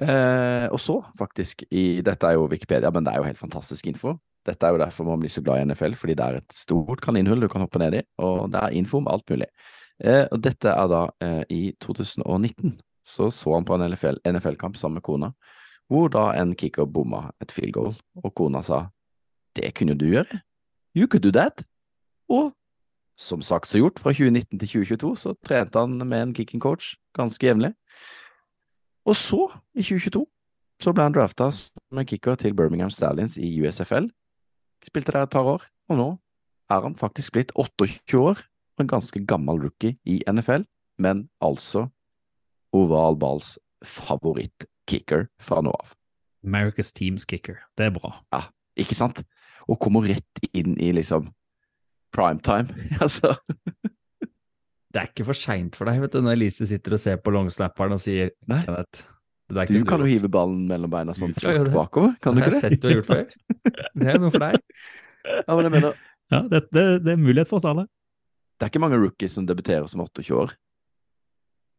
Eh, 0.00 0.66
og 0.72 0.80
så, 0.80 0.96
faktisk, 1.18 1.62
i 1.70 2.00
Dette 2.02 2.26
er 2.26 2.38
jo 2.38 2.48
Wikipedia, 2.50 2.90
men 2.90 3.06
det 3.06 3.12
er 3.12 3.20
jo 3.20 3.28
helt 3.28 3.38
fantastisk 3.38 3.86
info. 3.86 4.16
Dette 4.46 4.66
er 4.66 4.74
jo 4.74 4.80
derfor 4.80 5.06
man 5.06 5.20
blir 5.20 5.30
så 5.30 5.42
glad 5.44 5.60
i 5.60 5.68
NFL, 5.68 5.94
fordi 6.00 6.16
det 6.18 6.26
er 6.26 6.40
et 6.40 6.56
stort 6.56 7.02
kaninhull 7.04 7.44
du 7.44 7.48
kan 7.52 7.62
hoppe 7.62 7.78
ned 7.82 8.00
i, 8.00 8.02
og 8.18 8.48
det 8.50 8.62
er 8.62 8.78
info 8.80 8.98
om 8.98 9.10
alt 9.12 9.28
mulig. 9.30 9.46
Eh, 10.00 10.26
og 10.32 10.40
dette 10.42 10.72
er 10.72 10.86
da 10.88 11.02
eh, 11.20 11.42
i 11.50 11.62
2019. 11.80 12.78
Så 13.04 13.30
så 13.30 13.54
han 13.54 13.64
på 13.64 13.74
en 13.74 13.90
NFL-kamp 13.90 14.76
sammen 14.76 15.00
med 15.00 15.02
kona, 15.02 15.32
hvor 15.88 16.08
da 16.08 16.30
en 16.38 16.54
kicker 16.54 16.86
bomma 16.86 17.30
et 17.40 17.52
field 17.52 17.72
goal, 17.72 17.94
og 18.14 18.34
kona 18.34 18.62
sa 18.62 18.86
det 19.56 19.74
kunne 19.74 19.96
du 19.98 20.06
gjøre, 20.06 20.40
you 20.94 21.08
could 21.08 21.22
do 21.22 21.30
that. 21.30 21.64
Og 22.28 22.52
som 23.18 23.42
sagt 23.42 23.68
så 23.68 23.78
gjort, 23.78 23.98
fra 23.98 24.12
2019 24.12 24.58
til 24.58 24.68
2022 24.68 25.16
så 25.16 25.34
trente 25.44 25.78
han 25.78 25.98
med 26.08 26.22
en 26.22 26.34
kicking 26.34 26.62
coach 26.62 26.94
ganske 27.14 27.46
jevnlig. 27.46 27.74
Og 29.04 29.16
så, 29.16 29.48
i 29.74 29.82
2022, 29.82 30.26
så 30.80 30.92
ble 30.92 31.02
han 31.02 31.12
drafta 31.12 31.50
som 31.52 31.98
en 31.98 32.06
kicker 32.06 32.34
til 32.34 32.54
Birmingham 32.54 32.90
Stallions 32.90 33.36
i 33.36 33.50
USFL. 33.60 34.08
Spilte 34.86 35.12
der 35.12 35.26
et 35.26 35.30
par 35.30 35.44
år, 35.44 35.66
og 35.88 35.96
nå 35.96 36.08
er 36.70 36.80
han 36.80 36.96
faktisk 36.96 37.32
blitt 37.32 37.52
28 37.56 38.20
år 38.20 38.38
og 38.76 38.84
en 38.84 38.90
ganske 38.90 39.22
gammel 39.28 39.60
rookie 39.64 39.96
i 40.08 40.20
NFL, 40.30 40.66
men 41.00 41.28
altså 41.44 41.88
oval 42.76 43.16
balls 43.18 43.56
favorittkicker 43.86 45.26
fra 45.42 45.60
nå 45.64 45.72
av. 45.74 45.94
America's 46.46 46.92
Teams 46.96 47.26
Kicker. 47.28 47.60
Det 47.76 47.88
er 47.88 47.94
bra. 47.94 48.14
Ikke 48.80 48.96
sant? 48.96 49.22
Og 49.68 49.78
kommer 49.82 50.06
rett 50.08 50.44
inn 50.56 50.76
i 50.80 50.92
liksom 50.96 51.28
primetime. 52.14 52.72
altså, 53.04 53.34
Det 54.90 54.98
er 54.98 55.10
ikke 55.12 55.28
for 55.28 55.38
seint 55.38 55.76
for 55.78 55.90
deg, 55.90 56.00
vet 56.02 56.16
du, 56.16 56.22
når 56.24 56.38
Elise 56.38 56.66
sitter 56.66 56.96
og 56.96 57.02
ser 57.02 57.20
på 57.22 57.34
longsnapperen 57.34 57.94
og 57.94 58.02
sier 58.02 58.32
Nei. 58.50 58.62
Kenneth, 58.66 59.04
du 59.50 59.84
kan 59.86 60.02
jo 60.02 60.06
hive 60.06 60.30
ballen 60.30 60.64
mellom 60.70 60.90
beina 60.92 61.14
sånn 61.16 61.34
fort 61.34 61.70
bakover, 61.74 62.14
kan 62.22 62.36
du 62.36 62.40
Det 62.40 62.46
har 62.46 62.54
jeg 62.54 62.62
sett 62.62 62.82
du 62.82 62.88
har 62.88 62.96
gjort 63.00 63.08
før. 63.10 63.24
Det 63.98 64.12
er 64.12 64.20
noe 64.22 64.34
for 64.34 64.48
deg. 64.48 64.60
Ja, 65.20 65.52
men 65.52 65.66
jeg 65.66 65.72
mener, 65.74 65.96
Ja, 66.32 66.38
det, 66.48 66.60
det, 66.72 66.82
det 67.04 67.10
er 67.12 67.18
mulighet 67.20 67.50
for 67.50 67.58
oss 67.58 67.66
alle. 67.68 67.82
Det 68.60 68.66
er 68.66 68.72
ikke 68.74 68.82
mange 68.82 68.98
rookies 69.00 69.32
som 69.38 69.46
debuterer 69.48 69.86
som 69.88 70.02
28 70.04 70.36
år. 70.36 70.52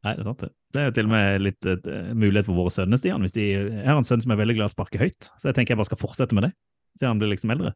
Nei, 0.02 0.16
det 0.18 0.24
er 0.24 0.30
sant 0.32 0.42
det. 0.42 0.50
Det 0.74 0.82
er 0.82 0.88
jo 0.88 0.94
til 0.98 1.06
og 1.06 1.12
med 1.14 1.44
litt 1.46 1.68
et, 1.70 1.86
eh, 1.86 2.14
mulighet 2.18 2.48
for 2.48 2.58
våre 2.58 2.74
sønner, 2.74 2.98
Stian. 2.98 3.22
Hvis 3.22 3.36
de, 3.36 3.44
jeg 3.54 3.86
har 3.86 4.00
en 4.00 4.08
sønn 4.08 4.24
som 4.24 4.34
er 4.34 4.40
veldig 4.40 4.56
glad 4.58 4.66
i 4.66 4.72
å 4.72 4.74
sparke 4.74 5.02
høyt, 5.02 5.30
så 5.38 5.52
jeg 5.52 5.60
tenker 5.60 5.76
jeg 5.76 5.82
bare 5.82 5.92
skal 5.92 6.02
fortsette 6.02 6.34
med 6.34 6.48
det. 6.48 6.52
Siden 6.98 7.14
han 7.14 7.22
blir 7.22 7.30
liksom 7.36 7.54
eldre. 7.54 7.76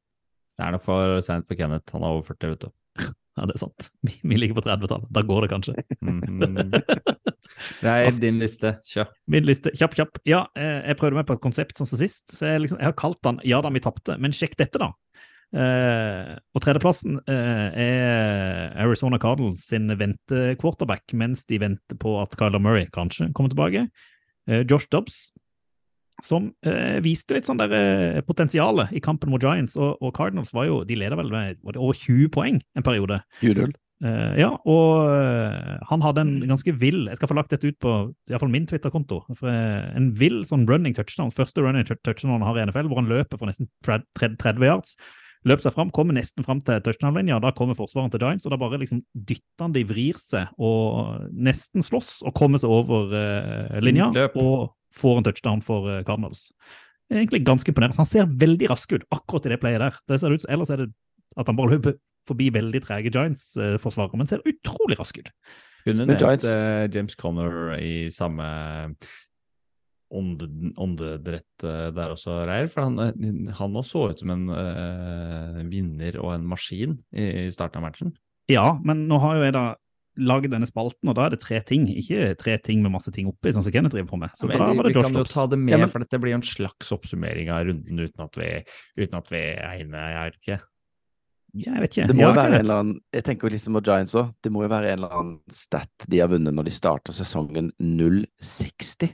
Det 0.55 0.65
er 0.65 0.73
nok 0.73 0.85
for 0.87 1.19
seint 1.21 1.45
for 1.45 1.59
Kenneth. 1.59 1.93
Han 1.93 2.01
er 2.01 2.15
over 2.15 2.25
40, 2.33 2.55
vet 2.55 2.65
du. 2.65 2.73
Ja, 3.35 3.43
det 3.49 3.57
er 3.57 3.59
sant. 3.65 3.89
Vi, 4.07 4.13
vi 4.23 4.37
ligger 4.39 4.55
på 4.55 4.61
30-tallet. 4.63 5.09
Da 5.11 5.19
går 5.27 5.43
det 5.43 5.49
kanskje. 5.51 5.73
Mm. 5.99 6.71
Nei, 7.83 7.97
din 8.15 8.37
liste. 8.39 8.77
Kjør. 8.87 9.09
Min 9.27 9.43
liste, 9.43 9.73
kjapp, 9.75 9.97
kjapp. 9.97 10.21
Ja, 10.23 10.45
eh, 10.55 10.77
jeg 10.87 10.95
prøvde 11.01 11.19
meg 11.19 11.27
på 11.27 11.35
et 11.35 11.43
konsept 11.43 11.75
sånn 11.75 11.89
som 11.89 11.99
sist. 11.99 12.31
Så 12.31 12.47
jeg, 12.47 12.61
liksom, 12.63 12.79
jeg 12.79 12.87
har 12.87 12.95
kalt 12.95 13.19
den 13.27 13.41
Ja 13.43 13.59
da, 13.59 13.73
vi 13.75 13.83
tapte, 13.83 14.15
men 14.23 14.31
sjekk 14.31 14.55
dette, 14.61 14.79
da. 14.79 14.93
Eh, 15.53 16.33
og 16.55 16.63
tredjeplassen 16.63 17.19
eh, 17.31 17.77
er 17.85 18.73
Arizona 18.81 19.19
Cardinals 19.21 19.63
sin 19.69 19.87
vente-quarterback 19.87 21.13
mens 21.15 21.45
de 21.47 21.61
venter 21.61 21.99
på 22.01 22.17
at 22.19 22.35
Kyler 22.39 22.59
Murray 22.63 22.89
kanskje 22.91 23.29
kommer 23.35 23.53
tilbake. 23.53 23.85
Eh, 24.49 24.65
Josh 24.67 24.89
Dobbs, 24.91 25.29
som 26.23 26.49
eh, 26.65 26.99
viste 27.03 27.37
litt 27.37 27.47
sånn 27.47 27.59
der 27.61 28.21
potensialet 28.27 28.93
i 28.95 29.03
kampen 29.03 29.31
mot 29.31 29.43
Giants, 29.43 29.77
og, 29.79 29.95
og 30.01 30.13
Cardinals 30.15 30.53
var 30.55 30.69
jo 30.69 30.77
De 30.87 30.95
leder 30.95 31.19
vel 31.19 31.31
med 31.31 31.59
over 31.75 31.95
20 31.95 32.29
poeng 32.35 32.61
en 32.75 32.85
periode. 32.85 33.21
Judel. 33.43 33.75
Eh, 34.03 34.31
ja, 34.41 34.49
og 34.67 35.85
han 35.87 36.01
hadde 36.03 36.23
en 36.25 36.33
ganske 36.49 36.73
vill 36.75 37.05
Jeg 37.07 37.15
skal 37.15 37.29
få 37.31 37.37
lagt 37.37 37.53
dette 37.53 37.69
ut 37.71 37.77
på 37.79 37.91
i 38.11 38.35
fall 38.35 38.51
min 38.51 38.67
Twitter-konto. 38.67 39.21
for, 39.39 39.51
En 39.51 40.11
vill 40.19 40.43
sånn 40.47 40.67
running 40.67 40.95
touchdown. 40.97 41.31
Første 41.31 41.63
running 41.63 41.87
touchdown 41.87 42.35
han 42.35 42.47
har 42.47 42.59
i 42.59 42.65
NFL, 42.67 42.91
hvor 42.91 42.99
han 42.99 43.11
løper 43.11 43.39
for 43.39 43.47
nesten 43.47 43.71
30 43.87 44.35
30 44.43 44.67
yards. 44.67 44.97
Løper 45.45 45.67
seg 45.67 45.75
fram, 45.75 45.91
kommer 45.93 46.15
nesten 46.17 46.45
fram 46.45 46.61
til 46.65 46.79
touchdown-linja. 46.81 47.37
Da 47.43 47.51
kommer 47.53 47.77
forsvaren 47.77 48.09
til 48.13 48.23
Giants, 48.23 48.47
og 48.47 48.53
da 48.55 48.57
bare 48.61 48.79
liksom 48.81 49.03
dytter 49.13 49.67
han 49.67 49.75
de 49.75 49.83
vrir 49.85 50.17
seg 50.17 50.49
og 50.57 51.27
nesten 51.31 51.85
slåss 51.85 52.23
og 52.25 52.33
kommer 52.37 52.61
seg 52.61 52.73
over 52.73 53.13
uh, 53.13 53.77
linja 53.85 54.09
Løp. 54.15 54.39
og 54.41 54.73
får 54.95 55.21
en 55.21 55.27
touchdown 55.27 55.61
for 55.65 55.85
uh, 55.91 56.01
Cardinals. 56.07 56.47
Egentlig 57.13 57.43
ganske 57.45 57.69
imponerende. 57.69 57.99
Han 58.01 58.09
ser 58.09 58.25
veldig 58.25 58.71
rask 58.71 58.95
ut 58.95 59.05
akkurat 59.13 59.45
i 59.45 59.53
det 59.53 59.61
playet 59.61 59.83
der. 59.85 60.01
Det 60.09 60.19
ser 60.21 60.33
ut, 60.33 60.47
ellers 60.49 60.73
er 60.73 60.81
det 60.81 60.89
at 61.37 61.51
han 61.51 61.57
bare 61.59 61.75
løper 61.75 61.97
forbi 62.25 62.49
veldig 62.55 62.81
trege 62.81 63.11
Giants-forsvarere, 63.13 64.17
men 64.17 64.29
ser 64.29 64.41
utrolig 64.49 64.97
rask 64.97 65.19
ut. 65.21 65.29
Kunne 65.85 66.07
Men 66.07 66.17
nevnt 66.17 66.47
eh, 66.49 66.87
James 66.95 67.13
Conner 67.19 67.75
i 67.77 68.07
samme 68.09 68.45
åndedrett 70.15 71.63
eh, 71.67 71.87
der 71.95 72.13
også, 72.15 72.41
Reier. 72.47 72.69
For 72.71 72.87
han, 72.87 72.99
eh, 72.99 73.53
han 73.59 73.75
også 73.79 73.91
så 73.91 74.03
ut 74.13 74.21
som 74.23 74.33
en 74.35 74.45
eh, 74.49 75.63
vinner 75.71 76.19
og 76.23 76.33
en 76.35 76.45
maskin 76.49 76.97
i, 77.13 77.45
i 77.45 77.49
starten 77.53 77.81
av 77.81 77.89
matchen. 77.89 78.13
Ja, 78.51 78.75
men 78.85 79.07
nå 79.09 79.19
har 79.23 79.39
jo 79.39 79.47
jeg 79.47 79.55
da 79.57 79.65
laget 80.15 80.53
denne 80.53 80.67
spalten, 80.69 81.09
og 81.11 81.17
da 81.17 81.25
er 81.25 81.33
det 81.33 81.41
tre 81.43 81.57
ting, 81.67 81.89
ikke 81.91 82.29
tre 82.39 82.53
ting 82.63 82.79
med 82.83 82.93
masse 82.93 83.11
ting 83.11 83.27
oppi, 83.27 83.51
sånn 83.51 83.65
som 83.65 83.73
Kenneth 83.75 83.97
driver 83.97 84.13
på 84.13 84.19
med. 84.21 84.31
Så 84.39 84.47
Men 84.47 84.61
da 84.61 84.69
var 84.71 84.87
det 84.87 84.93
vi 84.93 84.99
Josh 84.99 85.09
kan 85.09 85.17
jo 85.19 85.25
ta 85.27 85.43
det 85.51 85.59
med, 85.59 85.73
Ja, 85.73 85.79
men- 85.81 85.91
for 85.91 85.99
dette 86.05 86.19
blir 86.23 86.31
jo 86.31 86.37
en 86.39 86.45
slags 86.47 86.91
oppsummering 86.95 87.49
av 87.51 87.65
runden 87.67 87.99
uten 87.99 88.23
at 88.23 88.37
vi, 88.39 88.47
uten 89.01 89.17
at 89.19 89.27
vi 89.33 89.41
egner, 89.59 90.13
jeg 90.15 90.37
ikke. 90.39 90.59
Jeg 91.55 91.81
vet 91.81 91.91
ikke. 91.97 92.07
Det 92.07 92.15
må 92.15 92.21
Ja, 92.21 92.29
jo 92.29 92.35
være 92.35 92.53
en 92.53 92.65
eller 92.65 92.79
annen 92.81 92.95
Jeg 93.15 93.23
tenker 93.23 93.49
liksom 93.49 93.73
på 93.77 93.83
Giants 93.83 94.15
òg. 94.19 94.33
Det 94.43 94.51
må 94.51 94.63
jo 94.63 94.71
være 94.71 94.89
en 94.91 94.97
eller 94.99 95.13
annen 95.15 95.39
stat 95.55 96.07
de 96.07 96.19
har 96.19 96.27
vunnet 96.27 96.53
når 96.53 96.65
de 96.67 96.71
starter 96.71 97.15
sesongen 97.15 97.71
0-60. 97.79 99.13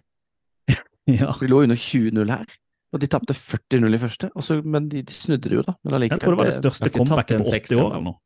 Ja. 1.09 1.31
De 1.39 1.49
lå 1.49 1.63
under 1.65 1.75
20-0 1.79 2.31
her, 2.31 2.57
og 2.93 3.01
de 3.01 3.09
tapte 3.09 3.35
40-0 3.37 3.95
i 3.95 3.99
første. 4.01 4.29
Og 4.35 4.45
så, 4.45 4.59
men 4.61 4.89
de, 4.91 5.03
de 5.07 5.15
snudde 5.15 5.49
det 5.49 5.57
jo, 5.57 5.63
da. 5.65 5.75
Men 5.83 5.97
allikevel. 5.97 6.19
Jeg 6.19 6.25
tror 6.25 6.35
det 6.35 6.41
var 6.41 6.49
det 6.51 6.57
største 6.57 6.91
comebacket 6.93 7.41
på 7.41 7.53
80 7.57 7.81
år 7.81 7.87
eller 7.89 8.05
noe, 8.09 8.19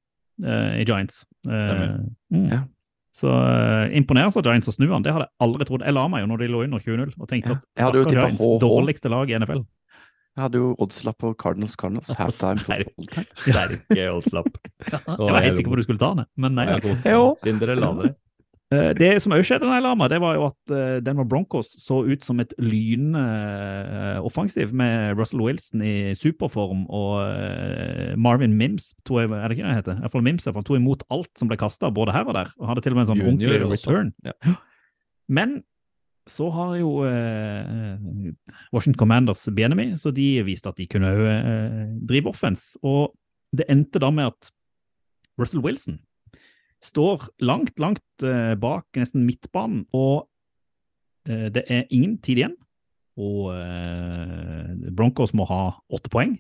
uh, 0.46 0.74
i 0.82 0.88
Giants. 0.88 1.22
Uh, 1.48 2.02
mm. 2.34 2.50
Ja. 2.52 2.64
Så 3.16 3.32
uh, 3.32 3.86
imponeres 3.96 4.36
av 4.36 4.44
Giants 4.44 4.68
å 4.68 4.76
snu 4.76 4.90
han, 4.92 5.06
det 5.06 5.14
hadde 5.16 5.30
jeg 5.30 5.46
aldri 5.46 5.70
trodd. 5.70 5.86
Jeg 5.88 5.96
la 5.96 6.04
meg 6.12 6.26
jo 6.26 6.32
når 6.34 6.44
de 6.44 6.52
lå 6.52 6.66
under 6.66 6.84
20-0 6.84 7.16
og 7.16 7.32
tenkte 7.32 7.56
Ja. 7.56 7.62
at 7.62 7.66
stakkars 7.80 8.12
Giants, 8.12 8.44
HH. 8.44 8.60
dårligste 8.66 9.14
lag 9.14 9.32
i 9.32 9.40
NFL. 9.40 9.64
Jeg 10.36 10.44
hadde 10.44 10.60
jo 10.60 10.74
oddslapp 10.84 11.16
på 11.24 11.30
Cardinals 11.40 11.78
Cardinals. 11.80 12.10
Halftime 12.12 12.60
football. 12.60 13.30
Sterke 13.40 14.10
oddslapp. 14.12 14.58
Jeg 14.92 15.00
var 15.08 15.46
helt 15.46 15.56
sikker 15.56 15.70
på 15.70 15.78
hvor 15.78 15.80
du 15.80 15.88
skulle 15.88 16.02
ta 16.02 16.12
den, 16.18 16.28
men 16.36 16.58
nei. 16.60 16.66
Ja, 16.68 16.80
jeg 16.84 18.16
Eh, 18.74 18.94
Det 18.98 19.12
som 19.22 19.34
òg 19.36 19.44
skjedde 19.46 19.68
denne 19.68 19.82
lama, 19.84 20.08
det 20.10 20.18
var 20.22 20.38
jo 20.38 20.48
at 20.48 20.74
eh, 20.74 20.98
Denver 21.06 21.28
Broncos 21.30 21.70
så 21.84 22.00
ut 22.08 22.24
som 22.26 22.40
et 22.42 22.54
lynende 22.58 23.22
eh, 24.18 24.72
med 24.74 25.20
Russell 25.20 25.44
Wilson 25.46 25.84
i 25.86 26.16
superform 26.18 26.86
og 26.90 28.18
Marvin 28.18 28.56
Mims, 28.58 28.94
to, 29.06 29.20
er 29.22 29.30
det 29.30 29.58
ikke 29.58 29.68
det 29.68 29.78
heter? 29.82 30.02
Iallfall 30.02 30.26
Mims 30.26 30.48
to 30.48 30.76
imot 30.80 31.06
alt 31.14 31.30
som 31.38 31.52
ble 31.52 31.58
kasta, 31.58 31.92
både 31.94 32.16
her 32.16 32.26
og 32.26 32.34
der, 32.34 32.50
og 32.58 32.72
hadde 32.72 32.82
til 32.82 32.96
og 32.96 32.98
med 32.98 33.06
en 33.06 33.12
sånn 33.14 33.22
Junior 33.22 33.54
ordentlig 33.54 33.72
return. 33.76 34.12
Ja. 34.26 34.56
Men 35.30 35.62
så 36.26 36.50
har 36.50 36.74
jo 36.80 36.90
Washington 38.74 38.98
Commanders 38.98 39.46
Benemy, 39.54 39.92
så 39.94 40.10
de 40.14 40.42
viste 40.48 40.72
at 40.72 40.80
de 40.82 40.88
kunne 40.90 41.12
drive 42.10 42.32
offense. 42.32 42.80
Og 42.82 43.14
det 43.54 43.70
endte 43.70 44.02
da 44.02 44.10
med 44.10 44.34
at 44.34 44.50
Russell 45.38 45.62
Wilson 45.62 46.00
står 46.86 47.28
langt, 47.46 47.76
langt 47.82 48.26
eh, 48.26 48.54
bak 48.60 48.88
nesten 49.00 49.26
midtbanen, 49.28 49.86
og 49.96 50.28
eh, 51.28 51.50
det 51.54 51.66
er 51.68 51.90
ingen 51.90 52.20
tid 52.24 52.42
igjen. 52.44 52.58
Og 53.16 53.54
eh, 53.56 54.92
Broncos 54.96 55.34
må 55.38 55.48
ha 55.50 55.62
åtte 55.94 56.12
poeng 56.12 56.36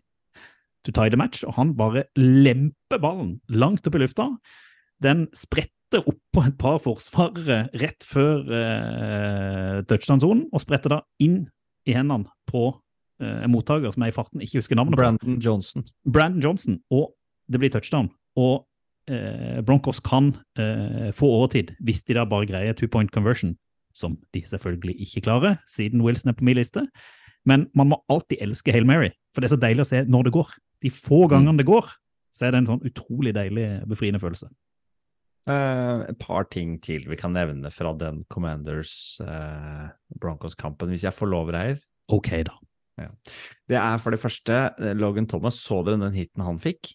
to 0.86 0.94
tie 0.94 1.10
the 1.10 1.20
match, 1.20 1.44
og 1.46 1.56
han 1.58 1.74
bare 1.78 2.06
lemper 2.20 3.02
ballen 3.02 3.40
langt 3.50 3.88
opp 3.88 3.98
i 3.98 4.04
lufta. 4.04 4.30
Den 5.04 5.26
spretter 5.36 6.06
oppå 6.06 6.46
et 6.46 6.58
par 6.62 6.80
forsvarere 6.84 7.66
rett 7.82 8.06
før 8.06 8.46
eh, 8.60 9.82
touchdown-sonen, 9.90 10.48
og 10.54 10.64
spretter 10.64 10.98
da 10.98 11.02
inn 11.24 11.44
i 11.86 11.96
hendene 11.98 12.30
på 12.50 12.68
eh, 13.22 13.42
en 13.46 13.54
mottaker 13.54 13.94
som 13.96 14.06
er 14.06 14.14
i 14.14 14.16
farten 14.16 14.44
ikke 14.46 14.62
husker 14.62 14.80
navnet. 14.80 14.98
Brandon 15.00 15.42
Johnson. 15.42 15.88
Brandon 16.06 16.44
Johnson, 16.46 16.80
og 16.94 17.14
det 17.50 17.62
blir 17.62 17.74
touchdown. 17.74 18.12
Og 18.38 18.66
Broncos 19.66 20.00
kan 20.02 20.32
eh, 20.58 21.12
få 21.14 21.30
overtid 21.38 21.76
hvis 21.86 22.04
de 22.08 22.18
da 22.18 22.26
bare 22.26 22.48
greier 22.50 22.74
two 22.78 22.90
point 22.92 23.12
conversion, 23.14 23.56
som 23.94 24.18
de 24.34 24.42
selvfølgelig 24.48 24.96
ikke 25.06 25.26
klarer, 25.28 25.60
siden 25.70 26.02
Wilson 26.02 26.34
er 26.34 26.38
på 26.40 26.48
min 26.48 26.58
liste. 26.58 26.88
Men 27.46 27.68
man 27.78 27.92
må 27.92 28.02
alltid 28.10 28.42
elske 28.42 28.74
Hail 28.74 28.88
Mary, 28.90 29.12
for 29.34 29.42
det 29.42 29.52
er 29.52 29.56
så 29.56 29.62
deilig 29.62 29.86
å 29.86 29.90
se 29.92 30.02
når 30.10 30.28
det 30.28 30.36
går. 30.36 30.54
De 30.82 30.92
få 30.92 31.26
gangene 31.30 31.62
det 31.62 31.68
går, 31.70 31.92
så 32.34 32.48
er 32.48 32.54
det 32.54 32.64
en 32.64 32.72
sånn 32.74 32.88
utrolig 32.90 33.36
deilig, 33.38 33.68
befriende 33.90 34.22
følelse. 34.22 34.50
Uh, 35.46 36.02
et 36.10 36.18
par 36.18 36.48
ting 36.50 36.80
til 36.82 37.04
vi 37.06 37.18
kan 37.20 37.36
nevne 37.38 37.70
fra 37.70 37.92
den 37.94 38.24
Commanders 38.34 39.22
uh, 39.22 39.94
Broncos-kampen, 40.18 40.90
hvis 40.90 41.06
jeg 41.06 41.14
får 41.14 41.30
lov, 41.30 41.54
Reier. 41.54 41.78
Ok, 42.10 42.32
da. 42.50 42.58
Det 43.70 43.78
er 43.78 43.98
for 44.00 44.16
det 44.16 44.22
første 44.22 44.56
eh, 44.80 44.94
Logan 44.96 45.28
Thomas. 45.28 45.58
Så 45.60 45.82
dere 45.84 46.00
den 46.00 46.16
hiten 46.16 46.44
han 46.46 46.60
fikk? 46.62 46.94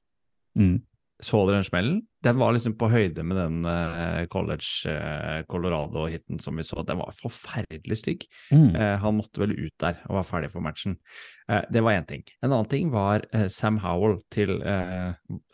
Mm. 0.59 0.81
Så 1.25 1.43
dere 1.47 1.61
den 1.61 1.66
smellen? 1.66 2.01
Den 2.25 2.37
var 2.41 2.53
liksom 2.53 2.75
på 2.81 2.89
høyde 2.93 3.23
med 3.25 3.39
den 3.39 3.61
uh, 3.64 4.25
college 4.33 4.89
uh, 4.89 5.41
Colorado-hiten 5.49 6.41
som 6.41 6.57
vi 6.57 6.64
så. 6.66 6.83
Den 6.87 7.01
var 7.01 7.14
forferdelig 7.16 8.01
stygg. 8.01 8.27
Mm. 8.53 8.75
Uh, 8.75 8.97
han 9.03 9.16
måtte 9.16 9.43
vel 9.43 9.55
ut 9.57 9.75
der 9.81 10.03
og 10.09 10.21
var 10.21 10.29
ferdig 10.29 10.51
for 10.53 10.64
matchen. 10.64 10.99
Eh, 11.51 11.64
det 11.73 11.83
var 11.83 11.97
én 11.99 12.07
ting. 12.07 12.21
En 12.45 12.53
annen 12.53 12.68
ting 12.71 12.93
var 12.93 13.25
Sam 13.51 13.81
Howell 13.83 14.21
til 14.31 14.61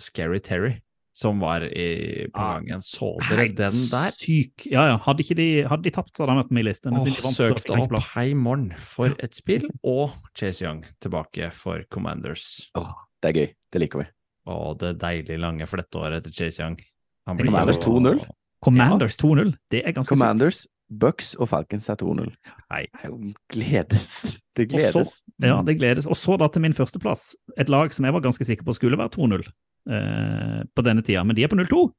Scary 0.03 0.43
Terry, 0.45 0.75
som 1.17 1.41
var 1.41 1.64
i, 1.64 2.27
på 2.29 2.43
Ah, 2.43 2.59
gangen. 2.59 2.83
Så 2.85 3.14
dere 3.31 3.49
den 3.57 3.79
der? 3.89 4.12
Syk. 4.21 4.67
Ja, 4.69 4.85
ja. 4.91 4.99
Hadde, 5.07 5.25
ikke 5.25 5.39
de, 5.39 5.49
hadde 5.64 5.87
de 5.87 5.95
tapt, 5.97 6.12
så 6.12 6.25
hadde 6.25 6.35
de 6.35 6.43
vært 6.43 6.53
med 6.53 6.67
i 6.67 6.69
liste. 6.69 6.93
Men 6.93 7.01
oh, 7.01 7.23
vant, 7.25 7.39
søkte 7.39 7.79
opp 7.81 7.97
hei 8.12 8.27
morgen 8.37 8.75
for 8.77 9.17
et 9.25 9.39
spill, 9.39 9.64
og 9.87 10.19
Chase 10.37 10.67
Young 10.67 10.85
tilbake 11.01 11.49
for 11.57 11.87
Commanders. 11.89 12.67
Åh, 12.77 12.93
det 13.23 13.33
er 13.33 13.41
gøy. 13.41 13.49
Det 13.73 13.85
liker 13.87 14.05
vi. 14.05 14.11
Og 14.47 14.79
det 14.79 14.97
deilig 15.03 15.39
lange 15.43 15.67
for 15.67 15.83
dette 15.83 15.99
året 15.99 16.25
til 16.27 16.33
Chase 16.33 16.63
Young. 16.63 16.77
Commanders 17.27 17.79
2-0. 17.83 18.21
Commanders 18.65 19.17
2-0, 19.21 19.53
det 19.71 19.83
er 19.85 19.93
ganske 19.93 20.15
sykt. 20.15 20.19
Commanders, 20.19 20.61
Bucks 20.89 21.35
og 21.35 21.49
Falcons 21.51 21.89
er 21.91 21.99
2-0. 21.99 22.31
Nei. 22.71 22.85
Det 22.95 23.11
er 23.11 23.17
Gledes. 23.53 24.09
Det 24.57 24.73
Og 24.73 24.81
så- 24.81 24.93
gledes. 24.93 25.23
Ja, 25.43 25.63
det 25.67 25.79
gledes. 25.79 26.07
Og 26.07 26.17
så 26.17 26.39
da 26.39 26.49
til 26.49 26.63
min 26.63 26.73
førsteplass, 26.73 27.35
et 27.59 27.69
lag 27.69 27.93
som 27.93 28.05
jeg 28.05 28.15
var 28.15 28.21
ganske 28.21 28.45
sikker 28.47 28.65
på 28.65 28.75
skulle 28.75 28.97
være 28.97 29.11
2-0 29.11 29.43
eh, 29.91 30.63
på 30.75 30.83
denne 30.83 31.03
tida, 31.03 31.25
men 31.25 31.37
de 31.37 31.43
er 31.43 31.49
på 31.49 31.57
0-2. 31.59 31.91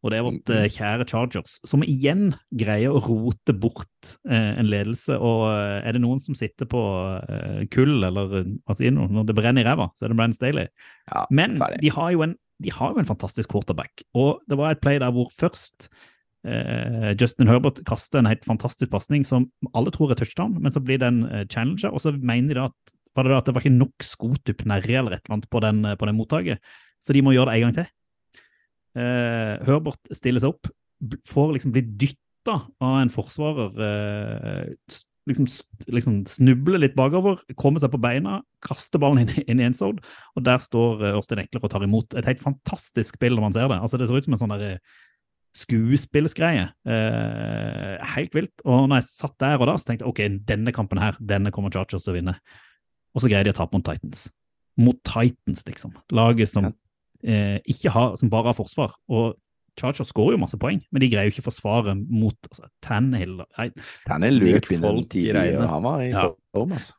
Og 0.00 0.12
det 0.12 0.16
er 0.18 0.24
vårt 0.24 0.50
eh, 0.54 0.68
kjære 0.72 1.04
Chargers, 1.10 1.58
som 1.68 1.82
igjen 1.84 2.30
greier 2.56 2.94
å 2.94 3.02
rote 3.04 3.52
bort 3.52 4.14
eh, 4.24 4.52
en 4.56 4.68
ledelse. 4.70 5.16
Og 5.16 5.42
eh, 5.50 5.80
er 5.84 5.96
det 5.96 6.00
noen 6.00 6.22
som 6.24 6.36
sitter 6.38 6.68
på 6.70 6.80
eh, 7.20 7.58
kull, 7.72 7.98
eller 8.08 8.38
eh, 8.40 8.54
hva 8.64 8.76
sier 8.78 8.94
du, 8.96 9.02
når 9.12 9.28
det 9.28 9.36
brenner 9.36 9.64
i 9.64 9.68
ræva, 9.68 9.90
så 9.96 10.06
er 10.06 10.14
det 10.14 10.20
Brand 10.22 10.36
Staley. 10.38 10.70
Ja, 11.10 11.26
Men 11.36 11.58
de 11.60 11.92
har, 11.92 12.14
jo 12.14 12.24
en, 12.24 12.38
de 12.64 12.72
har 12.72 12.94
jo 12.94 13.02
en 13.02 13.10
fantastisk 13.10 13.52
quarterback, 13.52 14.06
og 14.16 14.40
det 14.48 14.58
var 14.60 14.72
et 14.72 14.80
play 14.84 15.02
der 15.02 15.12
hvor 15.12 15.28
først 15.36 15.90
eh, 16.48 17.12
Justin 17.20 17.52
Herbert 17.52 17.84
kaster 17.88 18.22
en 18.22 18.30
helt 18.30 18.48
fantastisk 18.48 18.94
pasning 18.94 19.28
som 19.28 19.50
alle 19.76 19.92
tror 19.92 20.14
er 20.14 20.22
touchdown, 20.22 20.56
men 20.64 20.72
så 20.72 20.80
blir 20.80 21.02
det 21.02 21.12
en 21.12 21.22
challenger, 21.52 21.92
og 21.92 22.00
så 22.06 22.16
mener 22.16 22.54
de 22.54 22.62
da 22.62 22.70
at, 22.72 22.98
var 23.18 23.28
det 23.28 23.36
da 23.36 23.44
at 23.44 23.52
det 23.52 23.58
var 23.58 23.66
ikke 23.66 23.76
nok 23.76 24.10
skotupp 24.14 24.64
nærre 24.70 25.00
eller 25.02 25.18
et 25.18 25.26
eller 25.26 25.42
annet 25.42 25.52
på 25.52 25.60
den, 25.60 25.84
på 26.00 26.08
den 26.08 26.16
mottaket, 26.16 26.76
så 27.00 27.12
de 27.12 27.20
må 27.24 27.36
gjøre 27.36 27.52
det 27.52 27.60
en 27.60 27.68
gang 27.68 27.82
til. 27.82 27.96
Eh, 28.98 29.54
Herbert 29.66 30.12
stiller 30.16 30.42
seg 30.42 30.54
opp, 30.54 30.70
får 31.30 31.54
liksom 31.56 31.74
bli 31.74 31.84
dytta 32.00 32.56
av 32.82 32.96
en 33.00 33.12
forsvarer, 33.12 33.76
eh, 33.86 34.96
liksom, 35.30 35.46
liksom 35.92 36.16
snubler 36.28 36.82
litt 36.82 36.96
bakover, 36.98 37.42
kommer 37.60 37.82
seg 37.82 37.92
på 37.92 38.00
beina, 38.02 38.40
kaster 38.64 39.02
ballen 39.02 39.24
inn, 39.24 39.44
inn 39.46 39.62
i 39.62 39.68
en 39.68 39.76
zone, 39.76 40.02
og 40.34 40.46
der 40.46 40.58
står 40.62 41.06
Ørstein 41.12 41.44
Ekler 41.44 41.62
og 41.62 41.72
tar 41.72 41.86
imot. 41.86 42.16
Et 42.18 42.32
helt 42.32 42.42
fantastisk 42.42 43.20
spill 43.20 43.38
når 43.38 43.48
man 43.48 43.56
ser 43.56 43.70
det. 43.70 43.78
Altså, 43.78 44.00
det 44.00 44.10
ser 44.10 44.20
ut 44.20 44.28
som 44.28 44.36
en 44.36 44.42
sånn 44.42 44.56
der, 44.56 44.66
eh, 44.74 45.06
skuespillsgreie. 45.56 46.68
Eh, 46.86 48.10
helt 48.14 48.34
vilt. 48.36 48.54
Og 48.64 48.86
når 48.88 49.00
jeg 49.00 49.08
satt 49.08 49.36
der 49.42 49.58
og 49.58 49.66
da, 49.70 49.76
så 49.78 49.90
tenkte 49.90 50.06
jeg 50.06 50.12
ok, 50.12 50.42
denne 50.46 50.74
kampen 50.74 51.00
her, 51.02 51.18
denne 51.18 51.50
kommer 51.54 51.72
Chargers 51.74 52.06
til 52.06 52.14
å 52.14 52.18
vinne. 52.18 52.36
Og 53.14 53.24
så 53.24 53.30
greier 53.30 53.48
de 53.48 53.54
å 53.54 53.58
tape 53.58 53.74
mot 53.74 53.86
Titans. 53.86 54.28
Mot 54.80 55.00
Titans, 55.06 55.64
liksom. 55.66 55.96
Laget 56.14 56.52
som, 56.52 56.70
eh, 57.24 57.58
ikke 57.68 57.92
har, 57.94 58.14
som 58.20 58.30
bare 58.32 58.50
har 58.52 58.58
forsvar. 58.58 58.94
Og 59.08 59.34
Charger 59.78 60.04
skårer 60.04 60.34
jo 60.34 60.40
masse 60.42 60.58
poeng, 60.60 60.80
men 60.92 61.00
de 61.00 61.08
greier 61.12 61.30
jo 61.30 61.34
ikke 61.36 61.46
forsvare 61.46 61.94
mot 61.96 62.36
altså, 62.50 62.66
Tannehill. 62.84 63.36
Nei, 63.56 63.68
er 63.70 64.32
løp 64.34 64.56
Nick 64.58 64.72
inn 64.74 64.82
en 64.84 64.88
Folk 64.98 65.10
tidlig, 65.14 65.32
greiene. 65.36 65.68
han 65.70 65.82
var 65.86 66.02
i 66.04 66.10
Ja. 66.10 66.24
form, 66.52 66.72
altså. 66.76 66.96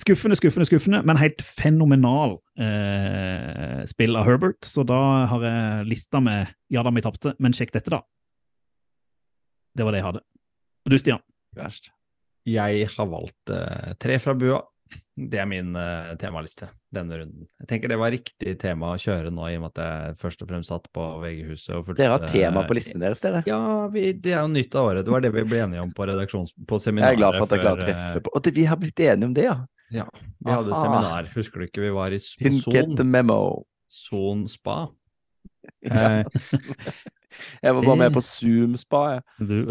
Skuffende, 0.00 0.36
skuffende, 0.38 0.64
skuffende, 0.68 1.00
men 1.04 1.18
helt 1.18 1.42
fenomenal 1.42 2.38
eh, 2.56 3.80
spill 3.90 4.14
av 4.16 4.24
Herbert. 4.28 4.60
Så 4.64 4.84
da 4.86 5.26
har 5.26 5.42
jeg 5.44 5.88
lista 5.90 6.20
med 6.22 6.54
Ja 6.70 6.84
da, 6.86 6.92
vi 6.94 7.02
tapte, 7.02 7.34
men 7.42 7.52
sjekk 7.52 7.72
dette, 7.74 7.90
da. 7.90 8.00
Det 9.76 9.84
var 9.84 9.92
det 9.92 10.00
jeg 10.00 10.06
hadde. 10.06 10.22
Og 10.86 10.92
du, 10.94 10.98
Stian? 10.98 11.20
Verst. 11.58 11.90
Jeg 12.48 12.86
har 12.94 13.10
valgt 13.10 13.52
eh, 13.52 13.92
tre 14.00 14.16
fra 14.22 14.34
bua. 14.38 14.62
Det 15.20 15.36
er 15.36 15.46
min 15.48 15.74
uh, 15.76 16.14
temaliste 16.18 16.70
denne 16.94 17.18
runden. 17.20 17.44
Jeg 17.60 17.68
tenker 17.68 17.90
det 17.92 17.98
var 18.00 18.10
riktig 18.14 18.54
tema 18.62 18.94
å 18.94 19.00
kjøre 19.00 19.30
nå, 19.34 19.44
i 19.50 19.56
og 19.58 19.62
med 19.64 19.70
at 19.74 19.80
jeg 19.84 20.16
først 20.22 20.42
og 20.42 20.48
fremst 20.50 20.72
satt 20.72 20.86
på 20.94 21.04
VG-huset 21.22 21.90
Dere 21.98 22.14
har 22.16 22.24
tema 22.30 22.64
på 22.68 22.76
listen 22.78 23.02
deres, 23.02 23.20
dere. 23.22 23.42
Ja, 23.48 23.60
vi, 23.92 24.12
det 24.16 24.32
er 24.32 24.40
jo 24.40 24.50
nytt 24.54 24.74
av 24.78 24.88
året. 24.90 25.04
Det 25.06 25.12
var 25.14 25.22
det 25.24 25.32
vi 25.36 25.44
ble 25.50 25.60
enige 25.66 25.84
om 25.84 25.92
på. 25.92 26.06
På 26.06 26.80
Jeg 26.80 26.96
er 26.96 27.18
glad 27.20 27.36
for 27.36 27.44
at 27.46 27.52
jeg 27.54 27.64
klarer 27.66 27.82
å 27.82 27.84
treffe 27.84 28.16
eh, 28.16 28.24
på 28.24 28.34
Og 28.38 28.50
vi 28.56 28.64
har 28.70 28.78
blitt 28.80 29.04
enige 29.06 29.28
om 29.28 29.36
det, 29.36 29.44
ja. 29.46 29.58
Ja, 29.90 30.06
vi 30.38 30.50
hadde 30.54 30.72
Aha. 30.72 30.80
seminar. 30.84 31.30
Husker 31.34 31.56
du 31.60 31.64
ikke 31.66 31.82
vi 31.82 31.92
var 31.94 32.14
i 32.14 32.20
Son. 32.22 32.96
Son 33.90 34.48
spa? 34.50 34.78
Ja. 35.84 35.92
Eh, 35.92 36.24
Jeg 37.62 37.74
var 37.76 37.84
bare 37.84 37.96
med 38.00 38.14
på 38.14 38.20
Zoom-spa, 38.24 39.00
jeg. 39.14 39.22
Du 39.46 39.70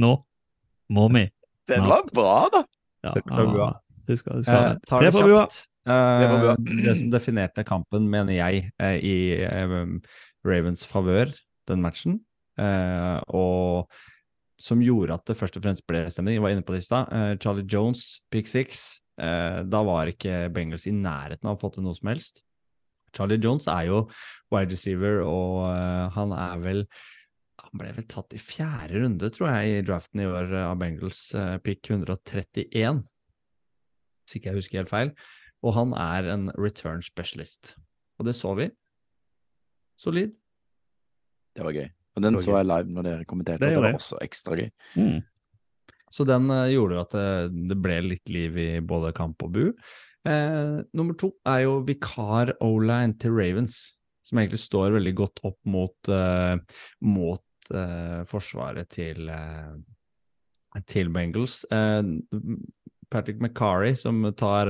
Nå 0.00 0.14
må 0.90 1.08
vi 1.14 1.26
Den 1.70 1.86
var 1.88 2.02
bra, 2.12 2.48
da! 2.52 2.64
Ja, 3.06 3.14
det 3.16 3.24
var 3.30 3.52
bra. 3.54 3.68
Du 4.08 4.16
skal, 4.18 4.40
du 4.40 4.46
skal. 4.48 4.72
Eh, 4.74 4.78
tar 4.88 5.04
det. 5.04 5.10
Eh, 5.10 6.20
Det 6.20 6.28
var 6.30 6.42
bra. 6.42 6.54
det 6.58 6.96
som 6.98 7.10
definerte 7.12 7.64
kampen, 7.64 8.08
mener 8.10 8.34
jeg, 8.34 8.70
eh, 8.82 8.96
i 8.98 9.14
eh, 9.46 9.76
Ravens 10.44 10.82
favør, 10.88 11.30
den 11.70 11.80
matchen, 11.84 12.18
eh, 12.58 13.20
og 13.28 13.86
som 14.60 14.82
gjorde 14.84 15.14
at 15.14 15.24
det 15.30 15.38
først 15.38 15.56
og 15.56 15.64
fremst 15.64 15.86
ble 15.88 16.02
stemning. 16.12 16.34
Jeg 16.36 16.42
var 16.44 16.52
inne 16.52 16.66
på 16.66 16.74
det 16.74 16.82
i 16.82 16.88
stad. 16.88 17.38
Charlie 17.40 17.64
Jones, 17.64 18.20
pick 18.30 18.50
six. 18.50 19.00
Eh, 19.20 19.62
da 19.64 19.80
var 19.86 20.10
ikke 20.10 20.50
Bengals 20.52 20.84
i 20.90 20.92
nærheten 20.92 21.48
av 21.48 21.56
å 21.56 21.60
få 21.62 21.70
til 21.72 21.86
noe 21.86 21.94
som 21.96 22.10
helst. 22.12 22.42
Charlie 23.16 23.40
Jones 23.40 23.66
er 23.68 23.86
jo 23.88 24.02
wide 24.52 24.70
receiver, 24.74 25.22
og 25.24 26.12
han 26.14 26.32
er 26.36 26.60
vel 26.62 26.84
Han 27.70 27.82
ble 27.82 27.92
vel 27.94 28.06
tatt 28.10 28.34
i 28.34 28.40
fjerde 28.42 29.04
runde, 29.04 29.30
tror 29.34 29.50
jeg, 29.52 29.78
i 29.78 29.86
draften 29.86 30.22
i 30.24 30.28
år 30.28 30.50
eh, 30.50 30.66
av 30.66 30.76
Bengals, 30.80 31.22
eh, 31.38 31.56
pick 31.62 31.90
131 31.90 33.04
hvis 34.30 34.38
ikke 34.38 34.52
jeg 34.52 34.60
husker 34.60 34.78
helt 34.84 34.92
feil. 34.92 35.08
Og 35.66 35.74
han 35.74 35.94
er 35.98 36.28
en 36.32 36.50
return 36.54 37.02
specialist. 37.02 37.74
Og 38.20 38.28
det 38.28 38.36
så 38.38 38.52
vi. 38.56 38.68
Solid. 40.00 40.36
Det 41.56 41.66
var 41.66 41.74
gøy. 41.74 41.88
Og 42.16 42.24
den 42.24 42.38
så 42.42 42.54
jeg 42.58 42.68
live 42.68 42.94
når 42.94 43.06
dere 43.06 43.26
kommenterte, 43.28 43.64
Det 43.66 43.72
og 43.74 43.80
det 43.80 43.82
var 43.82 43.92
jeg. 43.92 44.00
også 44.00 44.20
ekstra 44.24 44.58
gøy. 44.60 44.70
Mm. 44.96 45.18
Så 46.10 46.26
den 46.26 46.50
eh, 46.54 46.70
gjorde 46.74 46.96
jo 46.96 47.02
at 47.02 47.16
det, 47.16 47.26
det 47.70 47.78
ble 47.82 47.98
litt 48.06 48.32
liv 48.32 48.56
i 48.58 48.70
både 48.82 49.12
kamp 49.16 49.42
og 49.46 49.52
bu. 49.54 49.64
Eh, 50.26 50.78
nummer 50.96 51.16
to 51.18 51.32
er 51.48 51.64
jo 51.66 51.80
vikar 51.86 52.54
O-line 52.64 53.18
til 53.20 53.34
Ravens, 53.34 53.82
som 54.26 54.40
egentlig 54.40 54.62
står 54.62 54.96
veldig 54.98 55.14
godt 55.20 55.42
opp 55.48 55.58
mot, 55.70 56.10
eh, 56.12 56.56
mot 57.02 57.44
eh, 57.74 58.20
forsvaret 58.28 58.90
til, 58.90 59.30
uh, 59.30 60.82
til 60.86 61.10
Bengals. 61.14 61.64
Eh, 61.70 62.02
Patrick 63.10 63.40
McCarry, 63.42 63.94
som 63.98 64.22
tar 64.38 64.68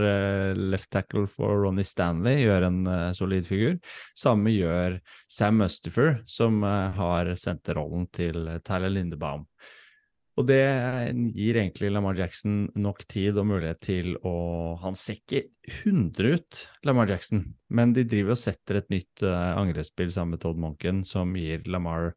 left 0.57 0.89
tackle 0.91 1.27
for 1.29 1.61
Ronny 1.61 1.85
Stanley, 1.85 2.47
gjør 2.47 2.65
en 2.71 2.79
solid 3.13 3.45
figur. 3.45 3.75
Samme 4.17 4.55
gjør 4.55 4.97
Sam 5.29 5.59
Mustifer, 5.61 6.23
som 6.25 6.63
har 6.65 7.29
senterrollen 7.37 8.07
til 8.17 8.49
Tyler 8.65 8.95
Lindebaum. 8.95 9.45
Og 10.41 10.47
det 10.49 10.62
gir 11.36 11.59
egentlig 11.61 11.91
Lamar 11.93 12.16
Jackson 12.16 12.62
nok 12.80 13.03
tid 13.11 13.36
og 13.36 13.49
mulighet 13.51 13.80
til 13.84 14.14
å 14.24 14.34
Han 14.80 14.95
ser 14.97 15.18
ikke 15.18 15.43
100 15.82 16.36
ut, 16.38 16.61
Lamar 16.88 17.11
Jackson, 17.12 17.43
men 17.68 17.93
de 17.97 18.07
driver 18.09 18.32
og 18.32 18.41
setter 18.41 18.80
et 18.80 18.88
nytt 18.93 19.24
uh, 19.26 19.59
angrepsspill 19.61 20.12
sammen 20.14 20.38
med 20.38 20.45
Todd 20.45 20.61
Monken 20.62 21.03
som 21.05 21.34
gir 21.36 21.66
Lamar 21.68 22.14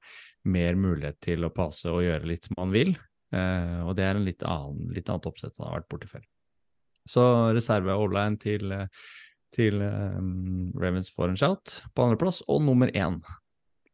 mer 0.48 0.80
mulighet 0.80 1.20
til 1.24 1.44
å 1.44 1.52
passe 1.56 1.92
og 1.92 2.06
gjøre 2.06 2.30
litt 2.30 2.48
som 2.48 2.62
han 2.62 2.72
vil. 2.72 2.94
Uh, 3.34 3.84
og 3.90 3.98
det 3.98 4.08
er 4.08 4.20
en 4.20 4.28
litt, 4.30 4.46
annen, 4.48 4.88
litt 4.96 5.10
annet 5.12 5.28
oppsett 5.28 5.60
han 5.60 5.68
har 5.68 5.82
vært 5.82 5.92
borti 5.92 6.12
før. 6.14 6.24
Så 7.10 7.24
reserve 7.52 7.96
O-line 8.00 8.40
til, 8.40 8.72
eh, 8.72 8.88
til 9.52 9.82
um, 9.84 10.70
Ravens 10.80 11.10
får 11.12 11.34
en 11.34 11.40
shout 11.42 11.74
på 11.92 12.06
andreplass. 12.06 12.40
Og 12.48 12.62
nummer 12.64 12.88
én 12.96 13.20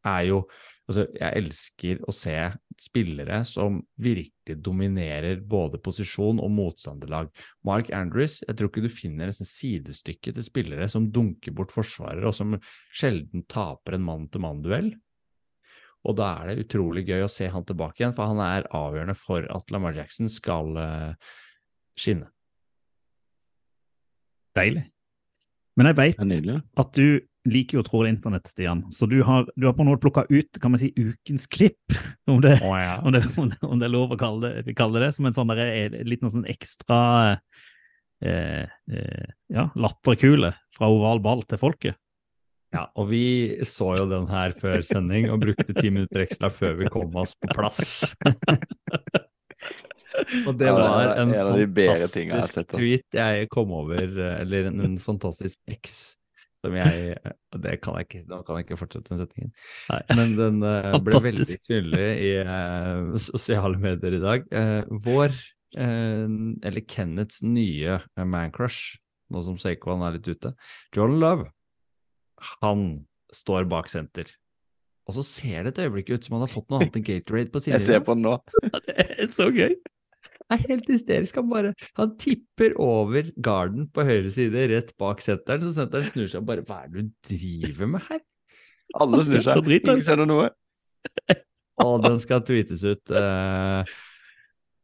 er 0.06 0.28
jo 0.28 0.44
Altså, 0.90 1.04
jeg 1.14 1.38
elsker 1.38 2.00
å 2.10 2.14
se 2.16 2.36
spillere 2.82 3.44
som 3.46 3.76
virkelig 4.02 4.56
dominerer 4.66 5.44
både 5.46 5.78
posisjon 5.86 6.40
og 6.42 6.50
motstanderlag. 6.56 7.30
Mark 7.68 7.92
Andrews, 7.94 8.40
jeg 8.48 8.58
tror 8.58 8.72
ikke 8.72 8.88
du 8.88 8.90
finner 8.90 9.30
et 9.30 9.38
sidestykke 9.38 10.34
til 10.34 10.48
spillere 10.48 10.88
som 10.90 11.06
dunker 11.14 11.54
bort 11.54 11.76
forsvarere, 11.76 12.26
og 12.26 12.34
som 12.34 12.58
sjelden 12.90 13.46
taper 13.52 14.00
en 14.00 14.08
mann-til-mann-duell. 14.08 14.90
Og 16.10 16.18
da 16.18 16.32
er 16.40 16.50
det 16.50 16.66
utrolig 16.66 17.06
gøy 17.06 17.22
å 17.28 17.32
se 17.32 17.52
han 17.54 17.68
tilbake 17.70 18.02
igjen, 18.02 18.16
for 18.18 18.32
han 18.32 18.42
er 18.42 18.70
avgjørende 18.74 19.18
for 19.20 19.46
at 19.46 19.74
Lamar 19.76 19.94
Jackson 19.94 20.32
skal 20.32 20.74
eh, 20.80 21.34
skinne. 22.00 22.32
Deilig. 24.58 24.88
Men 25.78 25.92
jeg 25.92 26.00
veit 26.00 26.18
vet 26.18 26.80
at 26.82 26.98
du 26.98 27.20
liker 27.48 27.78
jo 27.78 27.84
å 27.84 27.88
trolle 27.88 28.12
internett, 28.12 28.50
Stian, 28.50 28.84
så 28.92 29.08
du 29.10 29.20
har, 29.24 29.48
du 29.56 29.68
har 29.68 29.76
på 29.78 29.84
en 29.84 29.92
måte 29.92 30.04
plukka 30.04 30.26
ut 30.30 30.60
kan 30.60 30.74
man 30.74 30.82
si, 30.82 30.92
ukens 30.98 31.48
klipp, 31.52 31.96
om 32.32 32.42
det, 32.44 32.58
oh, 32.66 32.76
ja. 32.76 32.98
om 33.04 33.16
det, 33.16 33.24
om 33.40 33.50
det, 33.52 33.60
om 33.64 33.80
det 33.80 33.88
er 33.88 33.96
lov 33.96 34.16
å 34.16 34.20
kalle 34.20 34.54
det, 34.60 34.76
kalle 34.78 35.04
det 35.06 35.14
som 35.16 35.30
en 35.30 35.38
sånn 35.38 35.54
der, 35.54 35.64
eh, 35.68 36.00
litt 36.08 36.26
noe 36.26 36.34
sånn 36.34 36.50
ekstra 36.50 37.00
eh, 38.26 38.66
eh, 38.68 39.26
ja, 39.56 39.70
latterkule 39.80 40.54
fra 40.76 40.92
oval 40.92 41.24
ball 41.24 41.46
til 41.48 41.62
folket. 41.62 42.00
Ja, 42.70 42.84
og 43.02 43.08
vi 43.10 43.58
så 43.66 43.96
jo 43.98 44.06
den 44.12 44.28
her 44.30 44.54
før 44.60 44.84
sending 44.86 45.32
og 45.34 45.42
brukte 45.42 45.74
ti 45.74 45.90
minutter 45.90 46.28
ekstra 46.28 46.52
før 46.54 46.76
vi 46.78 46.92
kom 46.94 47.16
oss 47.18 47.34
på 47.40 47.50
plass. 47.56 48.12
og 50.48 50.54
det 50.60 50.70
var 50.76 51.16
en 51.18 51.34
ja, 51.34 51.48
det 51.50 51.66
en 51.66 51.82
jeg 51.88 52.12
fantastisk 52.14 52.76
tweet 52.76 53.18
jeg 53.18 53.50
kom 53.50 53.74
over, 53.74 54.06
eller 54.36 54.70
en, 54.70 54.84
en 54.86 55.00
fantastisk 55.02 55.58
X, 55.80 56.19
som 56.60 56.76
jeg 56.76 57.20
Det 57.56 57.76
kan 57.84 57.98
jeg 58.00 58.08
ikke, 58.08 58.24
nå 58.30 58.42
kan 58.48 58.60
jeg 58.60 58.68
ikke 58.68 58.80
fortsette 58.80 59.14
den 59.14 59.22
setningen. 59.22 59.54
Nei. 59.90 60.02
Men 60.18 60.34
den 60.38 60.66
uh, 60.66 60.98
ble 61.06 61.22
veldig 61.24 61.48
synlig 61.50 62.10
i 62.26 62.34
uh, 62.44 63.16
sosiale 63.22 63.80
medier 63.80 64.18
i 64.18 64.24
dag. 64.24 64.50
Uh, 64.52 65.00
vår, 65.06 65.36
eh, 65.78 66.26
eller 66.70 66.86
Kenneths 66.90 67.44
nye 67.46 68.00
eh, 68.00 68.26
mancrush, 68.26 68.98
nå 69.30 69.44
som 69.46 69.60
Saquon 69.62 70.04
er 70.06 70.18
litt 70.18 70.30
ute, 70.30 70.54
John 70.96 71.20
Love, 71.22 71.50
han 72.62 73.06
står 73.36 73.68
bak 73.70 73.92
senter. 73.92 74.32
Og 75.10 75.16
så 75.18 75.26
ser 75.26 75.66
det 75.66 75.74
et 75.74 75.86
øyeblikk 75.86 76.12
ut 76.14 76.26
som 76.26 76.38
han 76.38 76.46
har 76.46 76.52
fått 76.52 76.70
noe 76.70 76.84
annet 76.84 76.98
enn 77.00 77.06
Gatorade 77.06 77.54
på 77.54 77.64
Jeg 77.66 77.86
ser 77.86 78.04
på 78.06 78.18
den 78.18 78.28
nå. 78.28 78.36
Det 78.90 79.08
er 79.26 79.32
så 79.34 79.50
gøy! 79.54 79.74
Er 80.50 80.64
helt 80.66 80.88
hysterisk. 80.90 81.38
Han 81.38 81.50
bare 81.52 81.74
han 82.00 82.16
tipper 82.22 82.74
over 82.82 83.30
garden 83.38 83.86
på 83.94 84.06
høyre 84.08 84.32
side, 84.34 84.66
rett 84.72 84.96
bak 85.02 85.22
setteren, 85.22 85.62
så 85.68 85.76
setteren 85.84 86.10
snur 86.10 86.32
seg 86.32 86.42
og 86.42 86.50
bare 86.50 86.66
Hva 86.66 86.82
er 86.86 86.94
det 86.94 87.06
du 87.06 87.12
driver 87.30 87.92
med 87.94 88.08
her? 88.10 88.24
Alle 89.00 89.22
snur 89.28 89.46
seg. 89.46 89.70
Ingen 89.78 90.06
skjønner 90.08 90.30
noe. 90.30 90.50
Og 91.86 92.02
den 92.04 92.18
skal 92.20 92.42
tweetes 92.44 92.82
ut 92.84 93.14
uh, 93.14 93.86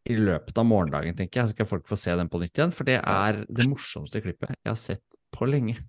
i 0.05 0.15
løpet 0.19 0.61
av 0.61 0.69
morgendagen, 0.69 1.17
tenker 1.17 1.41
jeg. 1.41 1.49
Så 1.49 1.57
skal 1.57 1.69
folk 1.73 1.89
få 1.89 1.97
se 1.99 2.13
den 2.15 2.29
på 2.31 2.39
nytt 2.43 2.55
igjen, 2.55 2.75
for 2.75 2.87
det 2.87 3.01
er 3.01 3.41
det 3.49 3.67
morsomste 3.71 4.21
klippet 4.23 4.53
jeg 4.53 4.71
har 4.71 4.79
sett 4.79 5.19
på 5.35 5.49
lenge. 5.49 5.81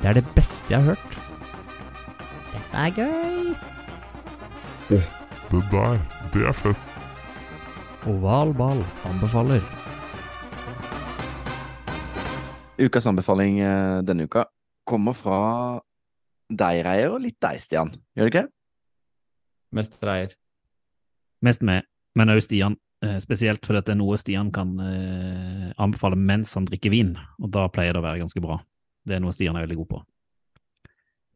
Det 0.00 0.08
er 0.08 0.16
det 0.16 0.24
beste 0.38 0.72
jeg 0.72 0.80
har 0.80 0.94
hørt. 0.94 1.20
Dette 2.54 2.86
er 2.86 2.96
gøy. 2.96 3.39
Det 4.90 5.00
der, 5.70 5.98
det 6.34 6.42
er 6.50 6.56
fett. 6.56 6.86
Oval 8.10 8.50
ball 8.58 8.80
anbefaler. 9.06 9.62
Ukas 12.80 13.06
anbefaling 13.06 13.60
eh, 13.62 14.00
denne 14.08 14.26
uka 14.26 14.46
kommer 14.88 15.14
fra 15.14 15.38
deg, 16.50 16.80
Reier, 16.82 17.12
og 17.14 17.20
litt 17.22 17.36
deg, 17.38 17.60
Stian. 17.62 17.92
Gjør 18.18 18.26
det 18.26 18.32
ikke? 18.32 18.46
Mest 19.78 19.98
reier. 20.02 20.32
Mest 21.46 21.62
med, 21.62 21.86
men 22.18 22.32
òg 22.34 22.40
Stian. 22.42 22.74
eh, 23.04 23.18
Spesielt 23.22 23.62
fordi 23.68 23.84
det 23.86 23.94
er 23.94 24.00
noe 24.00 24.18
Stian 24.18 24.50
kan 24.50 24.72
eh, 24.82 25.68
anbefale 25.78 26.18
mens 26.18 26.56
han 26.58 26.66
drikker 26.66 26.90
vin, 26.90 27.14
og 27.38 27.52
da 27.54 27.68
pleier 27.70 27.94
det 27.94 28.02
å 28.02 28.08
være 28.08 28.24
ganske 28.24 28.42
bra. 28.42 28.58
Det 29.06 29.14
er 29.20 29.22
noe 29.22 29.36
Stian 29.36 29.54
er 29.54 29.68
veldig 29.68 29.78
god 29.84 29.92
på. 29.94 30.02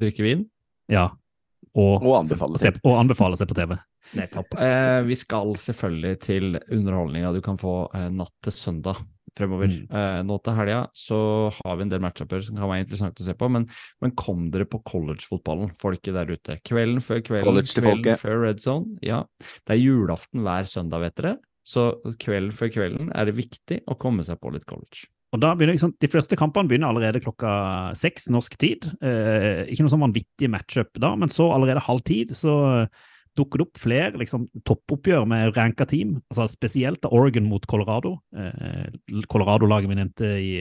Drikke 0.02 0.26
vin. 0.26 0.48
Ja. 0.90 1.12
Og, 1.74 2.04
Og 2.04 2.20
anbefale 2.20 2.60
se, 2.62 2.70
og 2.86 3.00
anbefale 3.00 3.38
seg 3.38 3.50
på 3.50 3.56
TV. 3.58 3.74
Nettopp. 4.14 4.54
Eh, 4.62 5.00
vi 5.08 5.16
skal 5.18 5.56
selvfølgelig 5.58 6.20
til 6.22 6.60
underholdninga 6.60 7.32
du 7.34 7.40
kan 7.42 7.58
få 7.58 7.88
eh, 7.96 8.10
natt 8.14 8.34
til 8.44 8.54
søndag 8.54 9.00
fremover. 9.34 9.72
Mm. 9.72 9.88
Eh, 9.90 10.18
nå 10.28 10.36
til 10.44 10.54
helga 10.58 10.82
så 10.94 11.18
har 11.56 11.78
vi 11.78 11.86
en 11.86 11.90
del 11.90 12.02
matchuper 12.04 12.44
som 12.46 12.58
kan 12.58 12.70
være 12.70 12.84
interessant 12.84 13.18
å 13.18 13.26
se 13.26 13.34
på, 13.38 13.48
men, 13.50 13.66
men 14.04 14.14
kom 14.18 14.46
dere 14.54 14.68
på 14.70 14.82
collegefotballen, 14.86 15.72
folket 15.82 16.14
der 16.14 16.30
ute. 16.30 16.60
Kvelden 16.66 17.02
før 17.02 17.24
kvelden, 17.26 17.48
College 17.48 17.72
til 17.72 17.82
kvelden 17.82 18.04
folket. 18.04 18.22
før 18.22 18.44
red 18.44 18.62
zone. 18.62 19.00
Ja, 19.04 19.24
det 19.64 19.76
er 19.76 19.82
julaften 19.82 20.46
hver 20.46 20.70
søndag, 20.70 21.02
vet 21.08 21.18
dere. 21.18 21.34
Så 21.64 21.88
kvelden 22.20 22.54
før 22.54 22.70
kvelden 22.70 23.10
er 23.16 23.26
det 23.26 23.38
viktig 23.38 23.80
å 23.88 23.96
komme 23.98 24.24
seg 24.26 24.38
på 24.42 24.52
litt 24.54 24.66
college. 24.68 25.08
Og 25.34 25.40
da 25.42 25.50
begynner 25.58 25.74
liksom, 25.74 25.96
De 25.98 26.10
første 26.12 26.36
kampene 26.38 26.70
begynner 26.70 26.92
allerede 26.92 27.20
klokka 27.24 27.50
seks 27.98 28.28
norsk 28.30 28.54
tid. 28.60 28.86
Eh, 29.02 29.64
ikke 29.72 29.82
noe 29.86 29.92
sånn 29.92 30.04
vanvittig 30.06 30.50
matchup 30.52 30.94
da, 31.02 31.14
men 31.18 31.32
så 31.32 31.48
allerede 31.54 31.82
halv 31.82 32.04
tid 32.06 32.30
så 32.38 32.54
dukker 33.34 33.58
det 33.58 33.64
opp 33.66 33.80
flere 33.82 34.12
liksom, 34.20 34.44
toppoppgjør 34.62 35.24
med 35.26 35.56
ranka 35.56 35.82
team. 35.90 36.20
altså 36.30 36.46
Spesielt 36.52 37.00
da 37.02 37.10
Oregon 37.10 37.48
mot 37.50 37.66
Colorado. 37.66 38.12
Eh, 38.30 38.86
Colorado-laget 39.26 39.90
vi 39.90 39.98
nevnte 39.98 40.30
i, 40.38 40.52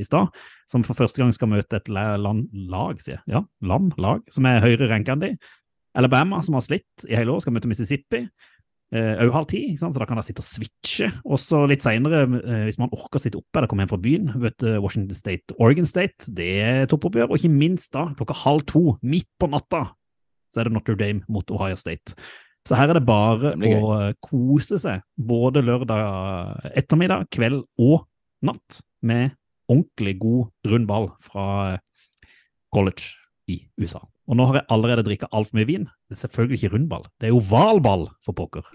i 0.00 0.04
stad. 0.08 0.32
Som 0.72 0.86
for 0.88 0.96
første 0.96 1.20
gang 1.20 1.34
skal 1.36 1.52
møte 1.52 1.76
et 1.76 1.92
la- 1.92 2.16
land, 2.16 2.48
lag, 2.72 2.96
sier 3.04 3.18
jeg. 3.18 3.24
Ja, 3.36 3.44
land, 3.60 3.92
lag, 4.00 4.24
som 4.32 4.48
er 4.48 4.64
høyere 4.64 4.88
ranka 4.88 5.12
enn 5.18 5.26
de. 5.26 5.34
Alabama, 5.98 6.40
som 6.44 6.56
har 6.56 6.64
slitt 6.64 7.04
i 7.10 7.16
hele 7.18 7.34
år, 7.34 7.42
skal 7.44 7.52
møte 7.58 7.68
Mississippi. 7.68 8.24
Òg 8.88 9.34
halv 9.34 9.48
ti, 9.50 9.60
så 9.76 9.90
da 9.92 10.06
kan 10.08 10.16
de 10.16 10.22
sitte 10.24 10.40
og 10.40 10.46
switche. 10.48 11.10
Og 11.28 11.36
så 11.42 11.58
litt 11.68 11.84
seinere, 11.84 12.22
hvis 12.64 12.78
man 12.80 12.88
orker 12.88 13.20
å 13.20 13.22
sitte 13.22 13.36
oppe 13.36 13.60
eller 13.60 13.68
komme 13.68 13.84
hjem 13.84 13.90
fra 13.90 14.00
byen, 14.00 14.30
vet 14.40 14.64
Washington 14.80 15.18
State, 15.18 15.56
Oregon 15.60 15.88
State, 15.88 16.30
det 16.32 16.48
er 16.64 16.88
toppoppgjør. 16.88 17.28
Og 17.28 17.36
ikke 17.36 17.52
minst 17.52 17.92
da, 17.92 18.06
klokka 18.16 18.38
halv 18.46 18.64
to, 18.70 18.84
midt 19.04 19.28
på 19.36 19.50
natta, 19.52 19.82
så 20.48 20.62
er 20.62 20.70
det 20.70 20.76
Notre 20.78 20.96
Dame 20.96 21.20
mot 21.28 21.52
Ohio 21.52 21.76
State. 21.76 22.16
Så 22.68 22.76
her 22.76 22.90
er 22.90 22.98
det 22.98 23.06
bare 23.08 23.54
Det 23.56 23.70
å 23.80 23.92
eh, 23.96 24.14
kose 24.20 24.78
seg, 24.80 25.04
både 25.16 25.62
lørdag 25.64 26.68
ettermiddag, 26.76 27.28
kveld 27.32 27.62
og 27.80 28.04
natt, 28.44 28.82
med 29.00 29.36
ordentlig 29.70 30.16
god 30.20 30.72
rund 30.72 30.88
ball 30.88 31.10
fra 31.22 31.46
eh, 31.72 32.28
college 32.74 33.14
i 33.48 33.62
USA. 33.80 34.02
Og 34.28 34.36
nå 34.36 34.44
har 34.44 34.58
jeg 34.58 34.68
allerede 34.74 35.06
drikket 35.06 35.32
altfor 35.32 35.56
mye 35.56 35.68
vin. 35.68 35.84
Det 36.08 36.18
er 36.18 36.20
selvfølgelig 36.26 36.58
ikke 36.58 36.74
rundball, 36.74 37.06
det 37.20 37.30
er 37.30 37.36
ovalball 37.36 38.08
for 38.24 38.36
pokker. 38.36 38.66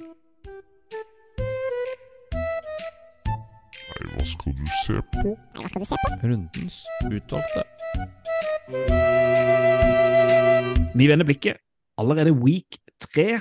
Hva 4.14 4.26
skal 4.26 4.56
du 4.58 4.66
se 4.82 4.98
på? 5.14 5.36
Hva 5.54 5.70
skal 5.70 5.84
du 5.84 5.88
se 5.88 6.00
på? 6.02 6.12
Rundens 6.24 6.80
utvalgte. 7.06 7.64
Vi 10.94 11.10
vender 11.10 11.28
blikket 11.28 11.62
allerede 12.02 12.34
week 12.34 12.80
tre. 13.04 13.38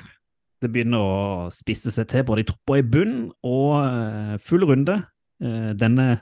Det 0.62 0.70
begynner 0.70 1.00
å 1.00 1.48
spisse 1.54 1.90
seg 1.94 2.10
til 2.12 2.26
både 2.28 2.44
i 2.44 2.48
topp 2.48 2.74
og 2.74 2.78
i 2.78 2.84
bunn, 2.86 3.16
og 3.42 3.72
eh, 3.82 4.36
full 4.42 4.66
runde 4.68 5.00
eh, 5.42 5.72
denne 5.80 6.20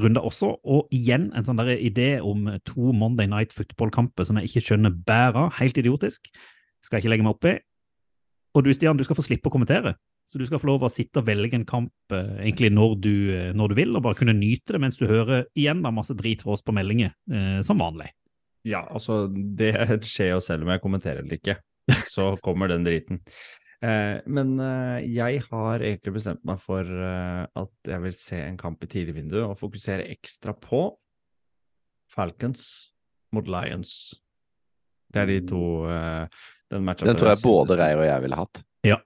runda 0.00 0.22
også. 0.24 0.54
Og 0.64 0.90
igjen 0.94 1.28
en 1.36 1.46
sånn 1.46 1.60
der 1.60 1.76
idé 1.76 2.08
om 2.24 2.48
to 2.66 2.94
Monday 2.96 3.28
Night 3.30 3.54
Football-kamper 3.56 4.26
som 4.28 4.40
jeg 4.40 4.50
ikke 4.50 4.64
skjønner 4.68 4.94
bæret 5.06 5.38
av. 5.46 5.52
Helt 5.60 5.78
idiotisk. 5.80 6.30
Skal 6.84 6.98
jeg 6.98 7.04
ikke 7.04 7.14
legge 7.14 7.26
meg 7.26 7.36
opp 7.36 7.48
i. 7.48 7.54
Og 8.54 8.66
du, 8.66 8.72
Stian, 8.74 8.98
du 8.98 9.06
skal 9.06 9.18
få 9.18 9.24
slippe 9.26 9.50
å 9.50 9.54
kommentere. 9.54 9.96
Så 10.30 10.40
du 10.40 10.46
skal 10.48 10.60
få 10.62 10.70
lov 10.70 10.86
å 10.86 10.92
sitte 10.92 11.20
og 11.20 11.28
velge 11.28 11.58
en 11.58 11.66
kamp 11.68 12.14
eh, 12.14 12.36
egentlig 12.46 12.70
når 12.72 12.94
du, 13.04 13.14
eh, 13.34 13.50
når 13.56 13.72
du 13.72 13.76
vil, 13.76 13.92
og 13.92 14.04
bare 14.06 14.18
kunne 14.18 14.36
nyte 14.36 14.76
det 14.76 14.80
mens 14.80 14.96
du 14.96 15.04
hører 15.08 15.44
igjen 15.58 15.82
da 15.84 15.92
masse 15.92 16.16
drit 16.16 16.44
fra 16.44 16.54
oss 16.54 16.64
på 16.64 16.72
meldinger, 16.76 17.12
eh, 17.28 17.58
som 17.66 17.82
vanlig. 17.82 18.08
Ja, 18.64 18.86
altså, 18.88 19.26
det 19.28 19.74
skjer 20.08 20.32
jo 20.32 20.40
selv 20.44 20.64
om 20.64 20.72
jeg 20.72 20.82
kommenterer 20.84 21.20
eller 21.20 21.36
ikke. 21.36 21.58
Så 22.08 22.30
kommer 22.44 22.70
den 22.72 22.86
driten. 22.86 23.20
Eh, 23.84 24.18
men 24.30 24.54
eh, 24.62 25.04
jeg 25.12 25.42
har 25.50 25.82
egentlig 25.82 26.14
bestemt 26.16 26.44
meg 26.46 26.60
for 26.62 26.88
eh, 26.88 27.44
at 27.44 27.90
jeg 27.90 28.04
vil 28.04 28.14
se 28.16 28.38
en 28.40 28.58
kamp 28.60 28.84
i 28.84 28.88
tidligvinduet 28.90 29.44
og 29.44 29.58
fokusere 29.60 30.06
ekstra 30.14 30.54
på 30.56 30.86
Falcons 32.14 32.62
mot 33.34 33.48
Lions. 33.50 34.14
Det 35.12 35.24
er 35.24 35.32
de 35.32 35.40
to 35.50 35.64
eh, 35.90 36.44
den 36.72 36.86
Den 36.86 37.18
tror 37.18 37.34
jeg 37.34 37.36
jeg 37.36 37.44
både 37.44 37.76
Reir 37.78 38.00
og 38.00 38.08
jeg 38.08 38.24
ville 38.24 38.38
hatt. 38.38 38.62
Ja. 38.84 38.96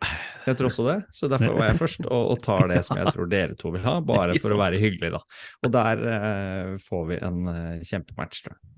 Jeg 0.47 0.57
tror 0.59 0.71
også 0.71 0.87
det, 0.87 0.97
så 1.15 1.29
derfor 1.31 1.59
var 1.59 1.69
jeg 1.69 1.79
først 1.79 2.07
og, 2.07 2.31
og 2.33 2.39
tar 2.43 2.65
det 2.71 2.79
som 2.87 2.99
jeg 2.99 3.13
tror 3.15 3.29
dere 3.31 3.59
to 3.59 3.71
vil 3.75 3.85
ha, 3.85 3.99
bare 4.03 4.39
for 4.41 4.55
å 4.55 4.59
være 4.59 4.81
hyggelig, 4.81 5.11
da. 5.15 5.21
Og 5.63 5.75
der 5.75 6.03
eh, 6.15 6.71
får 6.83 7.05
vi 7.11 7.19
en 7.29 7.43
kjempematch, 7.87 8.47
tror 8.47 8.57
jeg. 8.57 8.75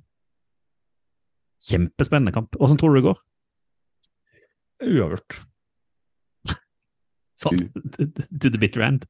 Kjempespennende 1.70 2.34
kamp. 2.34 2.56
Åssen 2.56 2.80
tror 2.80 2.92
du 2.92 3.00
det 3.00 3.06
går? 3.06 3.22
Uavgjort. 4.88 5.40
Sånn, 7.40 7.64
to 8.40 8.50
the 8.50 8.60
bitter 8.60 8.84
end. 8.84 9.06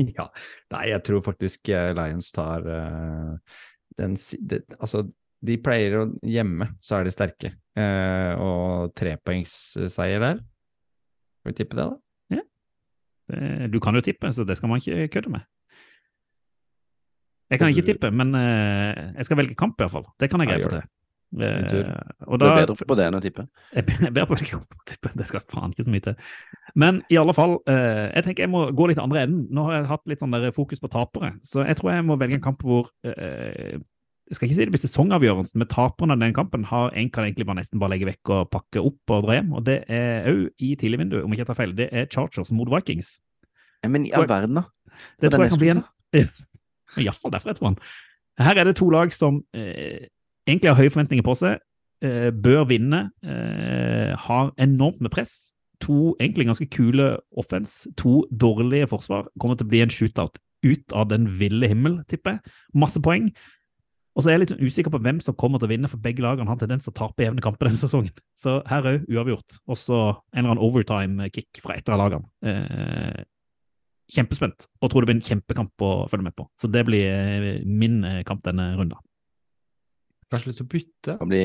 Ja. 0.00 0.26
Nei, 0.74 0.84
jeg 0.90 1.04
tror 1.06 1.22
faktisk 1.24 1.70
eh, 1.72 1.92
Lions 1.96 2.30
tar 2.36 2.66
uh, 2.66 3.56
den 3.96 4.16
det, 4.44 4.62
Altså, 4.76 5.06
de 5.40 5.56
pleier 5.62 6.02
å 6.02 6.04
Hjemme 6.26 6.72
så 6.84 6.98
er 6.98 7.08
de 7.08 7.14
sterke. 7.14 7.54
Uh, 7.78 8.34
og 8.36 8.92
trepoengsseier 8.98 10.20
der. 10.20 10.42
Skal 11.40 11.54
vi 11.54 11.56
tippe 11.62 11.78
det, 11.78 11.88
da? 11.88 11.96
Ja 12.36 13.68
Du 13.72 13.78
kan 13.80 13.96
jo 13.96 14.02
tippe, 14.04 14.28
så 14.34 14.44
det 14.44 14.58
skal 14.58 14.72
man 14.72 14.82
ikke 14.82 15.08
kødde 15.14 15.32
med. 15.38 15.46
Jeg 17.50 17.58
kan 17.58 17.72
ikke 17.72 17.86
tippe, 17.88 18.10
men 18.14 18.34
uh, 18.36 19.14
jeg 19.16 19.26
skal 19.26 19.40
velge 19.40 19.56
kamp, 19.58 19.78
i 19.78 19.86
hvert 19.86 19.94
fall. 19.94 20.10
Det 20.20 20.28
kan 20.30 20.42
jeg 20.42 20.52
greie 20.52 20.60
gjør 20.62 20.68
få 20.68 20.76
til. 20.76 20.88
Tur. 21.30 21.90
Og 22.26 22.40
Du 22.40 22.44
er 22.48 22.56
bedre 22.64 22.74
på 22.74 22.96
det 22.98 23.06
enn 23.06 23.18
å 23.18 23.22
tippe. 23.22 23.44
Jeg 23.74 23.84
er 23.86 24.10
bedre 24.10 24.26
på 24.32 24.40
kamp 24.42 24.74
å 24.74 24.88
tippe. 24.88 25.12
Det 25.14 25.28
skal 25.28 25.44
faen 25.46 25.74
ikke 25.74 25.86
så 25.86 25.94
mye 25.94 26.04
til. 26.08 26.34
Men 26.74 27.00
i 27.12 27.20
alle 27.20 27.34
fall, 27.36 27.58
eh, 27.70 28.08
jeg 28.16 28.26
tenker 28.26 28.46
jeg 28.46 28.52
må 28.52 28.64
gå 28.74 28.90
litt 28.90 29.00
andre 29.02 29.24
enden. 29.26 29.46
Nå 29.54 29.68
har 29.68 29.78
jeg 29.78 29.90
hatt 29.92 30.10
litt 30.10 30.24
sånn 30.24 30.36
fokus 30.56 30.82
på 30.82 30.90
tapere, 30.90 31.36
så 31.46 31.64
jeg 31.66 31.78
tror 31.78 31.94
jeg 31.94 32.06
må 32.08 32.18
velge 32.20 32.40
en 32.40 32.44
kamp 32.50 32.62
hvor 32.66 32.90
eh, 33.06 33.78
Jeg 34.30 34.38
skal 34.38 34.46
ikke 34.46 34.54
si 34.54 34.64
det 34.64 34.70
blir 34.70 34.82
sesongavgjørelsen, 34.84 35.58
men 35.58 35.66
taperen 35.66 36.14
av 36.14 36.20
den 36.22 36.34
kampen 36.34 36.62
har 36.70 36.92
en 36.94 37.08
kan 37.10 37.24
egentlig 37.26 37.48
bare 37.48 37.58
nesten 37.58 37.80
bare 37.82 37.96
legge 37.96 38.06
vekk 38.06 38.30
og 38.30 38.50
pakke 38.54 38.78
opp 38.78 39.10
og 39.10 39.24
dra 39.24 39.40
hjem. 39.40 39.48
Og 39.58 39.64
det 39.66 39.80
er 39.90 40.28
òg 40.30 40.44
i 40.62 40.68
tidligvinduet, 40.78 41.24
om 41.26 41.34
ikke 41.34 41.42
jeg 41.42 41.48
tar 41.48 41.58
feil. 41.58 41.72
Det 41.74 41.88
er 41.90 42.06
Chargers 42.06 42.52
mot 42.54 42.70
Vikings. 42.70 43.16
Ja, 43.82 43.90
men 43.90 44.06
i 44.06 44.12
all 44.14 44.28
verden, 44.30 44.60
da. 44.60 44.68
Det 45.18 45.32
Og 45.32 45.34
tror 45.34 45.44
jeg 45.46 45.54
kan 45.56 45.62
bli 45.64 45.72
en 45.74 45.82
Iallfall 47.02 47.34
derfor 47.34 47.50
jeg 47.50 47.58
tror 47.58 47.72
han. 47.72 47.80
Her 48.40 48.60
er 48.60 48.70
det 48.70 48.76
to 48.78 48.88
lag 48.92 49.12
som 49.14 49.42
eh, 49.54 50.06
egentlig 50.48 50.70
har 50.70 50.78
høye 50.78 50.92
forventninger 50.92 51.26
på 51.26 51.36
seg, 51.38 51.60
eh, 52.04 52.30
bør 52.30 52.66
vinne, 52.70 53.10
eh, 53.24 54.16
har 54.16 54.52
enormt 54.58 55.00
med 55.00 55.10
press. 55.10 55.52
To 55.80 56.14
egentlig 56.20 56.46
ganske 56.46 56.68
kule 56.70 57.18
offens, 57.36 57.86
to 57.96 58.26
dårlige 58.32 58.88
forsvar. 58.88 59.28
Kommer 59.40 59.56
til 59.56 59.66
å 59.66 59.70
bli 59.70 59.80
en 59.80 59.88
shootout 59.88 60.38
ut 60.62 60.92
av 60.92 61.08
den 61.08 61.26
ville 61.26 61.68
himmel, 61.68 62.04
tipper 62.06 62.36
jeg. 62.36 62.52
Masse 62.74 63.00
poeng. 63.00 63.32
Og 64.16 64.22
så 64.22 64.28
er 64.28 64.34
jeg 64.34 64.40
litt 64.42 64.52
sånn 64.52 64.66
usikker 64.66 64.92
på 64.92 65.00
hvem 65.00 65.20
som 65.22 65.36
kommer 65.38 65.60
til 65.60 65.68
å 65.68 65.72
vinne, 65.72 65.88
for 65.88 66.02
begge 66.02 66.20
lagene 66.20 66.50
har 66.50 66.58
tendens 66.60 66.84
til 66.84 66.92
å 66.92 66.98
tape 66.98 67.24
jevne 67.24 67.40
kamper 67.44 67.70
denne 67.70 67.80
sesongen. 67.80 68.12
Så 68.36 68.58
her 68.68 68.82
òg 68.90 69.06
uavgjort. 69.08 69.60
Og 69.70 69.78
så 69.78 70.00
en 70.34 70.42
eller 70.42 70.56
annen 70.56 70.64
overtime-kick 70.66 71.62
fra 71.62 71.78
et 71.78 71.88
av 71.88 72.00
lagene. 72.02 72.26
Eh, 72.44 73.22
kjempespent, 74.10 74.66
og 74.82 74.90
tror 74.90 75.04
det 75.04 75.12
blir 75.12 75.20
en 75.20 75.28
kjempekamp 75.28 75.86
å 75.86 75.92
følge 76.10 76.26
med 76.26 76.34
på. 76.36 76.48
Så 76.58 76.68
det 76.68 76.82
blir 76.88 77.62
min 77.64 78.02
kamp 78.26 78.42
denne 78.42 78.72
runden. 78.74 78.98
Kanskje 80.30 80.50
lyst 80.52 80.60
til 80.62 80.66
å 80.66 80.72
bytte? 80.74 81.18
Kan 81.18 81.28
bli, 81.30 81.40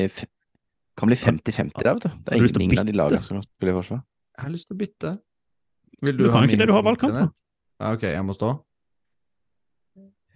kan 0.96 1.08
bli 1.10 1.16
50-50 1.18 1.82
der, 1.82 1.94
vet 1.94 2.02
du. 2.04 2.08
Det 2.08 2.32
er 2.32 2.36
ingen, 2.38 2.52
de 2.52 2.68
bytte? 2.70 2.96
lagene 2.96 3.22
som 3.26 3.36
kan 3.40 3.42
spille 3.46 3.72
i 3.72 3.76
forsvar. 3.80 4.02
Jeg 4.36 4.44
har 4.46 4.52
lyst 4.54 4.68
til 4.70 4.76
å 4.76 4.78
bytte. 4.84 5.10
Vil 6.02 6.16
Du 6.16 6.24
du 6.24 6.30
kan 6.30 6.44
jo 6.44 6.48
ikke 6.50 6.58
det, 6.60 6.68
du 6.68 6.72
har 6.76 6.82
valgkamp, 6.86 7.14
da. 7.16 7.26
Ja, 7.80 7.92
ok, 7.96 8.02
jeg 8.12 8.24
må 8.24 8.34
stå? 8.36 8.52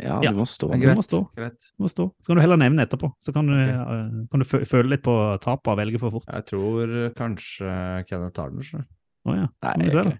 Ja, 0.01 0.15
Ja. 0.25 0.31
du 0.33 0.39
må 0.39 0.47
stå. 0.49 0.71
Er 0.73 0.79
Du 0.81 0.95
må 0.97 1.03
stå. 1.05 1.19
greit. 1.37 1.61
Du 1.77 1.85
må 1.85 1.89
stå. 1.93 2.07
Så 2.25 2.27
kan 2.33 2.37
du 2.37 2.41
heller 2.41 2.57
nevne 2.57 2.87
etterpå, 2.87 3.13
så 3.21 3.33
kan 3.35 3.47
du, 3.47 3.53
Ok. 3.53 3.69
eh, 3.69 4.27
kan 4.33 4.41
du 4.41 4.45
føle 4.65 4.89
litt 4.89 5.03
på 5.03 5.15
tapet 5.41 5.69
og 5.69 5.77
velge 5.77 5.99
for 6.01 6.11
fort. 6.11 6.25
Jeg 6.33 6.47
tror 6.47 7.13
kanskje 7.15 8.07
Kenneth 8.09 8.33
tar 8.35 8.49
den. 8.51 8.61
skjønner. 8.61 8.87
Å 9.27 9.35
ja. 9.37 9.47
Nei, 9.63 9.87
jeg. 9.87 10.19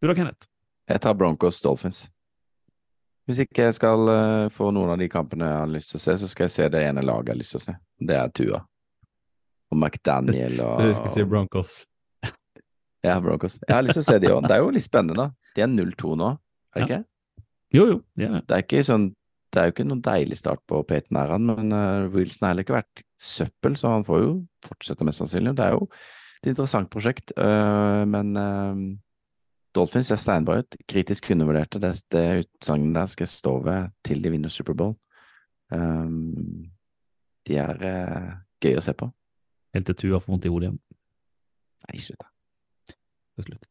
Du 0.00 0.06
da, 0.08 0.14
Kenneth? 0.14 0.48
jeg 0.88 1.00
tar 1.00 1.14
Broncos 1.14 1.60
Dolphins. 1.60 2.08
Hvis 3.26 3.40
ikke 3.42 3.66
jeg 3.66 3.74
skal 3.74 4.08
eh, 4.12 4.46
få 4.54 4.70
noen 4.74 4.92
av 4.94 5.00
de 5.02 5.08
kampene 5.10 5.48
jeg 5.48 5.58
har 5.58 5.70
lyst 5.72 5.90
til 5.92 5.98
å 5.98 6.04
se, 6.04 6.14
så 6.22 6.28
skal 6.30 6.46
jeg 6.46 6.54
se 6.54 6.68
det 6.76 6.82
ene 6.86 7.02
laget 7.02 7.32
jeg 7.32 7.34
har 7.34 7.40
lyst 7.40 7.54
til 7.56 7.60
å 7.60 7.64
se. 7.64 7.74
Det 8.10 8.16
er 8.20 8.32
Tua. 8.38 8.60
Og 9.74 9.78
McDaniel 9.80 10.60
og 10.66 10.82
Du 10.86 10.92
skal 11.00 11.14
si 11.16 11.26
Broncos. 11.26 11.80
Ja, 13.06 13.20
Broncos. 13.22 13.58
Jeg 13.62 13.74
har 13.74 13.84
lyst 13.86 13.98
til 14.00 14.02
å 14.02 14.06
se 14.08 14.18
de 14.22 14.30
òg. 14.34 14.46
Det 14.46 14.54
er 14.56 14.62
jo 14.64 14.70
litt 14.74 14.86
spennende, 14.86 15.26
da. 15.28 15.52
De 15.54 15.62
er 15.62 15.68
0-2 15.70 16.14
nå, 16.18 16.30
er 16.74 16.80
det 16.80 16.86
Ja. 16.86 16.86
ikke? 16.86 17.44
Jo, 17.74 17.84
jo. 17.90 17.96
det 18.16 18.26
er 18.26 18.34
det. 18.38 18.42
Er 18.54 18.62
ikke 18.64 18.82
sånn 18.86 19.08
Det 19.52 19.60
er 19.60 19.68
jo 19.68 19.72
ikke 19.74 19.86
noen 19.88 20.02
deilig 20.04 20.36
start 20.40 20.60
på 20.68 20.80
Peyton 20.86 21.16
Aran, 21.20 21.46
men 21.48 21.70
uh, 21.72 22.06
Wilson 22.12 22.44
har 22.44 22.52
heller 22.52 22.66
ikke 22.66 22.74
vært 22.76 23.02
søppel, 23.22 23.76
så 23.78 23.92
han 23.94 24.04
får 24.04 24.22
jo 24.22 24.32
fortsette 24.66 25.06
mest 25.06 25.22
sannsynlig. 25.22 25.54
Det 25.56 25.64
er 25.64 25.76
jo 25.76 25.86
et 25.86 26.48
interessant 26.50 26.90
prosjekt, 26.92 27.32
uh, 27.40 28.02
men 28.10 28.34
øh, 28.36 28.82
Dolphins 29.76 30.08
ser 30.10 30.20
steinbra 30.20 30.60
ut. 30.62 30.78
Kritisk 30.88 31.30
undervurderte. 31.34 31.80
Det, 31.82 31.92
det 32.12 32.24
utsagnet 32.44 32.96
der 32.96 33.12
skal 33.12 33.30
stå 33.30 33.58
ved 33.66 33.92
til 34.06 34.22
de 34.24 34.32
vinner 34.32 34.52
Superbowl. 34.52 34.96
Um, 35.72 36.66
de 37.46 37.58
er 37.60 37.82
uh, 37.82 38.34
gøy 38.62 38.78
å 38.78 38.84
se 38.84 38.94
på. 38.96 39.10
Helt 39.76 39.88
til 39.90 39.98
Tua 40.00 40.20
får 40.22 40.32
vondt 40.32 40.48
i 40.48 40.52
hodet 40.52 40.70
igjen. 40.70 40.78
Nei, 41.86 41.98
slutt, 42.02 42.24
da. 42.24 42.96
slutt. 43.44 43.68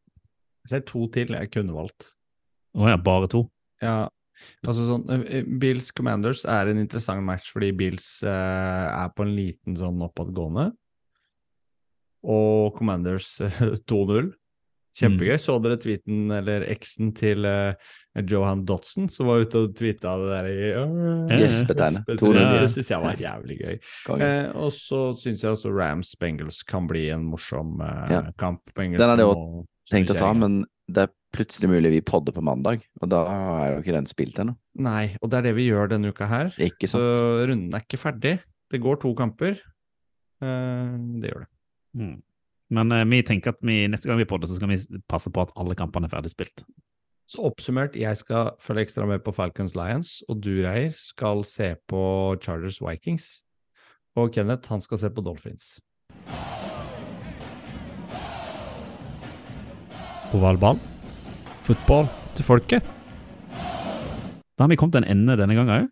Jeg 0.66 0.74
ser 0.74 0.86
to 0.88 1.08
til 1.14 1.34
jeg 1.36 1.52
kunne 1.54 1.76
valgt. 1.76 2.12
Å 2.76 2.92
ja, 2.92 3.00
bare 3.02 3.28
to? 3.32 3.46
Ja, 3.84 4.08
altså 4.66 4.86
sånn 4.88 5.06
eh, 5.12 5.46
Bills 5.62 5.92
Commanders 5.96 6.44
er 6.50 6.72
en 6.72 6.82
interessant 6.82 7.24
match 7.26 7.52
fordi 7.54 7.72
Bills 7.78 8.08
uh, 8.26 8.32
er 8.90 9.12
på 9.16 9.26
en 9.26 9.36
liten 9.38 9.78
sånn 9.80 10.02
oppadgående. 10.06 10.70
Og 12.26 12.74
Commanders 12.78 13.30
eh, 13.46 13.62
2-0. 13.92 14.32
Kjempegøy. 14.96 15.36
Så 15.42 15.58
dere 15.64 15.78
tweeten, 15.82 16.26
eller 16.32 16.64
X-en 16.72 17.10
til 17.18 17.44
uh, 17.44 17.74
Johan 18.24 18.64
Dotson, 18.68 19.10
som 19.12 19.28
var 19.28 19.44
ute 19.44 19.66
og 19.66 19.74
tweeta 19.76 20.14
det 20.22 20.30
der 20.32 20.48
i 20.48 20.70
uh, 20.80 21.34
Gjespetegnet. 21.42 22.08
Det 22.08 22.70
syns 22.72 22.92
jeg 22.94 23.04
var 23.04 23.20
jævlig 23.20 23.58
gøy. 23.60 23.76
Eh, 24.16 24.48
og 24.56 24.72
så 24.76 25.02
syns 25.20 25.44
jeg 25.44 25.52
også 25.58 25.74
Rams 25.76 26.14
Bengals 26.22 26.62
kan 26.68 26.88
bli 26.88 27.10
en 27.12 27.26
morsom 27.28 27.82
eh, 27.84 28.14
Ja. 28.16 28.22
kamp. 28.40 28.64
Bengals 28.76 29.04
Den 29.04 29.12
hadde 29.12 29.26
jeg 29.26 29.34
også 29.36 29.66
Tenkt 29.92 30.10
å 30.10 30.18
ta, 30.18 30.32
men 30.34 30.64
det 30.90 31.04
er 31.06 31.12
plutselig 31.36 31.68
mulig 31.70 31.92
vi 31.94 32.00
podder 32.02 32.34
på 32.34 32.42
mandag, 32.42 32.82
og 33.04 33.10
da 33.12 33.20
er 33.30 33.68
jo 33.76 33.82
ikke 33.84 33.94
den 33.94 34.08
spilt 34.10 34.40
ennå. 34.42 34.56
Nei, 34.82 35.12
og 35.22 35.30
det 35.30 35.38
er 35.38 35.46
det 35.50 35.56
vi 35.60 35.68
gjør 35.68 35.92
denne 35.92 36.10
uka 36.10 36.26
her. 36.32 36.50
Ikke 36.58 36.90
Så 36.90 37.02
runden 37.46 37.76
er 37.76 37.84
ikke 37.84 38.00
ferdig. 38.02 38.40
Det 38.72 38.80
går 38.82 38.98
to 39.04 39.12
kamper. 39.18 39.60
Eh, 40.42 40.96
det 41.22 41.30
gjør 41.30 41.44
det. 41.46 41.50
Mm. 42.00 42.16
Men 42.74 42.92
eh, 42.92 43.06
vi 43.06 43.22
tenker 43.26 43.54
at 43.54 43.62
vi, 43.62 43.84
neste 43.92 44.10
gang 44.10 44.20
vi 44.20 44.28
podder, 44.30 44.50
så 44.50 44.58
skal 44.58 44.72
vi 44.72 44.80
passe 45.10 45.32
på 45.34 45.46
at 45.46 45.54
alle 45.60 45.78
kampene 45.78 46.10
er 46.10 46.16
ferdig 46.16 46.34
spilt. 46.34 46.66
Så 47.30 47.42
oppsummert, 47.42 47.96
jeg 47.98 48.18
skal 48.18 48.52
følge 48.62 48.86
ekstra 48.86 49.06
med 49.10 49.24
på 49.26 49.34
Falcons 49.34 49.74
Lions, 49.78 50.20
og 50.30 50.44
du, 50.46 50.52
Reier, 50.62 50.94
skal 50.94 51.42
se 51.48 51.72
på 51.90 52.02
Chargers 52.42 52.78
Vikings. 52.82 53.30
Og 54.16 54.30
Kenneth, 54.34 54.70
han 54.70 54.82
skal 54.82 55.02
se 55.02 55.10
på 55.10 55.24
Dolphins. 55.26 55.80
Ovalball. 60.36 60.78
Fotball 61.66 62.08
til 62.38 62.46
folket. 62.46 62.94
Da 64.56 64.64
har 64.64 64.70
vi 64.72 64.78
kommet 64.80 64.96
til 64.96 65.04
en 65.04 65.12
ende 65.18 65.38
denne 65.40 65.58
gangen 65.58 65.76
òg. 65.76 65.90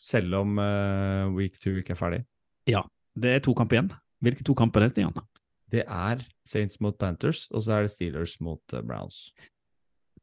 Selv 0.00 0.38
om 0.38 0.58
uh, 0.60 1.32
week 1.34 1.58
two 1.60 1.78
ikke 1.80 1.94
er 1.96 2.00
ferdig. 2.00 2.22
Ja. 2.70 2.84
Det 3.14 3.30
er 3.30 3.42
to 3.44 3.54
kamper 3.54 3.78
igjen. 3.78 3.92
Hvilke 4.24 4.46
to 4.46 4.56
kamper 4.56 4.82
er 4.82 4.88
det, 4.88 4.94
Stian? 4.94 5.16
Det 5.74 5.84
er 5.84 6.22
Saints 6.46 6.80
mot 6.84 6.96
Panthers, 6.98 7.46
og 7.50 7.64
så 7.64 7.78
er 7.78 7.86
det 7.86 7.92
Steelers 7.92 8.36
mot 8.44 8.76
eh, 8.76 8.84
Browns. 8.84 9.32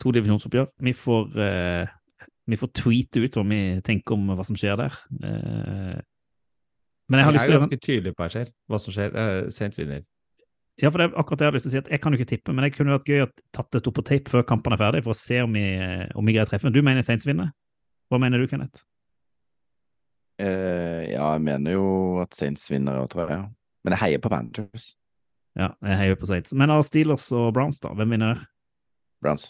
To 0.02 0.14
divisjonsoppgjør. 0.16 0.70
Vi 0.82 0.94
får, 0.98 1.36
uh, 1.38 2.30
vi 2.50 2.58
får 2.58 2.72
tweete 2.78 3.22
ut 3.22 3.36
hva 3.38 3.44
vi 3.52 3.60
tenker 3.86 4.16
om 4.16 4.32
hva 4.34 4.46
som 4.48 4.58
skjer 4.58 4.80
der. 4.80 4.96
Uh, 5.22 6.00
men 7.12 7.20
jeg 7.20 7.28
har 7.28 7.36
lyst 7.36 7.46
til 7.46 7.52
å 7.52 7.54
er 7.54 7.58
gjøre 7.58 7.60
en 7.60 7.68
ganske 7.68 7.86
tydelig 7.86 8.16
på 8.18 8.26
her 8.26 8.50
hva 8.72 8.80
som 8.82 8.96
skjer. 8.96 9.14
Uh, 9.14 9.52
Saints 9.54 9.78
vinner. 9.78 10.02
Ja, 10.82 10.90
for 10.90 10.98
det 10.98 11.10
er 11.10 11.20
akkurat 11.20 11.42
det 11.42 11.46
jeg 11.46 11.52
har 11.52 11.58
lyst 11.60 11.68
til 11.68 11.72
å 11.72 11.76
si, 11.76 11.82
at 11.84 11.92
jeg 11.94 12.02
kan 12.02 12.16
jo 12.16 12.18
ikke 12.18 12.32
tippe, 12.32 12.54
men 12.56 12.66
det 12.66 12.72
kunne 12.74 12.96
vært 12.96 13.12
gøy 13.12 13.26
å 13.28 13.32
tatt 13.54 13.70
det 13.76 13.84
opp 13.84 13.98
på 14.00 14.08
tape 14.08 14.34
før 14.34 14.48
kampene 14.48 14.80
er 14.80 14.82
ferdig, 14.82 15.04
for 15.06 15.14
å 15.14 15.20
se 15.20 15.42
om 15.44 15.58
vi, 15.60 15.66
om 16.18 16.26
vi 16.26 16.34
greier 16.34 16.48
å 16.48 16.50
treffe. 16.50 16.72
Du 16.74 16.82
mener 16.86 17.06
Saints 17.06 17.28
vinner? 17.28 17.52
Hva 18.10 18.18
mener 18.24 18.42
du, 18.42 18.48
Kenneth? 18.50 18.88
Eh, 20.42 21.12
ja, 21.12 21.28
jeg 21.36 21.44
mener 21.46 21.76
jo 21.76 21.86
at 22.24 22.34
Saints 22.34 22.66
vinner, 22.72 23.04
tror 23.12 23.30
jeg. 23.30 23.44
Men 23.86 23.96
jeg 23.96 24.04
heier 24.06 24.22
på 24.22 24.32
Panthers. 24.32 24.92
Ja, 25.58 25.74
jeg 25.84 25.98
heier 26.00 26.20
på 26.20 26.30
Saints. 26.30 26.54
Men 26.56 26.72
av 26.72 26.84
Steelers 26.88 27.28
og 27.36 27.52
Browns, 27.56 27.82
da? 27.84 27.92
Hvem 27.98 28.16
vinner? 28.16 28.46
Browns. 29.24 29.50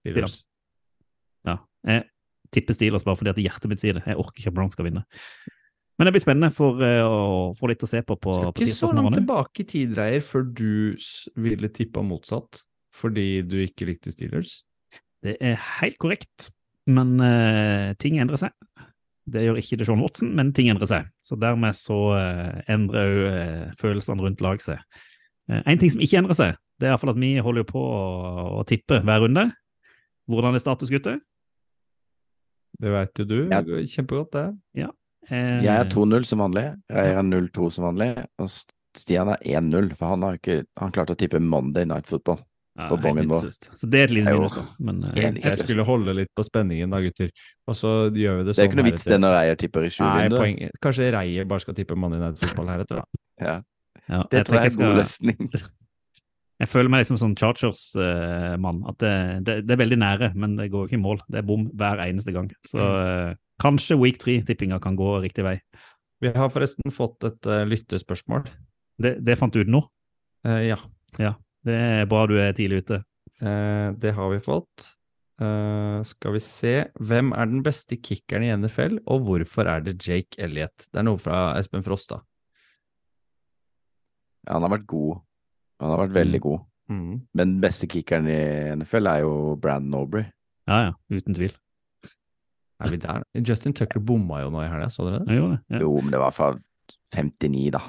Steelers. 0.00 0.40
Ja, 1.46 1.58
jeg 1.86 2.06
tipper 2.54 2.76
Steelers 2.76 3.04
bare 3.06 3.20
fordi 3.20 3.34
at 3.34 3.42
hjertet 3.42 3.72
mitt 3.72 3.82
sier 3.82 3.98
det. 3.98 4.04
Jeg 4.08 4.18
orker 4.20 4.40
ikke 4.40 4.52
at 4.52 4.56
Browns 4.56 4.78
skal 4.78 4.88
vinne. 4.88 5.04
Men 6.00 6.08
det 6.08 6.14
blir 6.14 6.22
spennende 6.24 6.48
for 6.56 6.80
eh, 6.80 7.02
å 7.04 7.50
få 7.58 7.68
litt 7.68 7.82
å 7.84 7.88
se 7.90 8.00
på 8.00 8.16
på, 8.16 8.32
Skal 8.32 8.54
på 8.56 8.64
ikke 8.64 8.72
så 8.78 8.88
langt 8.96 9.18
tilbake 9.18 9.60
i 9.60 9.66
tid, 9.68 9.92
Reier, 9.98 10.22
før 10.24 10.46
du 10.48 10.96
ville 11.36 11.68
tippa 11.76 12.04
motsatt 12.06 12.62
fordi 12.96 13.42
du 13.46 13.60
ikke 13.62 13.86
likte 13.90 14.10
Steelers. 14.10 14.62
Det 15.22 15.36
er 15.44 15.60
helt 15.78 15.98
korrekt, 16.00 16.48
men 16.90 17.12
uh, 17.20 17.92
ting 18.00 18.16
endrer 18.18 18.40
seg. 18.40 18.54
Det 19.30 19.44
gjør 19.44 19.60
ikke 19.60 19.78
Deshaun 19.80 20.02
Watson, 20.02 20.32
men 20.34 20.50
ting 20.56 20.70
endrer 20.72 20.88
seg. 20.90 21.08
Så 21.22 21.38
dermed 21.38 21.76
så 21.78 21.98
eh, 22.18 22.60
endrer 22.74 23.10
òg 23.14 23.24
uh, 23.30 23.72
følelsene 23.78 24.24
rundt 24.24 24.42
lag 24.44 24.62
seg. 24.64 24.80
Eh, 25.50 25.62
en 25.64 25.80
ting 25.80 25.92
som 25.92 26.02
ikke 26.02 26.18
endrer 26.22 26.38
seg, 26.38 26.58
det 26.80 26.88
er 26.88 26.94
iallfall 26.94 27.12
at 27.14 27.20
vi 27.20 27.34
holder 27.44 27.66
på 27.68 27.80
å, 27.80 28.00
å 28.60 28.64
tippe 28.68 29.02
hver 29.06 29.22
runde. 29.26 29.46
Hvordan 30.30 30.56
er 30.56 30.62
status, 30.62 30.90
gutter? 30.92 31.20
Det 32.80 32.90
veit 32.94 33.18
jo 33.20 33.26
du 33.28 33.38
Ja. 33.50 33.60
kjempegodt, 33.62 34.32
det. 34.32 34.46
Eh, 35.30 35.62
Jeg 35.62 35.70
er 35.74 35.88
2-0 35.92 36.24
som 36.26 36.40
vanlig. 36.42 36.66
Jeg 36.88 37.14
er 37.14 37.22
0-2 37.22 37.70
som 37.74 37.84
vanlig. 37.90 38.12
Og 38.40 38.48
Stian 38.96 39.28
er 39.28 39.42
1-0, 39.60 39.92
for 39.94 40.14
han 40.14 40.22
har 40.26 40.38
ikke 40.38 40.64
Han 40.80 40.90
klarte 40.90 41.14
å 41.14 41.18
tippe 41.20 41.38
Monday 41.40 41.84
Night 41.84 42.08
Football. 42.10 42.40
På 42.78 42.96
bongen 43.02 43.28
vår. 43.30 43.50
Så 43.50 43.88
det 43.90 44.00
er 44.00 44.08
et 44.08 44.14
lite 44.14 44.34
minus, 44.34 44.54
da. 44.56 44.62
Men 44.86 45.02
eh. 45.10 45.26
Jeg 45.40 45.58
skulle 45.62 45.84
holde 45.86 46.14
litt 46.20 46.30
på 46.36 46.44
spenningen 46.46 46.94
da, 46.94 47.02
gutter. 47.04 47.32
Og 47.68 47.76
så 47.76 47.90
gjør 48.14 48.40
vi 48.40 48.46
det 48.46 48.54
sånn. 48.54 48.54
Det 48.54 48.54
er 48.54 48.60
sånn 48.60 48.70
ikke 48.70 48.80
noe 48.80 48.88
vits 48.88 49.08
det 49.10 49.20
når 49.20 49.36
Reier 49.36 49.60
tipper 49.60 49.86
i 49.88 49.92
sjuvinduet. 49.96 50.80
Kanskje 50.86 51.10
Reier 51.16 51.50
bare 51.50 51.64
skal 51.64 51.76
tippe 51.76 51.98
Money 51.98 52.22
i 52.22 52.32
Football 52.40 52.72
heretter, 52.74 53.02
da. 53.02 53.22
Ja. 53.40 53.54
ja, 54.04 54.18
Det 54.28 54.42
jeg 54.42 54.46
tror 54.46 54.58
jeg 54.58 54.68
er 54.68 54.74
en 54.74 54.82
god 54.84 54.98
løsning. 55.00 55.52
Jeg 56.60 56.68
føler 56.68 56.92
meg 56.92 57.00
liksom 57.00 57.16
sånn 57.16 57.34
Chargers-mann. 57.40 58.82
at 58.90 58.98
det, 59.00 59.12
det, 59.48 59.54
det 59.64 59.72
er 59.72 59.78
veldig 59.80 59.96
nære, 59.96 60.26
men 60.36 60.58
det 60.58 60.66
går 60.68 60.90
ikke 60.90 60.98
i 60.98 61.00
mål. 61.00 61.22
Det 61.32 61.38
er 61.40 61.46
bom 61.48 61.62
hver 61.72 62.02
eneste 62.04 62.34
gang. 62.36 62.50
Så 62.68 62.84
uh, 62.84 63.30
kanskje 63.64 63.96
week 63.96 64.20
3-tippinga 64.20 64.76
kan 64.84 64.98
gå 64.98 65.14
riktig 65.24 65.46
vei. 65.46 65.54
Vi 66.20 66.34
har 66.34 66.52
forresten 66.52 66.92
fått 66.92 67.24
et 67.24 67.48
uh, 67.48 67.62
lyttespørsmål. 67.64 68.44
Det, 69.00 69.14
det 69.24 69.38
fant 69.40 69.56
du 69.56 69.64
ut 69.64 69.72
nå. 69.72 69.80
ja. 70.44 70.76
ja, 71.16 71.32
Det 71.66 71.76
er 71.76 72.08
bra 72.08 72.24
du 72.30 72.36
er 72.40 72.54
tidlig 72.56 72.84
ute. 72.84 73.02
eh, 73.42 73.90
det 74.00 74.14
har 74.16 74.30
vi 74.32 74.40
fått. 74.44 74.88
Eh, 75.40 76.00
skal 76.04 76.34
vi 76.36 76.40
se. 76.44 76.74
Hvem 77.00 77.32
er 77.32 77.46
den 77.48 77.62
beste 77.64 77.96
kickeren 78.00 78.44
i 78.44 78.52
NFL, 78.56 78.98
og 79.08 79.24
hvorfor 79.28 79.68
er 79.68 79.80
det 79.84 79.96
Jake 80.04 80.36
Elliot? 80.40 80.88
Det 80.92 81.00
er 81.00 81.06
noe 81.08 81.20
fra 81.20 81.54
Espen 81.58 81.84
Frosta. 81.84 82.20
Ja, 84.46 84.56
han 84.56 84.64
har 84.66 84.72
vært 84.78 84.88
god. 84.90 85.20
Han 85.80 85.94
har 85.94 86.02
vært 86.06 86.16
veldig 86.16 86.40
god. 86.44 86.66
Mm. 86.90 87.10
Men 87.36 87.54
den 87.54 87.60
beste 87.62 87.88
kickeren 87.88 88.26
i 88.28 88.38
NFL 88.80 89.08
er 89.12 89.22
jo 89.24 89.34
Brandon 89.60 90.00
Aubrey. 90.00 90.26
Ja, 90.68 90.80
ja, 90.88 90.92
uten 91.12 91.36
tvil. 91.36 91.52
Er 92.80 92.88
vi 92.94 92.96
der? 93.00 93.24
Justin 93.44 93.74
Tucker 93.76 94.00
bomma 94.00 94.40
jo 94.40 94.50
nå 94.52 94.62
i 94.64 94.68
helga, 94.70 94.88
så 94.92 95.04
dere 95.06 95.20
det? 95.26 95.36
Gjorde. 95.36 95.58
Ja. 95.68 95.80
Jo, 95.84 95.92
men 96.00 96.14
det 96.14 96.20
var 96.22 96.32
fra 96.32 96.50
59, 97.14 97.70
da. 97.76 97.82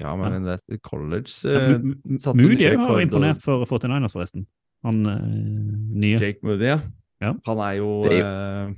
Ja, 0.00 0.14
men 0.16 0.44
det 0.46 0.56
er 0.56 0.78
college 0.82 1.30
Ja, 1.44 1.74
eh, 1.74 2.34
Moody 2.34 2.64
har 2.64 3.00
imponert 3.02 3.42
for 3.44 3.64
49ers, 3.68 4.14
forresten. 4.16 4.46
Han 4.86 5.06
eh, 5.06 5.22
nye. 6.02 6.18
Jake 6.18 6.40
Moody, 6.42 6.70
ja. 6.72 6.80
Ja. 7.22 7.34
Han 7.46 7.60
er 7.62 7.76
jo 7.78 7.90
Det 8.08 8.18
eh, 8.18 8.72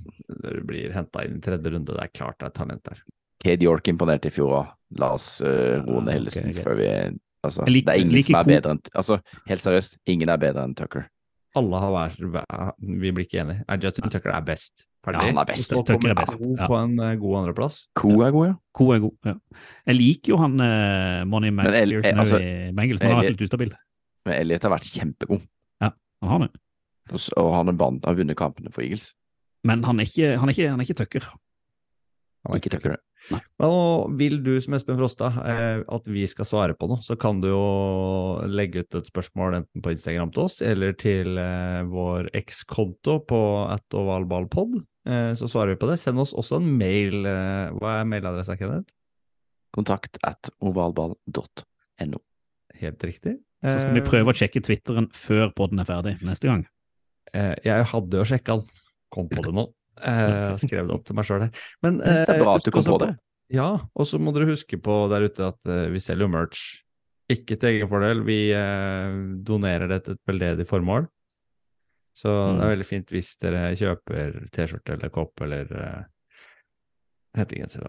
det 0.44 0.54
blir 0.68 0.92
henta 0.92 1.22
inn 1.24 1.38
i 1.38 1.44
tredje 1.44 1.70
runde. 1.72 1.94
Det 1.94 2.02
er 2.02 2.12
klart 2.12 2.38
det 2.42 2.50
er 2.50 2.56
talent 2.58 2.82
der. 2.84 3.00
Cade 3.44 3.64
York 3.64 3.88
imponerte 3.88 4.28
i 4.28 4.34
fjor 4.34 4.52
òg. 4.58 4.72
La 5.00 5.14
oss 5.16 5.40
uh, 5.42 5.80
roe 5.84 6.02
ned 6.04 6.12
Ja, 6.12 6.18
Hillesen 6.20 6.52
før 6.62 6.76
vi 6.78 6.88
Altså, 7.44 7.64
liker- 7.68 7.90
det 7.90 7.94
er 7.94 8.04
ingen 8.04 8.22
som 8.24 8.36
er 8.38 8.46
bedre 8.48 8.70
enn 8.72 8.78
Altså, 8.96 9.18
helt 9.50 9.60
seriøst, 9.60 9.98
ingen 10.08 10.30
er 10.32 10.38
bedre 10.40 10.62
enn 10.64 10.76
Tucker. 10.78 11.08
Alle 11.54 11.80
har 11.84 11.92
hver, 11.94 12.74
Vi 12.82 13.12
blir 13.14 13.26
ikke 13.28 13.40
enige. 13.44 13.64
Er 13.68 13.78
Justin 13.82 14.10
Tucker 14.10 14.32
er 14.34 14.42
best. 14.46 14.88
Ferdig. 15.04 15.20
Ja, 15.20 15.30
han 15.30 15.38
er 15.38 15.48
best. 15.48 15.72
Og 15.76 15.86
Tucker 15.86 16.10
er 16.10 16.18
best, 16.18 16.36
Co 16.40 16.50
ja. 16.56 16.66
på 16.66 16.78
en 16.80 16.98
eh, 16.98 17.14
god 17.20 17.36
andreplass. 17.42 17.76
Co 17.94 18.10
er 18.24 18.34
god, 18.34 18.46
ja. 18.48 18.54
Co 18.74 18.88
er 18.94 19.02
god. 19.04 19.14
Ja. 19.28 19.34
Jeg 19.86 19.98
liker 20.00 20.34
jo 20.34 20.38
han 20.40 20.58
uh, 20.58 21.22
Money 21.30 21.52
Men 21.52 21.68
McPherson 21.68 22.22
altså, 22.24 22.40
i 22.40 22.72
Bengals, 22.74 23.02
men 23.02 23.10
han 23.10 23.16
har 23.18 23.22
vært 23.22 23.36
litt 23.36 23.46
ustabil. 23.46 23.74
Men 24.24 24.38
Elliot 24.40 24.66
har 24.66 24.74
vært 24.74 24.88
kjempegod. 24.88 25.44
Ja, 25.84 25.90
Han 26.24 26.32
har 26.32 26.46
det. 26.46 26.50
Og, 27.12 27.20
og 27.36 27.50
han 27.52 27.68
er 27.68 27.80
har 28.08 28.16
vunnet 28.16 28.38
kampene 28.40 28.72
for 28.72 28.82
Eagles. 28.82 29.12
Men 29.64 29.84
han 29.84 30.00
er 30.00 30.08
ikke, 30.08 30.36
han 30.40 30.48
er 30.48 30.56
ikke, 30.56 30.70
han 30.72 30.80
er 30.80 30.88
ikke 30.88 31.00
Tucker. 31.02 31.28
Han 32.44 32.56
er 32.56 32.62
Ikke 32.62 32.72
Tucker. 32.72 32.96
Og 33.64 34.10
vil 34.18 34.40
du 34.44 34.52
som 34.60 34.76
Espen 34.76 34.98
Frosta 34.98 35.30
eh, 35.44 35.82
at 35.82 36.10
vi 36.10 36.26
skal 36.28 36.48
svare 36.48 36.76
på 36.76 36.88
noe, 36.90 37.00
så 37.04 37.16
kan 37.20 37.40
du 37.40 37.48
jo 37.48 37.62
legge 38.50 38.84
ut 38.84 38.98
et 38.98 39.08
spørsmål 39.08 39.60
enten 39.60 39.84
på 39.84 39.94
Instagram 39.94 40.34
til 40.34 40.44
oss 40.44 40.58
eller 40.64 40.96
til 41.00 41.40
eh, 41.40 41.80
vår 41.88 42.28
ekskonto 42.36 43.20
på 43.30 43.40
at 43.72 43.96
ovalballpod. 43.96 44.76
Eh, 45.08 45.32
så 45.38 45.48
svarer 45.48 45.74
vi 45.74 45.80
på 45.80 45.88
det. 45.90 45.98
Send 46.02 46.20
oss 46.20 46.34
også 46.36 46.60
en 46.60 46.68
mail. 46.80 47.24
Hva 47.80 48.00
er 48.00 48.12
mailadressa, 48.12 48.58
Kenneth? 48.60 48.92
Kontakt 49.74 50.20
at 50.22 50.52
ovalball.no. 50.62 52.22
Helt 52.80 53.04
riktig. 53.06 53.38
Så 53.64 53.78
skal 53.80 53.96
vi 53.96 54.04
prøve 54.04 54.32
å 54.32 54.36
sjekke 54.36 54.60
Twitteren 54.60 55.06
før 55.16 55.48
podden 55.56 55.80
er 55.80 55.88
ferdig 55.88 56.18
neste 56.26 56.50
gang. 56.50 56.66
Eh, 57.34 57.54
jeg 57.64 57.86
hadde 57.90 58.20
jo 58.20 58.26
sjekka 58.28 58.58
den. 58.60 58.82
Kom 59.14 59.30
på 59.30 59.42
det 59.44 59.54
nå. 59.54 59.68
Eh, 60.02 60.56
skrev 60.64 60.88
det 60.88 60.94
opp 60.96 61.04
til 61.06 61.14
meg 61.18 61.24
sjøl 61.28 61.44
her. 61.46 61.50
Men 61.82 62.00
Jeg 62.00 62.26
det 62.26 62.34
er 62.36 62.42
bra 62.42 62.54
eh, 62.54 62.60
at 62.62 62.64
du 62.64 62.70
kom 62.74 62.84
på 62.88 62.98
det. 63.04 63.12
Ja, 63.54 63.68
og 63.94 64.06
så 64.08 64.18
må 64.18 64.32
dere 64.34 64.48
huske 64.48 64.78
på 64.80 64.94
der 65.12 65.26
ute 65.28 65.46
at 65.52 65.66
eh, 65.70 65.86
vi 65.92 66.00
selger 66.02 66.24
jo 66.26 66.32
merch. 66.32 66.62
Ikke 67.30 67.56
til 67.56 67.70
egen 67.78 67.88
fordel, 67.88 68.20
vi 68.26 68.38
donerer 69.48 69.88
det 69.88 70.02
til 70.04 70.12
et 70.18 70.20
veldedig 70.28 70.66
formål. 70.68 71.06
Så 72.14 72.28
det 72.28 72.60
er 72.60 72.66
Mm. 72.68 72.72
veldig 72.74 72.86
fint 72.86 73.08
hvis 73.10 73.30
dere 73.40 73.62
kjøper 73.74 74.34
T-skjorte 74.52 74.92
eller 74.94 75.08
kopp 75.10 75.40
eller 75.42 75.64
uh, 75.72 76.02
hettegenser. 77.38 77.88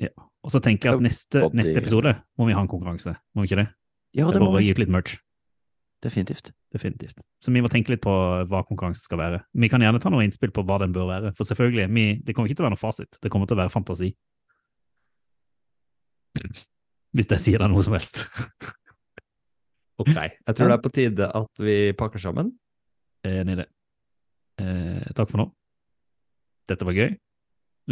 Ja. 0.00 0.08
Og 0.44 0.52
så 0.54 0.60
tenker 0.64 0.88
jeg 0.90 1.00
at 1.00 1.04
neste, 1.04 1.42
neste 1.56 1.82
episode 1.82 2.14
må 2.38 2.46
vi 2.48 2.54
ha 2.56 2.62
en 2.62 2.70
konkurranse, 2.70 3.16
må 3.34 3.42
vi 3.44 3.50
ikke 3.50 3.58
det? 3.64 3.68
Ja, 4.16 4.28
det 4.30 4.38
Det 4.38 4.42
må 4.46 4.52
vi. 4.56 4.64
gi 4.64 4.70
ut 4.76 4.78
litt 4.84 4.92
merch. 4.94 5.16
Definitivt. 6.06 6.52
Definitivt. 6.70 7.24
Så 7.42 7.50
vi 7.50 7.62
må 7.64 7.70
tenke 7.72 7.90
litt 7.90 8.02
på 8.04 8.12
hva 8.46 8.62
konkurransen 8.68 9.02
skal 9.02 9.18
være. 9.18 9.40
Vi 9.58 9.70
kan 9.72 9.82
gjerne 9.82 9.98
ta 10.02 10.12
noe 10.12 10.22
innspill 10.26 10.52
på 10.54 10.62
hva 10.68 10.78
den 10.84 10.94
bør 10.94 11.08
være, 11.10 11.32
for 11.34 11.48
selvfølgelig, 11.48 11.88
vi, 11.96 12.06
det 12.22 12.36
kommer 12.36 12.50
ikke 12.50 12.60
til 12.60 12.66
å 12.66 12.68
være 12.68 12.76
noe 12.76 12.82
fasit. 12.82 13.18
Det 13.22 13.32
kommer 13.32 13.50
til 13.50 13.58
å 13.58 13.62
være 13.64 13.74
fantasi. 13.74 14.12
Hvis 17.16 17.30
jeg 17.32 17.42
sier 17.42 17.64
deg 17.64 17.72
noe 17.72 17.84
som 17.86 17.96
helst. 17.96 18.26
Ok, 19.96 20.12
jeg 20.12 20.52
tror 20.52 20.68
det 20.68 20.74
er 20.74 20.80
på 20.84 20.90
tide 20.92 21.26
at 21.38 21.60
vi 21.64 21.74
pakker 21.96 22.20
sammen. 22.20 22.50
Enig 23.24 23.54
i 23.54 23.60
det. 23.62 23.64
Eh, 24.60 25.06
takk 25.16 25.30
for 25.30 25.40
nå. 25.40 25.46
Dette 26.68 26.84
var 26.84 26.98
gøy. 27.00 27.14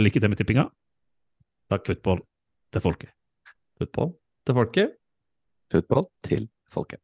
Lykke 0.05 0.21
til 0.21 0.33
med 0.33 0.41
tippinga. 0.43 0.67
Takk 1.73 1.89
football 1.89 2.21
til 2.77 2.85
folket. 2.85 3.17
Football 3.81 4.13
til 4.45 4.61
folket. 4.61 4.95
Football 5.73 6.11
til 6.29 6.49
folket. 6.69 7.04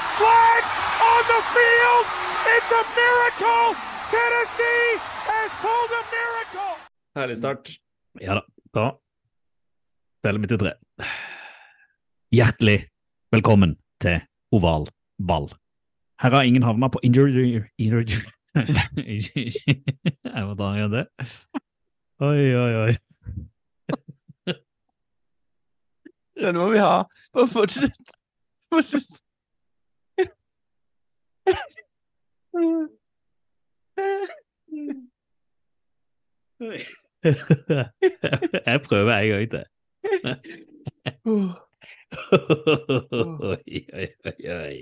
flags 0.21 0.73
on 1.09 1.21
the 1.33 1.39
field. 1.55 2.05
It's 2.53 2.71
a 2.81 2.83
miracle. 2.99 3.67
Tennessee 4.13 4.89
has 5.31 5.49
pulled 5.63 5.91
a 5.99 6.03
miracle. 6.15 6.73
Herlig 7.17 7.37
start. 7.41 7.63
Ja 8.21 8.33
da. 8.37 8.43
Da 8.73 8.85
teller 10.23 10.39
vi 10.43 10.47
til 10.51 10.59
tre. 10.61 10.71
Hjertelig 12.31 12.77
velkommen 13.33 13.75
til 14.03 14.21
oval 14.53 14.85
ball. 15.27 15.49
Her 16.21 16.35
har 16.37 16.43
ingen 16.45 16.63
havna 16.63 16.87
på 16.93 16.99
injury, 17.03 17.63
injury. 17.77 18.21
Jeg 18.55 20.45
må 20.45 20.55
ta 20.59 20.69
en 20.69 20.81
gang 20.83 20.93
det. 20.93 21.05
Oi, 22.21 22.43
oi, 22.55 22.73
oi. 22.83 22.93
Den 26.41 26.57
må 26.57 26.69
vi 26.73 26.79
ha. 26.81 27.01
Bare 27.33 27.49
fortsett. 27.49 28.13
Fortsett. 28.69 29.20
Jeg 38.65 38.81
prøver 38.83 39.13
en 39.15 39.29
gang 39.31 39.47
til. 39.51 39.65
Oi, 43.51 43.79
oi, 43.93 44.07
oi, 44.25 44.35
oi. 44.51 44.77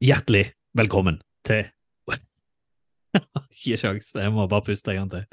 Hjertelig 0.00 0.44
velkommen 0.74 1.22
til 1.46 1.62
Ikke 3.54 3.76
sjans, 3.78 4.14
jeg 4.14 4.32
må 4.34 4.46
bare 4.50 4.66
puste 4.66 4.90
en 4.90 4.96
gang 5.04 5.10
til. 5.14 5.24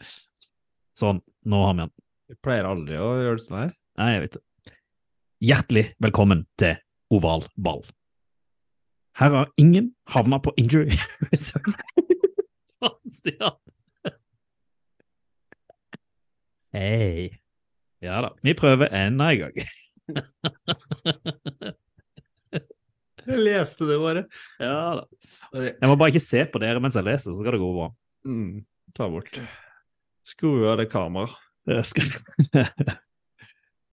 Sånn, 0.97 1.19
nå 1.49 1.57
har 1.65 1.73
vi 1.73 1.81
den. 1.85 1.93
Vi 2.27 2.35
pleier 2.45 2.65
aldri 2.69 2.95
å 3.01 3.09
gjøre 3.25 3.41
sånn 3.41 3.61
her. 3.63 3.71
Nei, 3.97 4.09
jeg 4.13 4.21
vet 4.25 4.37
det. 4.37 4.43
Hjertelig 5.47 5.85
velkommen 6.01 6.45
til 6.61 6.77
oval 7.13 7.45
ball. 7.55 7.85
Her 9.17 9.33
har 9.33 9.49
ingen 9.57 9.91
havna 10.09 10.39
på 10.39 10.53
injury 10.57 10.97
reserve. 11.31 11.73
Hei. 16.73 17.33
Ja 18.03 18.21
da, 18.21 18.29
vi 18.45 18.53
prøver 18.53 18.93
enda 18.93 19.31
en 19.33 19.39
gang. 19.47 19.55
Jeg 23.27 23.41
leste 23.43 23.87
det 23.89 23.97
bare. 23.99 24.23
Ja 24.61 25.01
da. 25.01 25.07
Jeg 25.65 25.89
må 25.89 25.95
bare 25.97 26.13
ikke 26.13 26.23
se 26.23 26.45
på 26.47 26.61
dere 26.61 26.79
mens 26.83 26.95
jeg 26.95 27.07
leser, 27.07 27.33
så 27.33 27.39
skal 27.41 27.57
det 27.57 27.63
gå 27.63 27.71
bra. 27.73 27.89
Mm, 28.27 28.61
ta 28.95 29.09
bort. 29.11 29.41
Skru 30.27 30.67
av 30.69 30.77
det 30.79 30.91
kameraet. 30.93 31.33